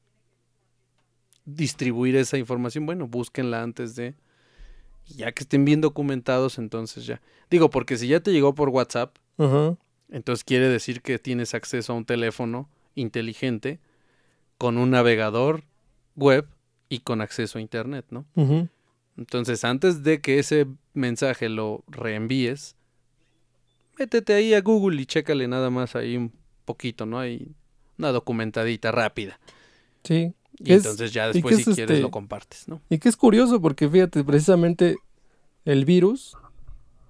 distribuir 1.46 2.16
esa 2.16 2.38
información, 2.38 2.86
bueno, 2.86 3.08
búsquenla 3.08 3.62
antes 3.62 3.96
de 3.96 4.16
y 5.10 5.16
ya 5.16 5.32
que 5.32 5.44
estén 5.44 5.66
bien 5.66 5.82
documentados, 5.82 6.58
entonces 6.58 7.06
ya. 7.06 7.22
Digo, 7.50 7.70
porque 7.70 7.98
si 7.98 8.08
ya 8.08 8.20
te 8.20 8.32
llegó 8.32 8.54
por 8.56 8.70
WhatsApp, 8.70 9.16
entonces 10.10 10.44
quiere 10.44 10.68
decir 10.70 11.02
que 11.02 11.20
tienes 11.20 11.54
acceso 11.54 11.94
a 11.94 11.96
un 11.96 12.06
teléfono 12.06 12.70
inteligente 12.96 13.80
con 14.58 14.78
un 14.78 14.92
navegador 14.92 15.64
web 16.16 16.48
y 16.90 17.00
con 17.00 17.22
acceso 17.22 17.58
a 17.58 17.62
internet, 17.62 18.06
¿no? 18.10 18.26
Entonces, 19.18 19.64
antes 19.64 20.04
de 20.04 20.22
que 20.22 20.40
ese 20.40 20.68
mensaje 20.94 21.50
lo 21.50 21.84
reenvíes, 21.88 22.76
métete 23.98 24.34
ahí 24.34 24.54
a 24.54 24.62
Google 24.62 25.02
y 25.02 25.06
chécale 25.06 25.48
nada 25.48 25.70
más 25.70 25.96
ahí 25.96 26.18
un 26.18 26.32
poquito, 26.66 27.06
¿no? 27.06 27.20
Hay 27.20 27.52
una 27.98 28.12
documentadita 28.12 28.92
rápida. 28.92 29.40
sí. 30.04 30.34
Y 30.60 30.74
Es- 30.74 30.86
entonces 30.86 31.12
ya 31.14 31.28
después, 31.28 31.56
si 31.56 31.62
es, 31.62 31.76
quieres, 31.76 31.92
este, 31.96 32.02
lo 32.02 32.12
compartes, 32.12 32.68
¿no? 32.68 32.82
Y 32.90 32.98
que 32.98 33.10
es 33.10 33.18
curioso 33.18 33.62
porque 33.62 33.88
fíjate, 33.90 34.24
precisamente 34.24 34.98
el 35.66 35.86
virus, 35.86 36.36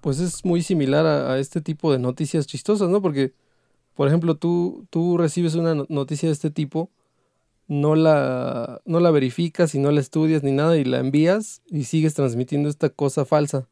pues 0.02 0.20
es 0.20 0.44
muy 0.46 0.62
similar 0.62 1.06
a, 1.06 1.34
a 1.34 1.40
este 1.40 1.62
tipo 1.62 1.92
de 1.92 2.00
noticias 2.00 2.46
chistosas, 2.48 2.90
¿no? 2.90 3.02
Porque, 3.02 3.34
por 3.96 4.08
ejemplo, 4.08 4.36
tú, 4.36 4.86
tú 4.90 5.18
recibes 5.18 5.56
una 5.56 5.76
no- 5.76 5.86
noticia 5.90 6.28
de 6.30 6.34
este 6.34 6.52
tipo, 6.52 6.90
no 7.68 7.96
la, 7.96 8.82
no 8.86 9.00
la 9.00 9.12
verificas 9.12 9.76
y 9.76 9.80
no 9.80 9.92
la 9.92 10.00
estudias 10.00 10.44
ni 10.44 10.52
nada 10.52 10.78
y 10.78 10.86
la 10.86 11.00
envías 11.00 11.62
y 11.68 11.84
sigues 11.84 12.14
transmitiendo 12.14 12.70
esta 12.70 12.90
cosa 12.90 13.26
falsa. 13.26 13.68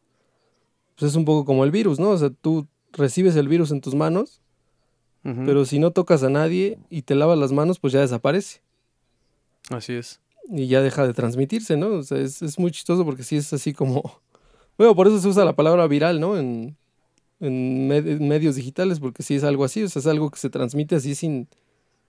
Pues 0.97 1.11
es 1.11 1.15
un 1.17 1.25
poco 1.25 1.45
como 1.45 1.63
el 1.63 1.71
virus, 1.71 1.99
¿no? 1.99 2.09
O 2.09 2.17
sea, 2.17 2.29
tú 2.29 2.67
recibes 2.93 3.35
el 3.35 3.47
virus 3.49 3.71
en 3.71 3.81
tus 3.81 3.95
manos, 3.95 4.41
pero 5.45 5.65
si 5.65 5.79
no 5.79 5.91
tocas 5.91 6.21
a 6.23 6.29
nadie 6.29 6.77
y 6.89 7.01
te 7.01 7.15
lavas 7.15 7.37
las 7.37 7.51
manos, 7.51 7.79
pues 7.79 7.93
ya 7.93 7.99
desaparece. 8.01 8.61
Así 9.69 9.93
es. 9.93 10.19
y 10.49 10.67
ya 10.67 10.81
deja 10.81 11.05
de 11.07 11.13
transmitirse, 11.13 11.75
¿no? 11.77 11.87
O 11.89 12.03
sea, 12.03 12.17
es, 12.19 12.41
es 12.41 12.59
muy 12.59 12.71
chistoso 12.71 13.03
porque 13.05 13.23
sí 13.23 13.37
es 13.37 13.51
así 13.53 13.73
como... 13.73 14.01
Bueno, 14.77 14.93
por 14.93 15.07
eso 15.07 15.19
se 15.19 15.29
usa 15.29 15.45
la 15.45 15.55
palabra 15.55 15.87
viral, 15.87 16.19
¿no? 16.19 16.37
En, 16.37 16.75
en 17.39 17.87
med- 17.89 18.07
en 18.17 18.27
medios 18.27 18.55
digitales, 18.55 18.99
porque 18.99 19.23
sí 19.23 19.35
es 19.35 19.45
algo 19.45 19.63
así, 19.63 19.81
o 19.83 19.87
sea, 19.87 20.01
es 20.01 20.05
algo 20.07 20.29
que 20.29 20.37
se 20.37 20.49
transmite 20.49 20.95
así 20.95 21.15
sin, 21.15 21.47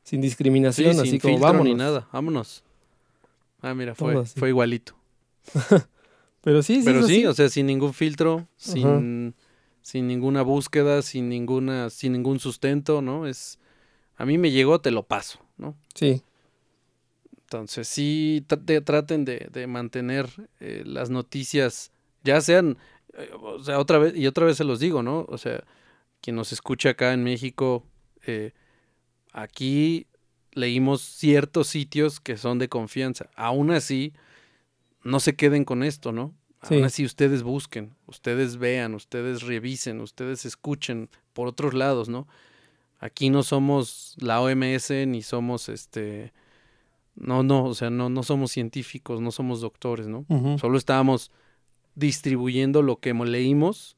sin 0.02 0.20
Sí, 0.20 0.22
discriminación, 0.26 0.94
sin 0.94 1.00
así 1.02 1.18
como 1.20 1.34
filtro 1.34 1.52
vámonos. 1.52 1.64
ni 1.72 1.74
nada, 1.78 2.08
vámonos. 2.12 2.64
Ah, 3.62 3.72
mira, 3.72 3.94
fue, 3.94 4.24
fue 4.26 4.48
igualito. 4.48 4.96
Pero 6.42 6.62
sí, 6.62 6.80
sí, 6.80 6.86
Pero 6.86 7.02
sí, 7.04 7.14
así. 7.18 7.26
o 7.26 7.34
sea, 7.34 7.48
sin 7.48 7.66
ningún 7.66 7.94
filtro, 7.94 8.48
sin, 8.56 9.34
sin 9.82 10.08
ninguna 10.08 10.42
búsqueda, 10.42 11.02
sin 11.02 11.28
ninguna, 11.28 11.88
sin 11.90 12.12
ningún 12.14 12.40
sustento, 12.40 13.00
¿no? 13.00 13.28
Es, 13.28 13.60
a 14.16 14.26
mí 14.26 14.38
me 14.38 14.50
llegó, 14.50 14.80
te 14.80 14.90
lo 14.90 15.04
paso, 15.04 15.38
¿no? 15.56 15.76
Sí, 15.94 16.22
Entonces 17.46 17.86
sí, 17.86 18.44
trate- 18.48 18.80
traten 18.84 19.24
de, 19.24 19.48
de 19.52 19.66
mantener 19.68 20.26
eh, 20.58 20.82
las 20.84 21.10
noticias, 21.10 21.92
ya 22.24 22.40
sean, 22.40 22.76
eh, 23.16 23.30
o 23.40 23.62
sea, 23.62 23.78
otra 23.78 23.98
vez, 23.98 24.16
y 24.16 24.26
otra 24.26 24.46
vez 24.46 24.56
se 24.56 24.64
los 24.64 24.80
digo, 24.80 25.04
¿no? 25.04 25.24
O 25.28 25.38
sea, 25.38 25.62
quien 26.20 26.34
nos 26.34 26.50
escucha 26.52 26.90
acá 26.90 27.12
en 27.12 27.22
México, 27.22 27.84
eh, 28.26 28.50
aquí 29.32 30.08
leímos 30.52 31.02
ciertos 31.02 31.68
sitios 31.68 32.18
que 32.18 32.36
son 32.36 32.58
de 32.58 32.68
confianza. 32.68 33.30
Aún 33.36 33.70
así, 33.70 34.12
no 35.04 35.20
se 35.20 35.36
queden 35.36 35.64
con 35.64 35.84
esto, 35.84 36.10
¿no? 36.10 36.34
Aún 36.62 36.78
Sí. 36.80 36.82
así, 36.82 37.04
ustedes 37.04 37.44
busquen, 37.44 37.94
ustedes 38.06 38.56
vean, 38.56 38.94
ustedes 38.94 39.42
revisen, 39.42 40.00
ustedes 40.00 40.44
escuchen 40.46 41.10
por 41.32 41.46
otros 41.46 41.74
lados, 41.74 42.08
¿no? 42.08 42.26
Aquí 42.98 43.30
no 43.30 43.44
somos 43.44 44.16
la 44.18 44.40
OMS 44.40 45.06
ni 45.06 45.22
somos 45.22 45.68
este 45.68 46.32
no, 47.16 47.42
no, 47.42 47.64
o 47.64 47.74
sea, 47.74 47.90
no, 47.90 48.08
no 48.08 48.22
somos 48.22 48.52
científicos, 48.52 49.20
no 49.20 49.30
somos 49.30 49.60
doctores, 49.60 50.06
¿no? 50.06 50.26
Solo 50.58 50.78
estábamos 50.78 51.30
distribuyendo 51.94 52.82
lo 52.82 53.00
que 53.00 53.14
mo- 53.14 53.24
leímos, 53.24 53.96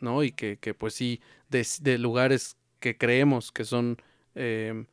¿no? 0.00 0.22
Y 0.24 0.32
que, 0.32 0.58
que 0.58 0.74
pues 0.74 0.94
sí, 0.94 1.20
de, 1.48 1.98
lugares 1.98 2.56
que 2.80 2.96
creemos 2.98 3.52
que 3.52 3.64
son 3.64 3.96
em, 4.34 4.86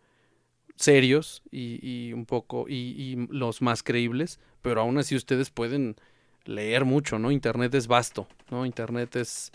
serios 0.76 1.41
y, 1.52 1.80
y, 1.82 2.14
un 2.14 2.26
poco 2.26 2.66
y, 2.70 2.76
y, 2.76 3.28
los 3.32 3.62
más 3.62 3.82
creíbles, 3.82 4.39
pero 4.62 4.82
aún 4.82 4.97
así 5.00 5.16
ustedes 5.16 5.50
pueden 5.50 5.95
leer 6.45 6.86
mucho, 6.86 7.18
¿no? 7.18 7.32
Internet 7.32 7.74
es 7.74 7.88
vasto, 7.88 8.28
¿no? 8.52 8.66
Internet 8.66 9.16
es 9.16 9.52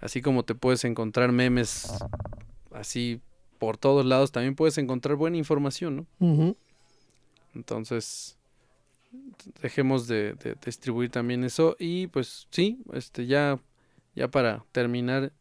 así 0.00 0.20
como 0.20 0.42
te 0.42 0.54
puedes 0.54 0.84
encontrar 0.84 1.30
memes 1.32 1.92
así 2.72 3.20
por 3.58 3.78
todos 3.78 4.04
lados, 4.04 4.32
también 4.32 4.56
puedes 4.56 4.76
encontrar 4.78 5.16
buena 5.16 5.36
información, 5.36 5.96
¿no? 5.96 6.06
Entonces, 7.54 8.36
dejemos 9.62 10.08
de, 10.08 10.34
distribuir 10.64 11.10
también 11.10 11.44
eso 11.44 11.76
y 11.78 12.08
pues 12.08 12.48
sí, 12.50 12.78
este 12.92 13.26
ya 13.26 13.60
ya 14.14 14.28
para 14.28 14.64
terminar, 14.72 15.32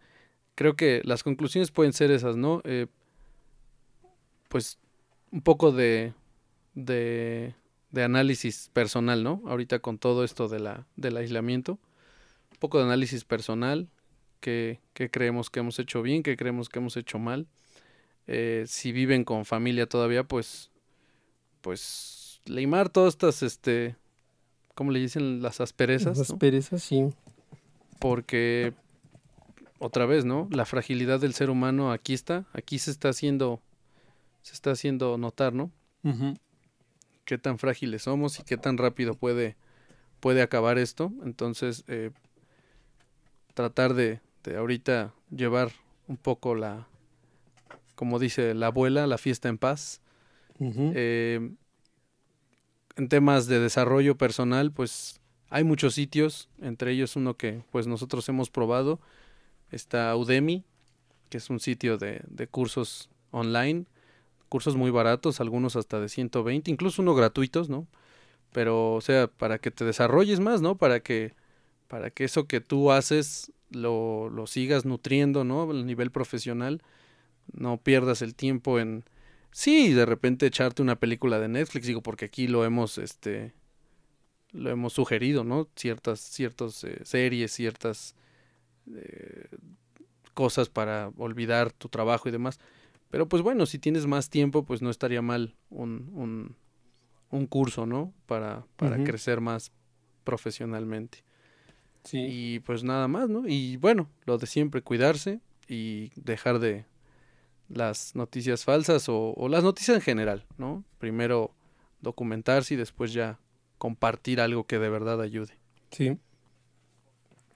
creo 0.55 0.75
que 0.75 1.01
las 1.03 1.23
conclusiones 1.23 1.71
pueden 1.71 1.93
ser 1.93 2.11
esas, 2.11 2.35
¿no? 2.35 2.61
Eh, 2.63 2.87
pues 4.49 4.79
un 5.31 5.41
poco 5.41 5.71
de, 5.71 6.13
de, 6.73 7.53
de, 7.91 8.03
análisis 8.03 8.69
personal, 8.73 9.23
¿no? 9.23 9.41
Ahorita 9.45 9.79
con 9.79 9.97
todo 9.97 10.23
esto 10.23 10.47
de 10.47 10.59
la, 10.59 10.87
del 10.95 11.17
aislamiento, 11.17 11.73
un 12.51 12.57
poco 12.59 12.79
de 12.79 12.85
análisis 12.85 13.25
personal, 13.25 13.89
que, 14.39 14.79
que 14.93 15.09
creemos 15.09 15.49
que 15.49 15.61
hemos 15.61 15.79
hecho 15.79 16.01
bien, 16.01 16.21
que 16.21 16.35
creemos 16.35 16.69
que 16.69 16.79
hemos 16.79 16.97
hecho 16.97 17.17
mal. 17.17 17.47
Eh, 18.27 18.65
si 18.67 18.91
viven 18.91 19.23
con 19.23 19.45
familia 19.45 19.87
todavía, 19.87 20.23
pues, 20.23 20.69
pues, 21.63 22.39
limar 22.45 22.89
todas 22.89 23.15
estas, 23.15 23.41
este, 23.41 23.95
¿cómo 24.75 24.91
le 24.91 24.99
dicen? 24.99 25.41
Las 25.41 25.59
asperezas. 25.59 26.19
Las 26.19 26.29
asperezas, 26.29 26.83
sí 26.83 27.09
porque 28.03 28.73
otra 29.79 30.05
vez, 30.05 30.25
¿no? 30.25 30.49
La 30.51 30.65
fragilidad 30.65 31.21
del 31.21 31.33
ser 31.33 31.49
humano 31.49 31.93
aquí 31.93 32.13
está, 32.13 32.43
aquí 32.51 32.77
se 32.77 32.91
está 32.91 33.07
haciendo, 33.07 33.61
se 34.41 34.51
está 34.51 34.71
haciendo 34.71 35.17
notar, 35.17 35.53
¿no? 35.53 35.71
Qué 37.23 37.37
tan 37.37 37.59
frágiles 37.59 38.03
somos 38.03 38.41
y 38.41 38.43
qué 38.43 38.57
tan 38.57 38.77
rápido 38.77 39.13
puede, 39.13 39.55
puede 40.19 40.41
acabar 40.41 40.77
esto. 40.77 41.13
Entonces, 41.23 41.85
eh, 41.87 42.11
tratar 43.53 43.93
de, 43.93 44.19
de, 44.43 44.57
ahorita 44.57 45.13
llevar 45.33 45.71
un 46.09 46.17
poco 46.17 46.55
la, 46.55 46.89
como 47.95 48.19
dice 48.19 48.53
la 48.53 48.67
abuela, 48.67 49.07
la 49.07 49.17
fiesta 49.17 49.47
en 49.47 49.57
paz. 49.57 50.01
Eh, 50.95 51.51
en 52.95 53.09
temas 53.09 53.47
de 53.47 53.59
desarrollo 53.59 54.17
personal, 54.17 54.71
pues 54.71 55.19
hay 55.49 55.63
muchos 55.63 55.95
sitios, 55.95 56.49
entre 56.61 56.91
ellos 56.91 57.15
uno 57.15 57.35
que 57.35 57.63
pues 57.71 57.87
nosotros 57.87 58.27
hemos 58.29 58.49
probado, 58.49 58.99
está 59.71 60.15
Udemy, 60.15 60.63
que 61.29 61.37
es 61.37 61.49
un 61.49 61.59
sitio 61.59 61.97
de, 61.97 62.21
de 62.27 62.47
cursos 62.47 63.09
online, 63.31 63.85
cursos 64.49 64.75
muy 64.75 64.91
baratos, 64.91 65.41
algunos 65.41 65.75
hasta 65.75 65.99
de 65.99 66.09
120, 66.09 66.69
incluso 66.69 67.01
uno 67.01 67.15
gratuitos, 67.15 67.69
¿no? 67.69 67.87
Pero, 68.51 68.93
o 68.93 69.01
sea, 69.01 69.27
para 69.27 69.57
que 69.57 69.71
te 69.71 69.83
desarrolles 69.83 70.39
más, 70.39 70.61
¿no? 70.61 70.77
Para 70.77 70.99
que, 70.99 71.33
para 71.87 72.11
que 72.11 72.23
eso 72.23 72.45
que 72.45 72.61
tú 72.61 72.91
haces 72.91 73.51
lo, 73.71 74.29
lo 74.29 74.45
sigas 74.45 74.85
nutriendo, 74.85 75.43
¿no? 75.43 75.63
A 75.63 75.73
nivel 75.73 76.11
profesional, 76.11 76.83
no 77.51 77.77
pierdas 77.77 78.21
el 78.21 78.35
tiempo 78.35 78.79
en, 78.79 79.03
sí, 79.53 79.93
de 79.93 80.05
repente 80.05 80.45
echarte 80.45 80.81
una 80.81 80.97
película 80.97 81.39
de 81.39 81.47
Netflix, 81.47 81.87
digo, 81.87 82.01
porque 82.01 82.25
aquí 82.25 82.47
lo 82.47 82.65
hemos, 82.65 82.97
este, 82.97 83.53
lo 84.51 84.69
hemos 84.69 84.93
sugerido, 84.93 85.43
¿no? 85.43 85.69
Ciertas, 85.75 86.19
ciertas 86.19 86.83
eh, 86.83 86.99
series, 87.03 87.51
ciertas 87.53 88.15
eh, 88.93 89.47
cosas 90.33 90.67
para 90.67 91.11
olvidar 91.17 91.71
tu 91.71 91.87
trabajo 91.87 92.27
y 92.27 92.31
demás. 92.31 92.59
Pero 93.09 93.29
pues 93.29 93.41
bueno, 93.43 93.65
si 93.65 93.79
tienes 93.79 94.07
más 94.07 94.29
tiempo, 94.29 94.63
pues 94.65 94.81
no 94.81 94.89
estaría 94.89 95.21
mal 95.21 95.55
un, 95.69 96.09
un, 96.13 96.55
un 97.29 97.47
curso, 97.47 97.85
¿no? 97.85 98.11
Para, 98.25 98.65
para 98.75 98.97
uh 98.97 98.99
-huh. 98.99 99.05
crecer 99.05 99.39
más 99.39 99.71
profesionalmente. 100.23 101.23
Sí. 102.03 102.17
Y 102.19 102.59
pues 102.59 102.83
nada 102.83 103.07
más, 103.07 103.29
¿no? 103.29 103.47
Y 103.47 103.77
bueno, 103.77 104.09
lo 104.25 104.37
de 104.37 104.47
siempre, 104.47 104.81
cuidarse 104.81 105.39
y 105.67 106.11
dejar 106.15 106.59
de 106.59 106.85
las 107.69 108.15
noticias 108.15 108.63
falsas 108.63 109.09
o, 109.09 109.33
o 109.33 109.47
las 109.49 109.63
noticias 109.63 109.95
en 109.95 110.01
general, 110.01 110.45
¿no? 110.57 110.83
Primero 110.99 111.51
documentarse 112.01 112.75
y 112.75 112.77
después 112.77 113.13
ya 113.13 113.39
compartir 113.77 114.39
algo 114.39 114.65
que 114.65 114.79
de 114.79 114.89
verdad 114.89 115.21
ayude. 115.21 115.57
Sí. 115.91 116.17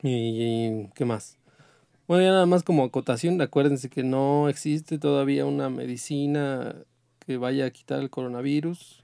¿Y, 0.03 0.87
qué 0.95 1.05
más? 1.05 1.37
Bueno, 2.07 2.23
ya 2.23 2.31
nada 2.31 2.45
más 2.45 2.63
como 2.63 2.83
acotación, 2.83 3.41
acuérdense 3.41 3.89
que 3.89 4.03
no 4.03 4.49
existe 4.49 4.97
todavía 4.97 5.45
una 5.45 5.69
medicina 5.69 6.75
que 7.19 7.37
vaya 7.37 7.65
a 7.65 7.71
quitar 7.71 7.99
el 7.99 8.09
coronavirus. 8.09 9.03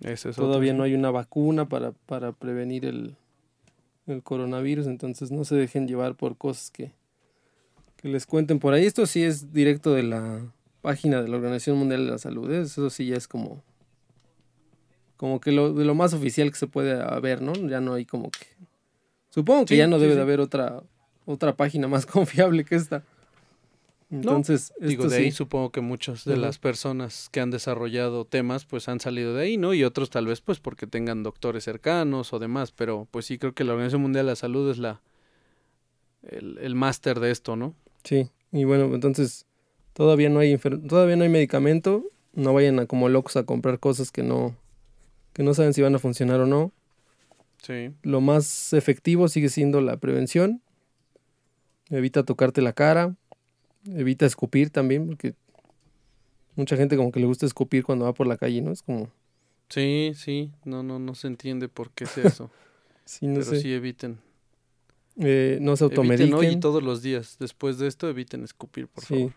Ese 0.00 0.30
es 0.30 0.36
todavía 0.36 0.72
otro. 0.72 0.78
no 0.78 0.84
hay 0.84 0.94
una 0.94 1.10
vacuna 1.10 1.68
para, 1.68 1.92
para 1.92 2.32
prevenir 2.32 2.84
el, 2.84 3.16
el, 4.06 4.22
coronavirus, 4.22 4.86
entonces 4.86 5.30
no 5.30 5.44
se 5.44 5.56
dejen 5.56 5.86
llevar 5.86 6.14
por 6.16 6.36
cosas 6.36 6.70
que, 6.70 6.92
que 8.04 8.10
les 8.10 8.26
cuenten 8.26 8.58
por 8.58 8.74
ahí. 8.74 8.84
Esto 8.84 9.06
sí 9.06 9.22
es 9.22 9.54
directo 9.54 9.94
de 9.94 10.02
la 10.02 10.52
página 10.82 11.22
de 11.22 11.28
la 11.28 11.36
Organización 11.36 11.78
Mundial 11.78 12.04
de 12.04 12.12
la 12.12 12.18
Salud, 12.18 12.52
¿eh? 12.52 12.60
eso 12.60 12.90
sí 12.90 13.06
ya 13.06 13.16
es 13.16 13.26
como 13.26 13.64
como 15.16 15.40
que 15.40 15.52
lo, 15.52 15.72
de 15.72 15.86
lo 15.86 15.94
más 15.94 16.12
oficial 16.12 16.50
que 16.50 16.58
se 16.58 16.66
puede 16.66 17.00
haber, 17.00 17.40
¿no? 17.40 17.54
Ya 17.54 17.80
no 17.80 17.94
hay 17.94 18.04
como 18.04 18.30
que... 18.30 18.46
Supongo 19.30 19.64
que 19.64 19.74
sí, 19.74 19.78
ya 19.78 19.86
no 19.86 19.98
debe 19.98 20.12
sí. 20.12 20.16
de 20.16 20.22
haber 20.22 20.40
otra, 20.40 20.82
otra 21.24 21.56
página 21.56 21.88
más 21.88 22.04
confiable 22.20 22.66
que 22.66 22.74
esta. 22.74 23.04
Entonces, 24.10 24.74
no, 24.78 24.86
digo, 24.86 25.08
de 25.08 25.16
ahí 25.16 25.30
supongo 25.30 25.70
que 25.70 25.80
muchas 25.80 26.26
de 26.26 26.34
uh 26.34 26.36
-huh. 26.36 26.40
las 26.40 26.58
personas 26.58 27.30
que 27.32 27.40
han 27.40 27.50
desarrollado 27.50 28.26
temas 28.26 28.66
pues 28.66 28.86
han 28.90 29.00
salido 29.00 29.32
de 29.32 29.44
ahí, 29.44 29.56
¿no? 29.56 29.72
Y 29.72 29.82
otros 29.82 30.10
tal 30.10 30.26
vez 30.26 30.42
pues 30.42 30.60
porque 30.60 30.86
tengan 30.86 31.22
doctores 31.22 31.64
cercanos 31.64 32.34
o 32.34 32.38
demás, 32.38 32.70
pero 32.70 33.08
pues 33.10 33.24
sí 33.24 33.38
creo 33.38 33.54
que 33.54 33.64
la 33.64 33.72
Organización 33.72 34.02
Mundial 34.02 34.26
de 34.26 34.32
la 34.32 34.36
Salud 34.36 34.70
es 34.70 34.76
la 34.76 35.00
el, 36.22 36.58
el 36.58 36.74
máster 36.74 37.18
de 37.18 37.30
esto, 37.30 37.56
¿no? 37.56 37.74
Sí, 38.04 38.30
y 38.52 38.64
bueno, 38.64 38.94
entonces 38.94 39.46
todavía 39.94 40.28
no 40.28 40.40
hay 40.40 40.56
todavía 40.56 41.16
no 41.16 41.24
hay 41.24 41.30
medicamento, 41.30 42.04
no 42.34 42.52
vayan 42.54 42.78
a 42.78 42.86
como 42.86 43.08
locos 43.08 43.36
a 43.36 43.44
comprar 43.44 43.78
cosas 43.80 44.12
que 44.12 44.22
no 44.22 44.56
que 45.32 45.42
no 45.42 45.52
saben 45.54 45.74
si 45.74 45.82
van 45.82 45.94
a 45.94 45.98
funcionar 45.98 46.40
o 46.40 46.46
no. 46.46 46.72
Sí. 47.62 47.92
Lo 48.02 48.20
más 48.20 48.72
efectivo 48.72 49.26
sigue 49.28 49.48
siendo 49.48 49.80
la 49.80 49.96
prevención. 49.96 50.62
Evita 51.90 52.22
tocarte 52.22 52.62
la 52.62 52.72
cara. 52.72 53.16
Evita 53.86 54.26
escupir 54.26 54.70
también, 54.70 55.06
porque 55.06 55.34
mucha 56.56 56.76
gente 56.76 56.96
como 56.96 57.10
que 57.10 57.20
le 57.20 57.26
gusta 57.26 57.46
escupir 57.46 57.84
cuando 57.84 58.04
va 58.04 58.14
por 58.14 58.26
la 58.26 58.36
calle, 58.36 58.62
¿no? 58.62 58.70
Es 58.70 58.82
como... 58.82 59.10
Sí, 59.68 60.12
sí, 60.14 60.52
no, 60.64 60.82
no, 60.82 60.98
no 60.98 61.14
se 61.14 61.26
entiende 61.26 61.68
por 61.68 61.90
qué 61.90 62.04
es 62.04 62.16
eso. 62.18 62.50
sí, 63.04 63.26
no 63.26 63.34
Pero 63.40 63.46
sé. 63.46 63.60
sí 63.60 63.72
eviten. 63.72 64.20
Eh, 65.16 65.58
no 65.60 65.76
se 65.76 65.84
automediquen. 65.84 66.34
Eviten 66.34 66.50
hoy 66.50 66.56
y 66.56 66.60
todos 66.60 66.82
los 66.82 67.02
días. 67.02 67.36
Después 67.38 67.78
de 67.78 67.86
esto, 67.86 68.08
eviten 68.08 68.44
escupir, 68.44 68.88
por 68.88 69.04
sí. 69.04 69.14
favor. 69.14 69.32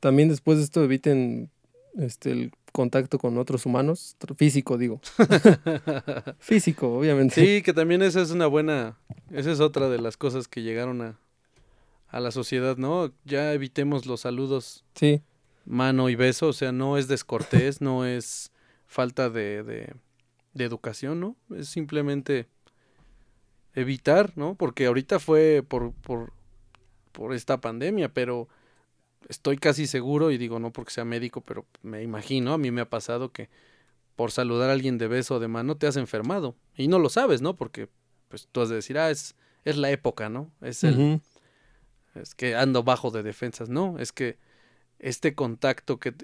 También 0.00 0.28
después 0.28 0.58
de 0.58 0.64
esto, 0.64 0.82
eviten 0.82 1.50
este, 1.96 2.32
el 2.32 2.52
contacto 2.72 3.18
con 3.18 3.36
otros 3.38 3.66
humanos, 3.66 4.16
físico 4.36 4.78
digo. 4.78 5.00
físico, 6.38 6.98
obviamente. 6.98 7.34
Sí, 7.34 7.62
que 7.62 7.72
también 7.72 8.02
esa 8.02 8.20
es 8.22 8.30
una 8.30 8.46
buena, 8.46 8.98
esa 9.30 9.52
es 9.52 9.60
otra 9.60 9.88
de 9.88 10.00
las 10.00 10.16
cosas 10.16 10.48
que 10.48 10.62
llegaron 10.62 11.02
a, 11.02 11.18
a 12.08 12.20
la 12.20 12.30
sociedad, 12.30 12.76
¿no? 12.76 13.12
Ya 13.24 13.52
evitemos 13.52 14.06
los 14.06 14.20
saludos 14.22 14.84
sí. 14.94 15.22
mano 15.64 16.08
y 16.08 16.14
beso, 16.14 16.48
o 16.48 16.52
sea, 16.52 16.72
no 16.72 16.96
es 16.96 17.08
descortés, 17.08 17.80
no 17.80 18.06
es 18.06 18.50
falta 18.86 19.28
de, 19.28 19.62
de, 19.62 19.94
de 20.54 20.64
educación, 20.64 21.20
¿no? 21.20 21.36
Es 21.54 21.68
simplemente 21.68 22.48
evitar, 23.74 24.32
¿no? 24.36 24.54
Porque 24.54 24.86
ahorita 24.86 25.18
fue 25.18 25.64
por, 25.66 25.92
por, 25.92 26.32
por 27.12 27.34
esta 27.34 27.60
pandemia, 27.60 28.12
pero 28.12 28.48
estoy 29.28 29.56
casi 29.56 29.86
seguro, 29.86 30.30
y 30.30 30.38
digo 30.38 30.58
no 30.58 30.72
porque 30.72 30.92
sea 30.92 31.04
médico, 31.04 31.40
pero 31.40 31.66
me 31.82 32.02
imagino, 32.02 32.52
a 32.52 32.58
mí 32.58 32.70
me 32.70 32.82
ha 32.82 32.90
pasado 32.90 33.32
que 33.32 33.48
por 34.16 34.30
saludar 34.30 34.70
a 34.70 34.74
alguien 34.74 34.98
de 34.98 35.08
beso 35.08 35.36
o 35.36 35.40
de 35.40 35.48
mano 35.48 35.76
te 35.76 35.86
has 35.86 35.96
enfermado. 35.96 36.54
Y 36.76 36.88
no 36.88 36.98
lo 36.98 37.08
sabes, 37.08 37.40
¿no? 37.40 37.56
Porque 37.56 37.88
pues 38.28 38.48
tú 38.50 38.60
has 38.60 38.68
de 38.68 38.76
decir, 38.76 38.98
ah, 38.98 39.10
es, 39.10 39.36
es 39.64 39.76
la 39.76 39.90
época, 39.90 40.28
¿no? 40.28 40.50
Es 40.60 40.84
el... 40.84 40.98
Uh 40.98 41.00
-huh. 41.00 41.20
Es 42.14 42.34
que 42.34 42.54
ando 42.54 42.82
bajo 42.82 43.10
de 43.10 43.22
defensas. 43.22 43.68
No, 43.70 43.98
es 43.98 44.12
que 44.12 44.36
este 44.98 45.34
contacto, 45.34 45.98
que 45.98 46.14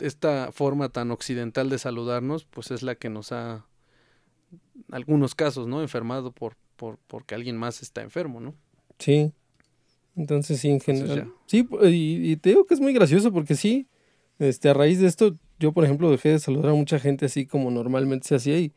esta 0.00 0.52
forma 0.52 0.88
tan 0.88 1.10
occidental 1.10 1.68
de 1.68 1.78
saludarnos, 1.78 2.44
pues 2.46 2.70
es 2.70 2.82
la 2.82 2.94
que 2.94 3.10
nos 3.10 3.30
ha, 3.32 3.66
en 4.52 4.94
algunos 4.94 5.34
casos, 5.34 5.66
¿no? 5.66 5.82
Enfermado 5.82 6.32
por, 6.32 6.56
por, 6.76 6.98
porque 7.06 7.34
alguien 7.34 7.56
más 7.56 7.82
está 7.82 8.02
enfermo, 8.02 8.40
¿no? 8.40 8.54
Sí. 8.98 9.32
Entonces 10.16 10.60
sí, 10.60 10.70
en 10.70 10.80
general. 10.80 11.32
Sí, 11.46 11.68
y, 11.82 12.32
y, 12.32 12.36
te 12.36 12.50
digo 12.50 12.66
que 12.66 12.74
es 12.74 12.80
muy 12.80 12.92
gracioso 12.92 13.32
porque 13.32 13.56
sí, 13.56 13.88
este, 14.38 14.68
a 14.68 14.74
raíz 14.74 15.00
de 15.00 15.06
esto, 15.06 15.36
yo 15.58 15.72
por 15.72 15.84
ejemplo 15.84 16.10
dejé 16.10 16.30
de 16.30 16.38
saludar 16.38 16.70
a 16.70 16.74
mucha 16.74 16.98
gente 16.98 17.26
así 17.26 17.46
como 17.46 17.70
normalmente 17.70 18.28
se 18.28 18.36
hacía 18.36 18.58
y, 18.58 18.72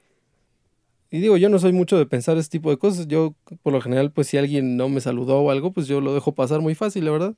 y 1.10 1.20
digo, 1.20 1.38
yo 1.38 1.50
no 1.50 1.60
soy 1.60 1.74
mucho 1.74 1.98
de 1.98 2.06
pensar 2.06 2.38
ese 2.38 2.50
tipo 2.50 2.70
de 2.70 2.78
cosas. 2.78 3.08
Yo 3.08 3.36
por 3.64 3.72
lo 3.72 3.82
general, 3.82 4.12
pues 4.12 4.28
si 4.28 4.38
alguien 4.38 4.76
no 4.76 4.89
me 4.89 5.00
saludó 5.00 5.39
o 5.39 5.52
algo, 5.52 5.72
pues 5.72 5.88
yo 5.88 6.02
lo 6.02 6.14
dejo 6.14 6.36
pasar 6.36 6.62
muy 6.62 6.76
fácil, 6.76 7.06
la 7.06 7.12
verdad. 7.12 7.36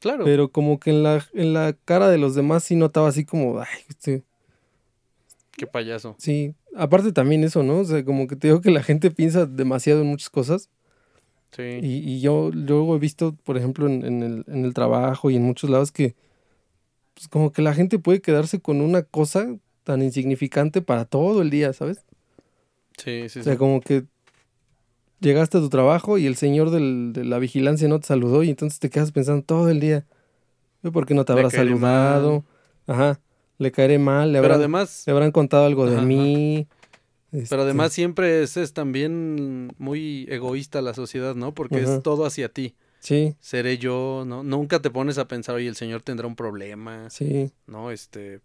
Claro. 0.00 0.24
Pero 0.24 0.50
como 0.50 0.80
que 0.80 0.90
en 0.90 1.02
la, 1.02 1.24
en 1.32 1.52
la 1.52 1.76
cara 1.84 2.08
de 2.08 2.18
los 2.18 2.34
demás 2.34 2.64
sí 2.64 2.76
notaba 2.76 3.08
así 3.08 3.24
como, 3.24 3.60
ay, 3.60 3.66
este, 3.88 4.24
Qué 5.58 5.66
payaso. 5.66 6.14
sí. 6.18 6.54
Aparte 6.76 7.12
también 7.12 7.42
eso, 7.44 7.62
¿no? 7.64 7.78
O 7.80 7.84
sea, 7.84 8.04
como 8.04 8.26
que 8.28 8.36
te 8.36 8.48
digo 8.48 8.60
que 8.60 8.70
la 8.70 8.82
gente 8.82 9.10
piensa 9.10 9.44
demasiado 9.46 10.00
en 10.02 10.06
muchas 10.06 10.30
cosas. 10.30 10.70
Sí. 11.50 11.62
Y, 11.82 11.96
y 12.12 12.20
yo 12.20 12.50
luego 12.52 12.94
he 12.94 12.98
visto, 13.00 13.34
por 13.44 13.56
ejemplo, 13.56 13.86
en, 13.88 14.04
en 14.04 14.22
el, 14.22 14.44
en 14.46 14.64
el 14.64 14.74
trabajo 14.74 15.30
y 15.30 15.36
en 15.36 15.42
muchos 15.42 15.68
lados 15.70 15.90
que 15.92 16.14
pues 17.14 17.26
como 17.28 17.50
que 17.52 17.62
la 17.62 17.74
gente 17.74 17.98
puede 17.98 18.20
quedarse 18.20 18.60
con 18.60 18.80
una 18.80 19.02
cosa 19.02 19.56
tan 19.82 20.02
insignificante 20.02 20.82
para 20.82 21.04
todo 21.04 21.42
el 21.42 21.50
día, 21.50 21.72
¿sabes? 21.72 22.04
Sí, 22.96 23.28
sí, 23.28 23.40
O 23.40 23.42
sea, 23.42 23.54
sí. 23.54 23.58
como 23.58 23.80
que 23.80 24.04
llegaste 25.20 25.58
a 25.58 25.60
tu 25.60 25.68
trabajo 25.68 26.18
y 26.18 26.26
el 26.26 26.36
señor 26.36 26.70
del- 26.70 27.12
de 27.12 27.24
la 27.24 27.38
vigilancia 27.38 27.88
no 27.88 27.98
te 27.98 28.06
saludó 28.06 28.42
y 28.44 28.50
entonces 28.50 28.78
te 28.78 28.90
quedas 28.90 29.10
pensando 29.10 29.42
todo 29.42 29.68
el 29.68 29.80
día, 29.80 30.06
"Yo, 30.82 30.92
¿por 30.92 31.06
qué 31.06 31.14
no 31.14 31.24
te 31.24 31.32
habrá 31.32 31.48
saludado? 31.50 32.44
Ajá, 32.86 33.20
le 33.58 33.72
caeré 33.72 33.98
mal, 33.98 34.32
le 34.32 34.38
Pero 34.38 34.46
habrán, 34.46 34.60
además, 34.60 35.02
le 35.06 35.12
habrán 35.12 35.32
contado 35.32 35.64
algo 35.66 35.84
de 35.86 35.92
Ajá, 35.92 35.98
ajá. 36.00 36.06
mí. 36.06 36.66
pero 37.30 37.42
este, 37.42 37.54
además 37.56 37.92
siempre 37.92 38.42
es, 38.42 38.56
es 38.56 38.72
también 38.72 39.72
muy 39.78 40.26
egoísta 40.30 40.80
la 40.82 40.94
sociedad, 40.94 41.34
¿no? 41.34 41.52
Porque 41.54 41.82
Ajá. 41.82 41.96
es 41.96 42.02
todo 42.02 42.24
hacia 42.24 42.48
ti. 42.48 42.74
Sí, 43.00 43.34
Seré 43.40 43.78
yo, 43.78 44.24
¿no? 44.26 44.42
Nunca 44.42 44.80
te 44.82 44.90
pones 44.90 45.18
a 45.18 45.28
pensar, 45.28 45.54
oye, 45.54 45.68
el 45.68 45.76
señor 45.76 46.02
tendrá 46.02 46.26
un 46.26 46.34
problema, 46.34 47.08
sí, 47.10 47.52
¿no? 47.66 47.92
Este, 47.92 48.40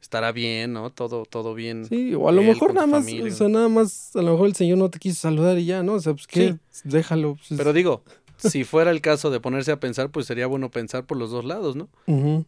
estará 0.00 0.30
bien, 0.30 0.72
¿no? 0.72 0.90
Todo, 0.90 1.24
todo 1.24 1.52
bien. 1.54 1.84
sí, 1.84 2.14
o 2.14 2.28
a 2.28 2.32
lo 2.32 2.40
él 2.42 2.46
mejor 2.46 2.74
nada 2.74 2.86
más, 2.86 3.04
familia. 3.04 3.32
o 3.32 3.36
sea, 3.36 3.48
nada 3.48 3.68
más, 3.68 4.14
a 4.14 4.22
lo 4.22 4.32
mejor 4.32 4.46
el 4.48 4.54
señor 4.54 4.78
no 4.78 4.88
te 4.88 5.00
quiso 5.00 5.20
saludar 5.20 5.58
y 5.58 5.64
ya, 5.66 5.82
¿no? 5.82 5.94
O 5.94 6.00
sea, 6.00 6.12
pues 6.14 6.26
qué, 6.28 6.56
déjalo. 6.84 7.36
pues, 7.36 7.58
Pero 7.58 7.72
digo, 7.72 8.02
si 8.52 8.64
fuera 8.64 8.90
el 8.90 9.00
caso 9.00 9.30
de 9.30 9.40
ponerse 9.40 9.72
a 9.72 9.80
pensar, 9.80 10.10
pues 10.10 10.26
sería 10.26 10.46
bueno 10.46 10.70
pensar 10.70 11.04
por 11.06 11.16
los 11.18 11.30
dos 11.30 11.44
lados, 11.44 11.76
¿no? 11.76 11.88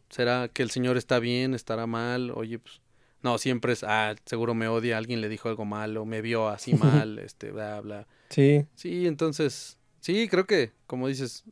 ¿Será 0.09 0.49
que 0.49 0.62
el 0.62 0.70
señor 0.70 0.97
está 0.97 1.18
bien, 1.18 1.55
estará 1.55 1.86
mal? 1.86 2.30
Oye, 2.32 2.59
pues 2.59 2.80
no, 3.22 3.38
siempre 3.38 3.72
es, 3.74 3.84
ah, 3.84 4.14
seguro 4.24 4.55
me 4.55 4.66
odia, 4.68 4.97
alguien 4.99 5.20
le 5.20 5.28
dijo 5.28 5.49
algo 5.49 5.64
malo, 5.64 6.05
me 6.07 6.22
vio 6.22 6.49
así 6.49 6.74
mal, 6.74 7.18
este, 7.18 7.51
bla, 7.53 7.80
bla. 7.80 8.07
Sí, 8.30 8.64
Sí, 8.74 9.07
entonces, 9.07 9.76
sí, 10.01 10.26
creo 10.28 10.47
que, 10.47 10.72
como 10.86 11.07
dices, 11.09 11.45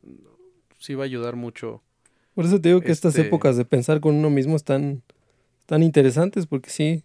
sí 0.79 0.95
va 0.95 1.03
a 1.03 1.05
ayudar 1.05 1.35
mucho. 1.35 1.83
por 2.33 2.45
eso 2.45 2.59
te 2.59 2.69
digo 2.69 2.81
que 2.81 2.91
estas 2.91 3.15
Este- 3.15 3.27
épocas 3.27 3.55
de 3.57 3.65
pensar 3.65 3.99
con 3.99 4.15
uno 4.15 4.29
mismo 4.29 4.55
están, 4.55 5.03
están 5.59 5.83
interesantes 5.83 6.47
porque 6.47 6.69
sí, 6.69 7.03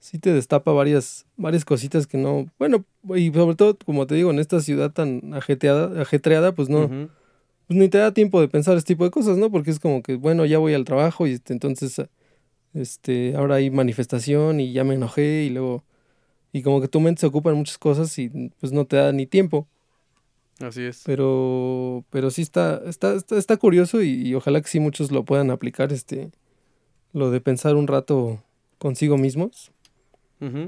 sí 0.00 0.18
te 0.18 0.32
destapa 0.32 0.72
varias, 0.72 1.26
varias 1.36 1.64
cositas 1.64 2.06
que 2.08 2.18
no, 2.18 2.46
bueno, 2.58 2.84
y 3.14 3.32
sobre 3.32 3.56
todo, 3.56 3.76
como 3.84 4.06
te 4.06 4.14
digo, 4.14 4.30
en 4.30 4.38
esta 4.38 4.60
ciudad 4.60 4.92
tan 4.92 5.34
ajetreada, 5.34 6.00
ajetreada 6.02 6.54
pues 6.54 6.68
no, 6.68 6.88
pues 7.66 7.78
ni 7.78 7.88
te 7.88 7.98
da 7.98 8.12
tiempo 8.12 8.40
de 8.40 8.48
pensar 8.48 8.76
este 8.76 8.94
tipo 8.94 9.04
de 9.04 9.10
cosas, 9.10 9.38
¿no? 9.38 9.50
Porque 9.50 9.70
es 9.70 9.80
como 9.80 10.02
que, 10.02 10.16
bueno, 10.16 10.44
ya 10.44 10.58
voy 10.58 10.74
al 10.74 10.84
trabajo 10.84 11.26
y 11.26 11.32
este, 11.32 11.52
entonces, 11.52 12.00
este, 12.74 13.34
ahora 13.36 13.56
hay 13.56 13.70
manifestación 13.70 14.60
y 14.60 14.72
ya 14.72 14.84
me 14.84 14.94
enojé 14.94 15.44
y 15.44 15.50
luego, 15.50 15.84
y 16.52 16.62
como 16.62 16.80
que 16.80 16.88
tu 16.88 17.00
mente 17.00 17.20
se 17.20 17.26
ocupa 17.26 17.50
en 17.50 17.56
muchas 17.56 17.78
cosas 17.78 18.16
y 18.18 18.28
pues 18.60 18.72
no 18.72 18.84
te 18.84 18.96
da 18.96 19.12
ni 19.12 19.26
tiempo. 19.26 19.66
Así 20.60 20.82
es. 20.82 21.02
Pero, 21.04 22.04
pero 22.10 22.30
sí 22.30 22.42
está, 22.42 22.82
está, 22.86 23.14
está, 23.14 23.36
está 23.36 23.56
curioso 23.56 24.00
y, 24.02 24.10
y 24.28 24.34
ojalá 24.34 24.60
que 24.60 24.68
sí 24.68 24.78
muchos 24.78 25.10
lo 25.10 25.24
puedan 25.24 25.50
aplicar, 25.50 25.92
este, 25.92 26.30
lo 27.12 27.30
de 27.30 27.40
pensar 27.40 27.74
un 27.74 27.88
rato 27.88 28.42
consigo 28.78 29.16
mismos, 29.16 29.71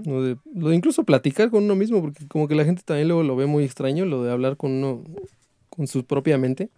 Lo 0.07 0.23
de, 0.23 0.37
lo 0.55 0.69
de 0.69 0.77
incluso 0.77 1.03
platicar 1.03 1.51
con 1.51 1.65
uno 1.65 1.75
mismo, 1.75 2.01
porque 2.01 2.29
como 2.29 2.47
que 2.47 2.55
la 2.55 2.65
gente 2.65 2.83
también 2.85 3.09
luego 3.09 3.25
lo 3.25 3.35
ve 3.35 3.47
muy 3.47 3.65
extraño, 3.65 4.05
lo 4.05 4.23
de 4.23 4.31
hablar 4.31 4.57
con 4.57 4.71
uno, 4.71 5.03
con 5.69 5.87
su 5.89 6.05
propia 6.05 6.39
mente, 6.39 6.71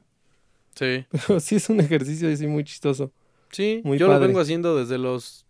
Sí, 0.74 1.04
pero 1.26 1.38
sí 1.40 1.56
es 1.56 1.68
un 1.68 1.80
ejercicio 1.80 2.30
así 2.32 2.46
muy 2.46 2.64
chistoso. 2.64 3.12
sí, 3.50 3.80
Muy 3.84 3.98
yo 3.98 4.06
lo 4.06 4.14
padre. 4.14 4.28
vengo 4.28 4.40
haciendo 4.40 4.76
desde 4.76 4.96
los 4.98 5.44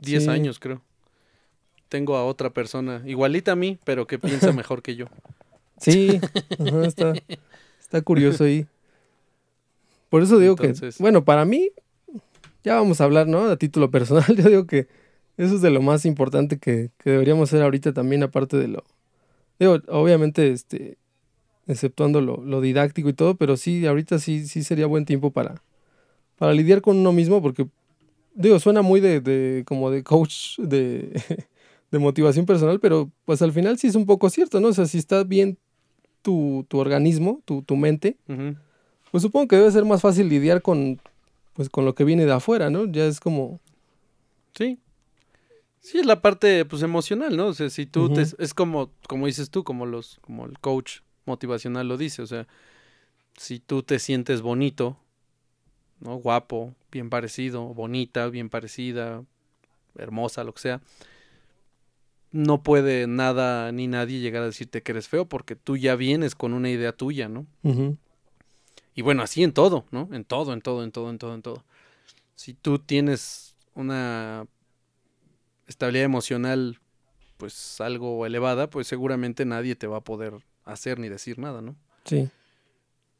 10 0.00 0.24
Sí. 0.24 0.28
años, 0.30 0.58
creo. 0.58 0.82
Tengo 1.88 2.16
a 2.16 2.24
otra 2.24 2.50
persona, 2.50 3.02
igualita 3.06 3.52
a 3.52 3.56
mí, 3.56 3.78
pero 3.84 4.06
que 4.06 4.18
piensa 4.18 4.52
mejor 4.52 4.82
que 4.82 4.94
yo. 4.96 5.06
Sí, 5.78 6.20
ajá, 6.58 6.84
está, 6.86 7.12
está 7.80 8.02
curioso 8.02 8.44
ahí. 8.44 8.66
Por 10.10 10.22
eso 10.22 10.38
digo 10.38 10.56
Entonces- 10.60 10.96
que, 10.98 11.02
bueno, 11.02 11.24
para 11.24 11.44
mí, 11.44 11.70
ya 12.64 12.74
vamos 12.74 13.00
a 13.00 13.04
hablar, 13.04 13.26
¿no? 13.26 13.44
A 13.48 13.56
título 13.56 13.90
personal, 13.90 14.24
yo 14.36 14.48
digo 14.48 14.66
que 14.66 14.88
eso 15.36 15.54
es 15.56 15.62
de 15.62 15.70
lo 15.70 15.82
más 15.82 16.04
importante 16.04 16.58
que, 16.58 16.90
que 16.98 17.10
deberíamos 17.10 17.48
hacer 17.48 17.62
ahorita 17.62 17.92
también, 17.92 18.22
aparte 18.22 18.56
de 18.56 18.68
lo, 18.68 18.84
digo, 19.58 19.78
obviamente, 19.88 20.50
este, 20.50 20.98
exceptuando 21.66 22.20
lo, 22.20 22.38
lo 22.38 22.60
didáctico 22.60 23.08
y 23.08 23.12
todo, 23.12 23.36
pero 23.36 23.56
sí, 23.56 23.86
ahorita 23.86 24.18
sí, 24.18 24.46
sí 24.46 24.62
sería 24.62 24.86
buen 24.86 25.04
tiempo 25.04 25.30
para, 25.30 25.62
para 26.36 26.52
lidiar 26.52 26.82
con 26.82 26.96
uno 26.98 27.12
mismo, 27.12 27.40
porque, 27.40 27.66
digo, 28.34 28.58
suena 28.58 28.82
muy 28.82 29.00
de, 29.00 29.20
de 29.20 29.64
como 29.66 29.90
de 29.90 30.02
coach 30.02 30.58
de, 30.58 31.20
de 31.90 31.98
motivación 31.98 32.46
personal, 32.46 32.80
pero 32.80 33.10
pues 33.24 33.42
al 33.42 33.52
final 33.52 33.78
sí 33.78 33.86
es 33.86 33.94
un 33.94 34.06
poco 34.06 34.28
cierto, 34.30 34.60
¿no? 34.60 34.68
O 34.68 34.72
sea, 34.72 34.86
si 34.86 34.98
está 34.98 35.24
bien 35.24 35.58
tu, 36.22 36.64
tu 36.68 36.78
organismo, 36.78 37.40
tu, 37.44 37.62
tu 37.62 37.76
mente, 37.76 38.16
pues 39.10 39.22
supongo 39.22 39.48
que 39.48 39.56
debe 39.56 39.70
ser 39.70 39.84
más 39.84 40.00
fácil 40.00 40.28
lidiar 40.28 40.62
con, 40.62 41.00
pues, 41.54 41.68
con 41.68 41.84
lo 41.84 41.94
que 41.94 42.04
viene 42.04 42.24
de 42.24 42.32
afuera, 42.32 42.70
¿no? 42.70 42.86
Ya 42.86 43.06
es 43.06 43.20
como, 43.20 43.60
Sí. 44.54 44.78
Sí, 45.82 45.98
es 45.98 46.06
la 46.06 46.22
parte 46.22 46.64
pues 46.64 46.82
emocional, 46.82 47.36
¿no? 47.36 47.48
O 47.48 47.54
sea, 47.54 47.68
si 47.68 47.86
tú 47.86 48.12
te 48.14 48.22
es 48.22 48.54
como 48.54 48.92
como 49.08 49.26
dices 49.26 49.50
tú, 49.50 49.64
como 49.64 49.84
los 49.84 50.20
como 50.20 50.46
el 50.46 50.58
coach 50.60 51.00
motivacional 51.26 51.88
lo 51.88 51.96
dice, 51.96 52.22
o 52.22 52.26
sea, 52.26 52.46
si 53.36 53.58
tú 53.58 53.82
te 53.82 53.98
sientes 53.98 54.42
bonito, 54.42 54.96
¿no? 55.98 56.14
Guapo, 56.14 56.72
bien 56.92 57.10
parecido, 57.10 57.74
bonita, 57.74 58.28
bien 58.28 58.48
parecida, 58.48 59.24
hermosa, 59.96 60.44
lo 60.44 60.54
que 60.54 60.60
sea, 60.60 60.80
no 62.30 62.62
puede 62.62 63.08
nada 63.08 63.72
ni 63.72 63.88
nadie 63.88 64.20
llegar 64.20 64.44
a 64.44 64.46
decirte 64.46 64.82
que 64.82 64.92
eres 64.92 65.08
feo 65.08 65.26
porque 65.28 65.56
tú 65.56 65.76
ya 65.76 65.96
vienes 65.96 66.36
con 66.36 66.52
una 66.52 66.70
idea 66.70 66.92
tuya, 66.92 67.28
¿no? 67.28 67.44
Y 68.94 69.02
bueno, 69.02 69.24
así 69.24 69.42
en 69.42 69.52
todo, 69.52 69.84
¿no? 69.90 70.08
En 70.12 70.24
todo, 70.24 70.52
en 70.52 70.60
todo, 70.60 70.84
en 70.84 70.92
todo, 70.92 71.10
en 71.10 71.18
todo, 71.18 71.34
en 71.34 71.42
todo. 71.42 71.64
Si 72.36 72.54
tú 72.54 72.78
tienes 72.78 73.56
una 73.74 74.46
estabilidad 75.66 76.04
emocional, 76.04 76.80
pues 77.36 77.80
algo 77.80 78.24
elevada, 78.26 78.70
pues 78.70 78.86
seguramente 78.86 79.44
nadie 79.44 79.74
te 79.74 79.86
va 79.86 79.98
a 79.98 80.04
poder 80.04 80.34
hacer 80.64 80.98
ni 80.98 81.08
decir 81.08 81.38
nada, 81.38 81.60
¿no? 81.60 81.76
sí, 82.04 82.30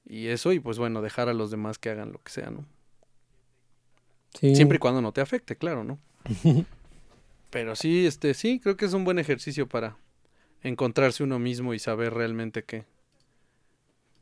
Y 0.04 0.28
eso, 0.28 0.52
y 0.52 0.60
pues 0.60 0.78
bueno, 0.78 1.02
dejar 1.02 1.28
a 1.28 1.34
los 1.34 1.50
demás 1.50 1.78
que 1.78 1.90
hagan 1.90 2.12
lo 2.12 2.22
que 2.22 2.32
sea, 2.32 2.50
¿no? 2.50 2.64
sí. 4.34 4.54
Siempre 4.54 4.76
y 4.76 4.78
cuando 4.78 5.00
no 5.00 5.12
te 5.12 5.20
afecte, 5.20 5.56
claro, 5.56 5.84
¿no? 5.84 5.98
Pero 7.50 7.76
sí, 7.76 8.06
este, 8.06 8.34
sí, 8.34 8.60
creo 8.60 8.76
que 8.76 8.86
es 8.86 8.92
un 8.94 9.04
buen 9.04 9.18
ejercicio 9.18 9.68
para 9.68 9.96
encontrarse 10.62 11.22
uno 11.22 11.38
mismo 11.38 11.74
y 11.74 11.78
saber 11.78 12.14
realmente 12.14 12.64
qué, 12.64 12.86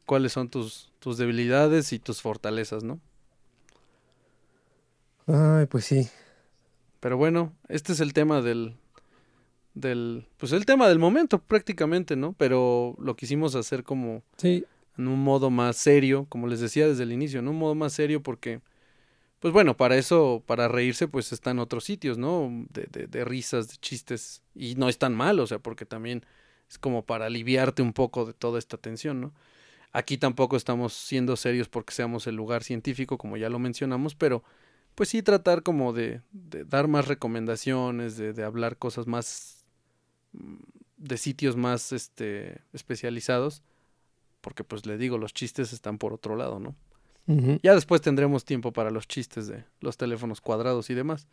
cuáles 0.06 0.32
son 0.32 0.48
tus, 0.48 0.90
tus 0.98 1.16
debilidades 1.18 1.92
y 1.92 1.98
tus 2.00 2.20
fortalezas, 2.22 2.82
¿no? 2.82 2.98
Ay, 5.26 5.66
pues 5.66 5.84
sí. 5.84 6.08
Pero 7.00 7.16
bueno, 7.16 7.54
este 7.68 7.92
es 7.92 8.00
el 8.00 8.12
tema 8.12 8.42
del, 8.42 8.76
del, 9.74 10.26
pues 10.36 10.52
el 10.52 10.66
tema 10.66 10.88
del 10.88 10.98
momento 10.98 11.38
prácticamente, 11.38 12.14
¿no? 12.16 12.34
Pero 12.34 12.94
lo 12.98 13.16
quisimos 13.16 13.54
hacer 13.54 13.82
como 13.82 14.22
Sí, 14.36 14.64
en 14.98 15.08
un 15.08 15.22
modo 15.22 15.50
más 15.50 15.76
serio, 15.76 16.26
como 16.28 16.46
les 16.46 16.60
decía 16.60 16.86
desde 16.86 17.04
el 17.04 17.12
inicio, 17.12 17.40
en 17.40 17.48
un 17.48 17.56
modo 17.56 17.74
más 17.74 17.94
serio 17.94 18.22
porque, 18.22 18.60
pues 19.38 19.52
bueno, 19.52 19.76
para 19.76 19.96
eso, 19.96 20.42
para 20.46 20.68
reírse, 20.68 21.08
pues 21.08 21.32
están 21.32 21.58
otros 21.58 21.84
sitios, 21.84 22.18
¿no? 22.18 22.50
De, 22.70 22.86
de, 22.90 23.06
de 23.06 23.24
risas, 23.24 23.68
de 23.68 23.76
chistes, 23.76 24.42
y 24.54 24.74
no 24.74 24.88
es 24.88 24.98
tan 24.98 25.14
mal, 25.14 25.40
o 25.40 25.46
sea, 25.46 25.58
porque 25.58 25.86
también 25.86 26.24
es 26.68 26.78
como 26.78 27.04
para 27.04 27.26
aliviarte 27.26 27.80
un 27.82 27.94
poco 27.94 28.26
de 28.26 28.34
toda 28.34 28.58
esta 28.58 28.76
tensión, 28.76 29.20
¿no? 29.20 29.32
Aquí 29.92 30.18
tampoco 30.18 30.56
estamos 30.56 30.92
siendo 30.92 31.36
serios 31.36 31.68
porque 31.68 31.92
seamos 31.92 32.26
el 32.26 32.36
lugar 32.36 32.62
científico, 32.62 33.18
como 33.18 33.36
ya 33.36 33.48
lo 33.48 33.58
mencionamos, 33.58 34.14
pero 34.14 34.44
pues 34.94 35.08
sí 35.08 35.22
tratar 35.22 35.62
como 35.62 35.92
de, 35.92 36.20
de 36.32 36.64
dar 36.64 36.88
más 36.88 37.08
recomendaciones, 37.08 38.16
de, 38.16 38.32
de 38.32 38.44
hablar 38.44 38.76
cosas 38.76 39.06
más 39.06 39.66
mm, 40.32 40.56
de 40.96 41.16
sitios 41.16 41.56
más 41.56 41.92
este 41.92 42.60
especializados, 42.72 43.62
porque 44.40 44.64
pues 44.64 44.86
le 44.86 44.98
digo, 44.98 45.18
los 45.18 45.32
chistes 45.32 45.72
están 45.72 45.98
por 45.98 46.12
otro 46.12 46.36
lado, 46.36 46.60
¿no? 46.60 46.74
Ya 47.62 47.74
después 47.74 48.00
tendremos 48.00 48.44
tiempo 48.44 48.72
para 48.72 48.90
los 48.90 49.06
chistes 49.06 49.46
de 49.46 49.64
los 49.80 49.96
teléfonos 49.96 50.40
cuadrados 50.40 50.90
y 50.90 50.94
demás. 50.94 51.28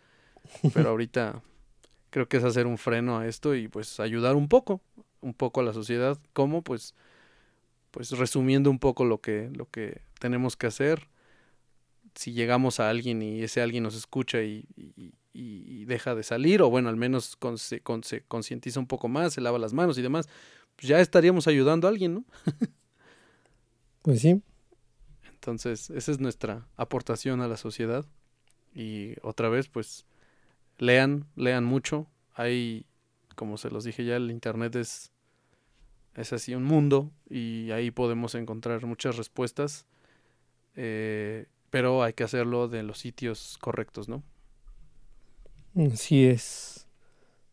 Pero 0.74 0.90
ahorita 0.90 1.42
creo 2.12 2.28
que 2.28 2.38
es 2.38 2.44
hacer 2.44 2.68
un 2.68 2.78
freno 2.78 3.18
a 3.18 3.28
esto 3.28 3.56
y 3.56 3.68
pues 3.68 4.00
ayudar 4.00 4.36
un 4.36 4.48
poco, 4.48 4.82
un 5.22 5.34
poco 5.34 5.62
a 5.62 5.64
la 5.64 5.74
sociedad. 5.74 6.20
¿Cómo? 6.34 6.62
Pues, 6.62 6.94
pues 7.90 8.12
resumiendo 8.12 8.70
un 8.70 8.78
poco 8.78 9.06
lo 9.06 9.22
que, 9.22 9.50
lo 9.56 9.68
que 9.70 10.02
tenemos 10.20 10.56
que 10.56 10.68
hacer. 10.68 11.08
Si 12.18 12.34
llegamos 12.34 12.80
a 12.80 12.90
alguien 12.90 13.22
y 13.22 13.44
ese 13.44 13.62
alguien 13.62 13.84
nos 13.84 13.96
escucha 13.96 14.42
y, 14.44 14.66
y- 14.76 15.14
deja 15.86 16.16
de 16.16 16.24
salir, 16.24 16.62
o 16.64 16.70
bueno, 16.70 16.90
al 16.90 16.98
menos 16.98 17.36
con- 17.38 17.58
se, 17.58 17.80
con- 17.80 18.04
se 18.04 18.22
concientiza 18.24 18.80
un 18.80 18.88
poco 18.88 19.08
más, 19.08 19.34
se 19.34 19.40
lava 19.42 19.58
las 19.60 19.72
manos 19.72 19.98
y 19.98 20.02
demás, 20.02 20.28
pues 20.76 20.88
ya 20.90 21.00
estaríamos 21.00 21.48
ayudando 21.48 21.88
a 21.88 21.92
alguien, 21.92 22.14
¿no? 22.16 22.26
pues 24.02 24.22
sí. 24.22 24.42
Entonces, 25.32 25.90
esa 25.92 26.12
es 26.12 26.20
nuestra 26.20 26.68
aportación 26.76 27.42
a 27.42 27.48
la 27.48 27.56
sociedad. 27.58 28.06
Y 28.74 29.14
otra 29.22 29.48
vez, 29.50 29.68
pues, 29.70 30.06
lean, 30.78 31.26
lean 31.36 31.64
mucho. 31.64 32.08
Hay, 32.34 32.86
como 33.36 33.58
se 33.58 33.70
los 33.70 33.84
dije 33.84 34.04
ya, 34.04 34.16
el 34.18 34.30
Internet 34.32 34.76
es, 34.76 35.12
es 36.16 36.34
así 36.34 36.54
un 36.56 36.64
mundo 36.64 37.12
y 37.30 37.72
ahí 37.72 37.92
podemos 37.92 38.36
encontrar 38.36 38.86
muchas 38.86 39.16
respuestas. 39.18 39.86
Eh, 40.76 41.46
pero 41.70 42.04
hay 42.04 42.14
que 42.14 42.24
hacerlo 42.24 42.68
de 42.68 42.84
los 42.84 43.00
sitios 43.00 43.58
correctos, 43.60 44.10
¿no? 44.10 44.24
Así 45.94 46.26
es. 46.26 46.88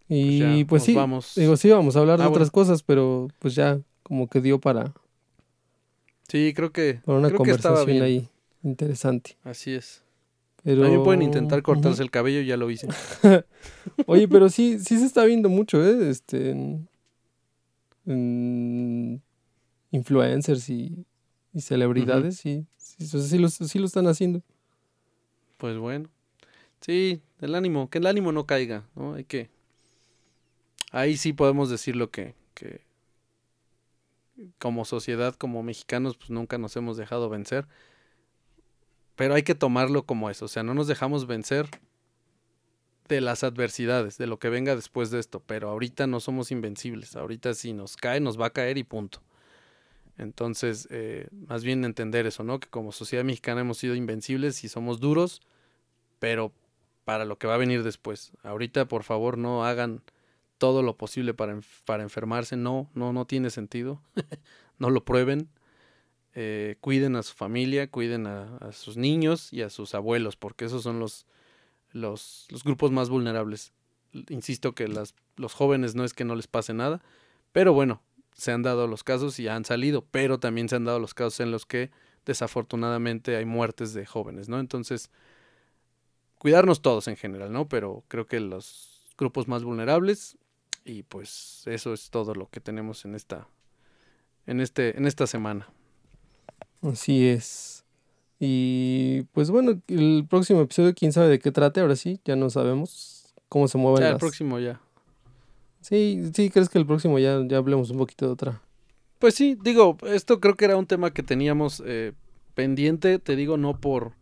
Y 0.09 0.65
pues, 0.65 0.85
sí, 0.85 0.95
vamos. 0.95 1.35
digo, 1.35 1.57
sí, 1.57 1.71
vamos 1.71 1.97
a 1.97 2.01
hablar 2.01 2.19
de 2.19 2.25
ah, 2.25 2.29
otras 2.29 2.51
cosas, 2.51 2.83
pero 2.83 3.29
pues 3.39 3.55
ya 3.55 3.81
como 4.03 4.29
que 4.29 4.41
dio 4.41 4.61
para... 4.61 4.93
Sí, 6.29 6.53
creo 6.55 6.73
que... 6.73 7.01
Para 7.05 7.19
una 7.19 7.31
conversación 7.31 8.03
ahí 8.03 8.29
interesante. 8.63 9.37
Así 9.45 9.75
es. 9.75 10.03
Pero... 10.63 10.83
También 10.83 11.03
pueden 11.05 11.23
intentar 11.23 11.63
cortarse 11.63 12.03
el 12.03 12.11
cabello, 12.11 12.41
ya 12.41 12.57
lo 12.57 12.71
hice. 12.71 12.89
Oye, 14.07 14.29
pero 14.29 14.49
sí, 14.49 14.79
sí 14.79 14.99
se 14.99 15.05
está 15.05 15.25
viendo 15.25 15.49
mucho, 15.49 15.85
¿eh? 15.85 16.11
Este, 16.11 16.51
en, 18.07 19.23
influencers 19.91 20.69
y, 20.71 21.07
celebridades, 21.57 22.39
sí, 22.39 22.67
sí, 22.99 23.07
sí, 23.07 23.39
lo, 23.39 23.49
lo 23.49 23.87
están 23.87 24.07
haciendo. 24.07 24.43
Pues 25.59 25.77
bueno. 25.77 26.09
Sí, 26.81 27.23
el 27.41 27.55
ánimo, 27.55 27.89
que 27.89 27.99
el 27.99 28.07
ánimo 28.07 28.33
no 28.33 28.47
caiga, 28.47 28.85
¿no? 28.95 29.15
Hay 29.15 29.25
que... 29.25 29.49
Ahí 30.91 31.17
sí 31.17 31.33
podemos 31.33 31.71
decir 31.71 31.97
lo 31.97 32.11
que, 32.11 32.35
que 32.55 32.83
como 34.59 34.85
sociedad, 34.85 35.35
como 35.35 35.63
mexicanos, 35.63 36.17
pues 36.17 36.31
nunca 36.31 36.59
nos 36.59 36.77
hemos 36.77 36.97
dejado 36.97 37.29
vencer. 37.29 37.67
Pero 39.17 39.35
hay 39.35 39.43
que 39.43 39.55
tomarlo 39.55 40.05
como 40.05 40.29
eso, 40.31 40.45
o 40.47 40.49
sea, 40.49 40.63
no 40.63 40.75
nos 40.75 40.89
dejamos 40.89 41.27
vencer 41.27 41.69
de 43.09 43.21
las 43.21 43.45
adversidades, 43.45 44.19
de 44.19 44.27
lo 44.27 44.39
que 44.39 44.49
venga 44.49 44.75
después 44.75 45.11
de 45.11 45.21
esto, 45.21 45.41
pero 45.41 45.69
ahorita 45.69 46.07
no 46.07 46.21
somos 46.21 46.51
invencibles, 46.51 47.15
ahorita 47.15 47.55
si 47.55 47.73
nos 47.73 47.97
cae, 47.97 48.21
nos 48.21 48.41
va 48.41 48.47
a 48.47 48.51
caer 48.51 48.79
y 48.79 48.85
punto. 48.85 49.21
Entonces, 50.17 50.87
eh, 50.91 51.29
más 51.33 51.65
bien 51.65 51.85
entender 51.85 52.27
eso, 52.27 52.45
¿no? 52.45 52.61
Que 52.61 52.69
como 52.69 52.93
sociedad 52.93 53.25
mexicana 53.25 53.63
hemos 53.63 53.79
sido 53.79 53.95
invencibles 53.95 54.63
y 54.65 54.69
somos 54.69 55.01
duros, 55.01 55.41
pero 56.19 56.53
para 57.05 57.25
lo 57.25 57.39
que 57.39 57.47
va 57.47 57.55
a 57.55 57.59
venir 57.59 57.83
después. 57.83 58.33
Ahorita, 58.43 58.87
por 58.87 59.03
favor, 59.03 59.39
no 59.39 59.65
hagan 59.65 60.03
todo 60.59 60.83
lo 60.83 60.97
posible 60.97 61.35
para, 61.35 61.59
para 61.85 62.03
enfermarse, 62.03 62.57
no, 62.57 62.89
no, 62.95 63.13
no 63.13 63.27
tiene 63.27 63.51
sentido, 63.51 64.01
no 64.79 64.91
lo 64.91 65.05
prueben. 65.05 65.49
Eh, 66.37 66.77
cuiden 66.81 67.15
a 67.15 67.23
su 67.23 67.35
familia, 67.35 67.89
cuiden 67.89 68.27
a, 68.27 68.73
sus 68.73 68.97
niños 68.97 69.53
y 69.53 69.63
a 69.63 69.71
sus 69.71 69.95
abuelos, 69.95 70.37
porque 70.37 70.65
esos 70.65 70.83
son 70.83 70.99
los, 70.99 71.27
los, 71.93 72.49
grupos 72.65 72.91
más 72.91 73.09
vulnerables. 73.09 73.73
Insisto 74.29 74.75
que 74.75 74.89
los 74.89 75.55
jóvenes 75.55 75.95
no 75.95 76.05
es 76.05 76.13
que 76.13 76.25
no 76.25 76.35
les 76.35 76.49
pase 76.49 76.75
nada, 76.75 77.03
pero 77.53 77.73
bueno, 77.73 78.03
se 78.35 78.53
han 78.53 78.63
dado 78.63 78.87
los 78.87 79.03
casos 79.03 79.39
y 79.39 79.49
han 79.49 79.65
salido, 79.65 80.05
pero 80.11 80.39
también 80.39 80.69
se 80.69 80.77
han 80.77 80.85
dado 80.85 80.99
los 80.99 81.15
casos 81.15 81.41
en 81.41 81.51
los 81.51 81.67
que 81.67 81.91
desafortunadamente 82.27 83.37
hay 83.37 83.45
muertes 83.45 83.95
de 83.95 84.07
jóvenes, 84.07 84.49
¿no? 84.49 84.59
Entonces, 84.59 85.11
cuidarnos 86.39 86.83
todos 86.83 87.09
en 87.09 87.17
general, 87.17 87.53
¿no? 87.53 87.69
Pero 87.69 88.05
creo 88.09 88.27
que 88.27 88.41
los 88.41 89.15
grupos 89.17 89.49
más 89.49 89.65
vulnerables 89.65 90.37
y 90.85 91.05
pues 91.05 91.63
eso 91.67 91.95
es 91.95 92.11
todo 92.11 92.35
lo 92.35 92.49
que 92.51 92.61
tenemos 92.61 93.05
en 93.05 93.15
esta 93.15 93.49
en 94.47 94.61
este 94.61 94.97
en 94.99 95.07
esta 95.07 95.27
semana. 95.27 95.69
Así 96.83 97.27
es. 97.27 97.85
Y 98.39 99.23
pues 99.33 99.51
bueno, 99.51 99.81
el 99.89 100.27
próximo 100.29 100.61
episodio, 100.61 100.95
quién 100.95 101.13
sabe 101.13 101.29
de 101.29 101.39
qué 101.39 101.51
trate, 101.51 101.81
ahora 101.81 101.97
sí, 101.97 102.21
ya 102.25 102.37
no 102.37 102.51
sabemos 102.51 103.35
cómo 103.49 103.69
se 103.69 103.79
mueven 103.79 104.03
ya, 104.03 104.11
el 104.11 104.17
próximo 104.19 104.59
ya. 104.59 104.81
Sí, 105.85 106.31
sí, 106.33 106.49
¿crees 106.49 106.71
que 106.71 106.79
el 106.79 106.87
próximo 106.87 107.19
ya, 107.19 107.43
ya 107.47 107.59
hablemos 107.59 107.91
un 107.91 107.99
poquito 107.99 108.25
de 108.25 108.33
otra? 108.33 108.63
Pues 109.19 109.35
sí, 109.35 109.55
digo, 109.63 109.99
esto 110.07 110.41
creo 110.41 110.55
que 110.55 110.65
era 110.65 110.79
un 110.79 110.87
tema 110.87 111.13
que 111.13 111.23
teníamos 111.23 111.83
eh, 111.85 112.15
pendiente, 112.55 113.19
te 113.19 113.37
digo, 113.37 113.59
no 113.59 113.79
por 113.79 114.13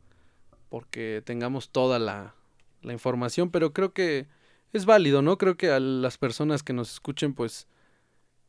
porque 0.68 1.22
tengamos 1.24 1.68
toda 1.68 2.00
la, 2.00 2.34
la 2.82 2.92
información, 2.92 3.52
pero 3.52 3.72
creo 3.72 3.92
que 3.92 4.26
es 4.72 4.86
válido, 4.86 5.22
¿no? 5.22 5.38
Creo 5.38 5.56
que 5.56 5.70
a 5.70 5.78
las 5.78 6.18
personas 6.18 6.64
que 6.64 6.72
nos 6.72 6.94
escuchen, 6.94 7.32
pues, 7.32 7.68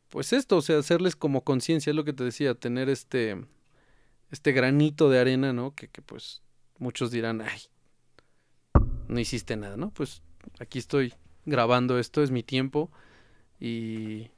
pues 0.08 0.32
esto, 0.32 0.56
o 0.56 0.62
sea, 0.62 0.78
hacerles 0.78 1.14
como 1.14 1.44
conciencia, 1.44 1.90
es 1.90 1.96
lo 1.96 2.04
que 2.04 2.14
te 2.14 2.24
decía, 2.24 2.56
tener 2.56 2.88
este, 2.88 3.46
este 4.32 4.50
granito 4.50 5.08
de 5.08 5.20
arena, 5.20 5.52
¿no? 5.52 5.72
Que, 5.72 5.86
que 5.86 6.02
pues 6.02 6.42
muchos 6.78 7.12
dirán, 7.12 7.42
ay, 7.42 7.60
no 9.06 9.20
hiciste 9.20 9.54
nada, 9.54 9.76
¿no? 9.76 9.90
Pues 9.90 10.20
aquí 10.58 10.80
estoy 10.80 11.14
grabando 11.46 11.98
esto, 11.98 12.22
es 12.22 12.30
mi 12.30 12.42
tiempo 12.42 12.90
y, 13.60 14.30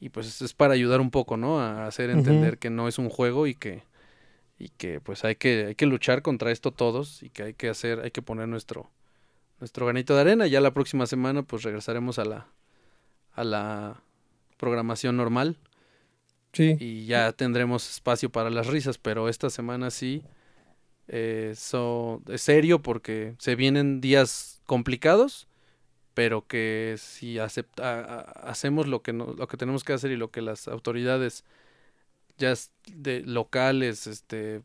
y 0.00 0.08
pues 0.10 0.40
es 0.40 0.54
para 0.54 0.74
ayudar 0.74 1.00
un 1.00 1.10
poco, 1.10 1.36
¿no? 1.36 1.60
A 1.60 1.86
hacer 1.86 2.10
entender 2.10 2.58
que 2.58 2.70
no 2.70 2.88
es 2.88 2.98
un 2.98 3.08
juego 3.08 3.46
y 3.46 3.54
que, 3.54 3.82
y 4.58 4.68
que 4.70 5.00
pues 5.00 5.24
hay 5.24 5.36
que, 5.36 5.66
hay 5.66 5.74
que 5.74 5.86
luchar 5.86 6.22
contra 6.22 6.50
esto 6.50 6.70
todos 6.70 7.22
y 7.22 7.30
que 7.30 7.42
hay 7.42 7.54
que 7.54 7.68
hacer, 7.68 8.00
hay 8.00 8.10
que 8.10 8.22
poner 8.22 8.48
nuestro, 8.48 8.90
nuestro 9.60 9.86
granito 9.86 10.14
de 10.14 10.20
arena. 10.22 10.46
Ya 10.46 10.60
la 10.60 10.72
próxima 10.72 11.06
semana 11.06 11.42
pues 11.42 11.62
regresaremos 11.62 12.18
a 12.18 12.24
la, 12.24 12.46
a 13.32 13.44
la 13.44 14.02
programación 14.56 15.16
normal. 15.16 15.56
Y 16.58 17.04
ya 17.04 17.32
tendremos 17.32 17.90
espacio 17.90 18.30
para 18.30 18.48
las 18.48 18.66
risas, 18.66 18.96
pero 18.96 19.28
esta 19.28 19.50
semana 19.50 19.90
sí 19.90 20.22
eh, 21.08 21.54
es 21.54 22.40
serio 22.40 22.80
porque 22.80 23.34
se 23.38 23.54
vienen 23.56 24.00
días 24.00 24.62
complicados, 24.64 25.48
pero 26.16 26.46
que 26.46 26.94
si 26.96 27.38
acepta, 27.38 28.22
hacemos 28.22 28.86
lo 28.86 29.02
que, 29.02 29.12
no, 29.12 29.34
lo 29.34 29.46
que 29.48 29.58
tenemos 29.58 29.84
que 29.84 29.92
hacer 29.92 30.10
y 30.12 30.16
lo 30.16 30.30
que 30.30 30.40
las 30.40 30.66
autoridades 30.66 31.44
ya 32.38 32.54
de 32.86 33.20
locales, 33.20 34.06
este, 34.06 34.62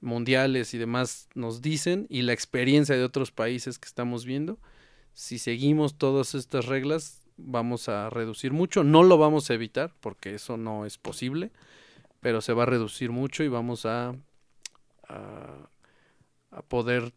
mundiales 0.00 0.74
y 0.74 0.78
demás 0.78 1.28
nos 1.36 1.62
dicen 1.62 2.08
y 2.10 2.22
la 2.22 2.32
experiencia 2.32 2.96
de 2.96 3.04
otros 3.04 3.30
países 3.30 3.78
que 3.78 3.86
estamos 3.86 4.24
viendo, 4.24 4.58
si 5.14 5.38
seguimos 5.38 5.98
todas 5.98 6.34
estas 6.34 6.66
reglas, 6.66 7.22
vamos 7.36 7.88
a 7.88 8.10
reducir 8.10 8.52
mucho. 8.52 8.82
No 8.82 9.04
lo 9.04 9.18
vamos 9.18 9.50
a 9.50 9.54
evitar 9.54 9.94
porque 10.00 10.34
eso 10.34 10.56
no 10.56 10.84
es 10.84 10.98
posible, 10.98 11.52
pero 12.18 12.40
se 12.40 12.54
va 12.54 12.64
a 12.64 12.66
reducir 12.66 13.12
mucho 13.12 13.44
y 13.44 13.48
vamos 13.48 13.86
a, 13.86 14.16
a, 15.08 15.68
poder 16.66 17.12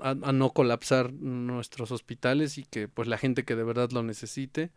a, 0.00 0.14
no 0.14 0.50
colapsar 0.50 1.12
nuestros 1.12 1.90
hospitales 1.90 2.58
y 2.58 2.64
que 2.64 2.88
pues 2.88 3.08
la 3.08 3.18
gente 3.18 3.44
que 3.44 3.56
de 3.56 3.64
verdad 3.64 3.90
lo 3.90 4.02
necesite 4.02 4.70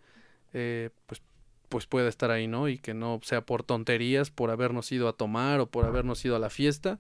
eh, 0.54 0.90
pues 1.06 1.22
pues 1.70 1.88
pueda 1.88 2.08
estar 2.08 2.32
ahí, 2.32 2.48
¿no? 2.48 2.70
Y 2.70 2.78
que 2.78 2.94
no 2.94 3.20
sea 3.24 3.42
por 3.42 3.64
tonterías, 3.64 4.30
por 4.30 4.52
habernos 4.52 4.92
ido 4.92 5.08
a 5.08 5.14
tomar 5.14 5.60
o 5.60 5.68
por 5.68 5.86
habernos 5.86 6.24
ido 6.24 6.36
a 6.36 6.40
la 6.40 6.50
fiesta, 6.50 7.00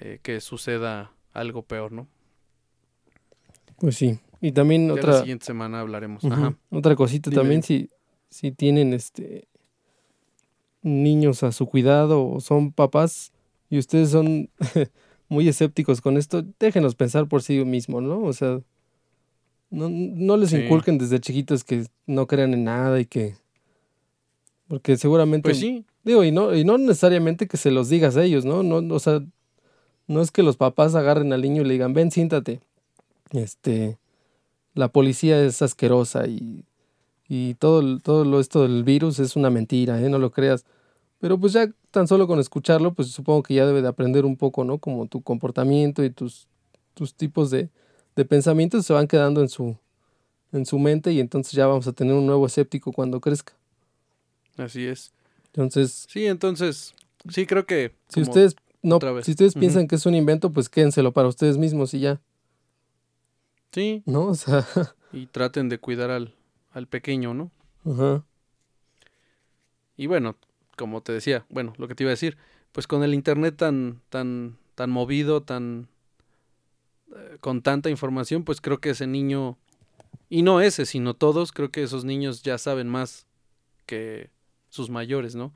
eh, 0.00 0.18
que 0.22 0.40
suceda 0.40 1.12
algo 1.32 1.62
peor, 1.62 1.92
¿no? 1.92 2.06
Pues 3.76 3.96
sí, 3.96 4.18
y 4.40 4.52
también 4.52 4.90
otra. 4.90 5.12
La 5.12 5.18
siguiente 5.20 5.44
semana 5.44 5.80
hablaremos. 5.80 6.22
Otra 6.70 6.96
cosita 6.96 7.30
también, 7.30 7.62
si, 7.62 7.90
si 8.30 8.52
tienen 8.52 8.94
este 8.94 9.48
niños 10.82 11.42
a 11.42 11.52
su 11.52 11.66
cuidado 11.66 12.26
o 12.26 12.40
son 12.40 12.72
papás 12.72 13.32
y 13.70 13.78
ustedes 13.78 14.10
son 14.10 14.50
muy 15.32 15.48
escépticos 15.48 16.00
con 16.00 16.16
esto, 16.16 16.44
déjenos 16.60 16.94
pensar 16.94 17.26
por 17.26 17.42
sí 17.42 17.64
mismos, 17.64 18.02
¿no? 18.02 18.22
O 18.22 18.32
sea, 18.32 18.60
no, 19.70 19.88
no 19.88 20.36
les 20.36 20.52
inculquen 20.52 20.98
desde 20.98 21.20
chiquitos 21.20 21.64
que 21.64 21.86
no 22.06 22.26
crean 22.26 22.54
en 22.54 22.64
nada 22.64 23.00
y 23.00 23.06
que. 23.06 23.34
Porque 24.68 24.96
seguramente. 24.96 25.48
Pues 25.48 25.58
sí. 25.58 25.84
Digo, 26.04 26.24
y 26.24 26.32
no, 26.32 26.54
y 26.54 26.64
no 26.64 26.78
necesariamente 26.78 27.46
que 27.46 27.56
se 27.56 27.70
los 27.70 27.88
digas 27.88 28.16
a 28.16 28.24
ellos, 28.24 28.44
¿no? 28.44 28.62
no 28.62 28.94
o 28.94 28.98
sea, 28.98 29.22
no 30.08 30.20
es 30.20 30.30
que 30.30 30.42
los 30.42 30.56
papás 30.56 30.94
agarren 30.94 31.32
al 31.32 31.42
niño 31.42 31.62
y 31.62 31.64
le 31.64 31.74
digan, 31.74 31.94
ven, 31.94 32.10
siéntate. 32.10 32.60
Este 33.30 33.98
la 34.74 34.88
policía 34.88 35.42
es 35.42 35.62
asquerosa 35.62 36.26
y, 36.26 36.64
y 37.28 37.54
todo, 37.54 37.98
todo 37.98 38.24
lo, 38.24 38.40
esto 38.40 38.62
del 38.62 38.84
virus 38.84 39.18
es 39.18 39.36
una 39.36 39.50
mentira, 39.50 40.00
¿eh? 40.00 40.08
no 40.08 40.18
lo 40.18 40.30
creas. 40.30 40.64
Pero 41.22 41.38
pues 41.38 41.52
ya 41.52 41.72
tan 41.92 42.08
solo 42.08 42.26
con 42.26 42.40
escucharlo, 42.40 42.94
pues 42.94 43.12
supongo 43.12 43.44
que 43.44 43.54
ya 43.54 43.64
debe 43.64 43.80
de 43.80 43.86
aprender 43.86 44.24
un 44.24 44.36
poco, 44.36 44.64
¿no? 44.64 44.78
Como 44.78 45.06
tu 45.06 45.22
comportamiento 45.22 46.02
y 46.02 46.10
tus, 46.10 46.48
tus 46.94 47.14
tipos 47.14 47.48
de, 47.48 47.68
de 48.16 48.24
pensamientos 48.24 48.84
se 48.84 48.92
van 48.92 49.06
quedando 49.06 49.40
en 49.40 49.48
su, 49.48 49.76
en 50.50 50.66
su 50.66 50.80
mente 50.80 51.12
y 51.12 51.20
entonces 51.20 51.52
ya 51.52 51.68
vamos 51.68 51.86
a 51.86 51.92
tener 51.92 52.12
un 52.12 52.26
nuevo 52.26 52.44
escéptico 52.44 52.90
cuando 52.90 53.20
crezca. 53.20 53.52
Así 54.56 54.84
es. 54.84 55.12
Entonces. 55.46 56.08
Sí, 56.10 56.26
entonces, 56.26 56.92
sí 57.28 57.46
creo 57.46 57.66
que. 57.66 57.94
Si 58.08 58.20
ustedes 58.20 58.56
no, 58.82 58.98
si 59.22 59.30
ustedes 59.30 59.54
piensan 59.54 59.86
que 59.86 59.94
es 59.94 60.06
un 60.06 60.16
invento, 60.16 60.52
pues 60.52 60.68
quédenselo 60.68 61.12
para 61.12 61.28
ustedes 61.28 61.56
mismos 61.56 61.94
y 61.94 62.00
ya. 62.00 62.20
Sí. 63.70 64.02
¿No? 64.06 64.26
O 64.26 64.34
sea. 64.34 64.66
Y 65.12 65.26
traten 65.26 65.68
de 65.68 65.78
cuidar 65.78 66.10
al, 66.10 66.34
al 66.72 66.88
pequeño, 66.88 67.32
¿no? 67.34 67.50
Ajá. 67.84 68.24
Y 69.96 70.06
bueno, 70.06 70.36
como 70.76 71.02
te 71.02 71.12
decía, 71.12 71.44
bueno, 71.48 71.72
lo 71.78 71.88
que 71.88 71.94
te 71.94 72.04
iba 72.04 72.10
a 72.10 72.12
decir, 72.12 72.36
pues 72.72 72.86
con 72.86 73.02
el 73.02 73.14
internet 73.14 73.56
tan, 73.56 74.00
tan, 74.08 74.58
tan 74.74 74.90
movido, 74.90 75.42
tan 75.42 75.88
eh, 77.14 77.36
con 77.40 77.62
tanta 77.62 77.90
información, 77.90 78.44
pues 78.44 78.60
creo 78.60 78.80
que 78.80 78.90
ese 78.90 79.06
niño, 79.06 79.58
y 80.28 80.42
no 80.42 80.60
ese, 80.60 80.86
sino 80.86 81.14
todos, 81.14 81.52
creo 81.52 81.70
que 81.70 81.82
esos 81.82 82.04
niños 82.04 82.42
ya 82.42 82.58
saben 82.58 82.88
más 82.88 83.26
que 83.86 84.30
sus 84.70 84.88
mayores, 84.88 85.34
¿no? 85.34 85.52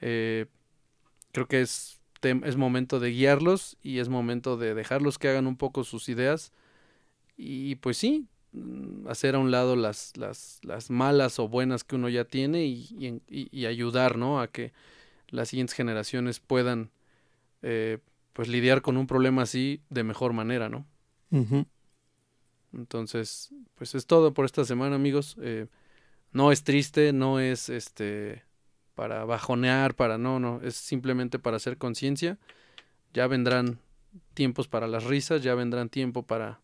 Eh, 0.00 0.46
creo 1.32 1.48
que 1.48 1.60
es, 1.60 2.00
es 2.22 2.56
momento 2.56 3.00
de 3.00 3.10
guiarlos 3.10 3.76
y 3.82 3.98
es 3.98 4.08
momento 4.08 4.56
de 4.56 4.74
dejarlos 4.74 5.18
que 5.18 5.28
hagan 5.28 5.46
un 5.46 5.56
poco 5.56 5.82
sus 5.82 6.08
ideas 6.08 6.52
y 7.36 7.76
pues 7.76 7.96
sí, 7.96 8.26
hacer 9.08 9.34
a 9.34 9.38
un 9.38 9.50
lado 9.50 9.76
las, 9.76 10.16
las, 10.16 10.60
las 10.62 10.90
malas 10.90 11.38
o 11.38 11.48
buenas 11.48 11.84
que 11.84 11.96
uno 11.96 12.08
ya 12.08 12.24
tiene 12.24 12.64
y, 12.64 13.20
y, 13.28 13.66
ayudar, 13.66 14.16
¿no? 14.16 14.40
A 14.40 14.48
que 14.48 14.72
las 15.28 15.48
siguientes 15.48 15.74
generaciones 15.74 16.40
puedan 16.40 16.90
eh, 17.62 17.98
pues 18.32 18.48
lidiar 18.48 18.82
con 18.82 18.96
un 18.96 19.06
problema 19.06 19.42
así 19.42 19.80
de 19.90 20.04
mejor 20.04 20.32
manera, 20.32 20.68
¿no? 20.68 20.86
Entonces, 22.72 23.52
pues 23.74 23.94
es 23.94 24.06
todo 24.06 24.32
por 24.34 24.44
esta 24.44 24.64
semana, 24.64 24.96
amigos. 24.96 25.36
Eh, 25.40 25.66
no 26.32 26.52
es 26.52 26.62
triste, 26.64 27.12
no 27.12 27.40
es 27.40 27.68
este 27.68 28.44
para 28.94 29.24
bajonear, 29.24 29.94
para 29.94 30.18
no, 30.18 30.40
no, 30.40 30.60
es 30.62 30.74
simplemente 30.74 31.38
para 31.38 31.56
hacer 31.56 31.78
conciencia. 31.78 32.38
Ya 33.14 33.26
vendrán 33.26 33.78
tiempos 34.34 34.68
para 34.68 34.86
las 34.86 35.04
risas, 35.04 35.42
ya 35.42 35.54
vendrán 35.54 35.88
tiempo 35.88 36.24
para 36.24 36.60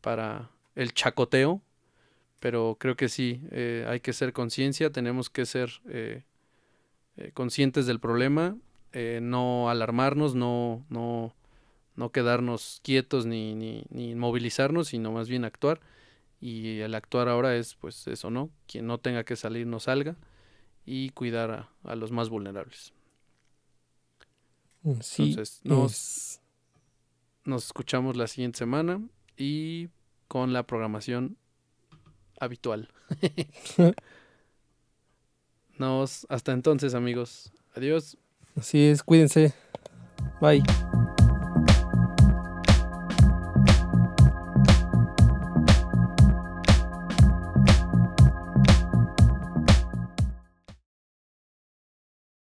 para 0.00 0.50
el 0.74 0.92
chacoteo, 0.92 1.62
pero 2.40 2.76
creo 2.78 2.96
que 2.96 3.08
sí, 3.08 3.40
eh, 3.50 3.86
hay 3.88 4.00
que 4.00 4.12
ser 4.12 4.32
conciencia, 4.32 4.90
tenemos 4.90 5.30
que 5.30 5.46
ser 5.46 5.70
eh, 5.88 6.22
eh, 7.16 7.30
conscientes 7.34 7.86
del 7.86 8.00
problema, 8.00 8.56
no 9.22 9.70
alarmarnos, 9.70 10.34
no, 10.34 10.84
no, 10.90 11.34
no 11.96 12.12
quedarnos 12.12 12.80
quietos 12.82 13.24
ni, 13.24 13.54
ni, 13.54 13.86
ni 13.88 14.14
movilizarnos, 14.14 14.88
sino 14.88 15.12
más 15.12 15.30
bien 15.30 15.46
actuar. 15.46 15.80
Y 16.42 16.80
el 16.80 16.94
actuar 16.94 17.28
ahora 17.28 17.56
es 17.56 17.74
pues 17.76 18.06
eso, 18.06 18.28
¿no? 18.28 18.50
Quien 18.66 18.86
no 18.86 18.98
tenga 18.98 19.24
que 19.24 19.36
salir 19.36 19.66
no 19.66 19.80
salga 19.80 20.16
y 20.84 21.10
cuidar 21.10 21.68
a, 21.84 21.96
los 21.96 22.10
más 22.10 22.28
vulnerables. 22.28 22.92
Sí, 25.00 25.30
Entonces, 25.30 25.60
nos, 25.62 26.40
nos 27.44 27.66
escuchamos 27.66 28.16
la 28.16 28.26
siguiente 28.26 28.58
semana 28.58 29.00
y 29.36 29.88
con 30.32 30.54
la 30.54 30.62
programación 30.62 31.36
habitual. 32.40 32.88
Nos, 35.78 36.26
hasta 36.30 36.52
entonces 36.52 36.94
amigos. 36.94 37.52
Adiós. 37.74 38.16
Así 38.56 38.82
es, 38.82 39.02
cuídense. 39.02 39.52
Bye. 40.40 40.62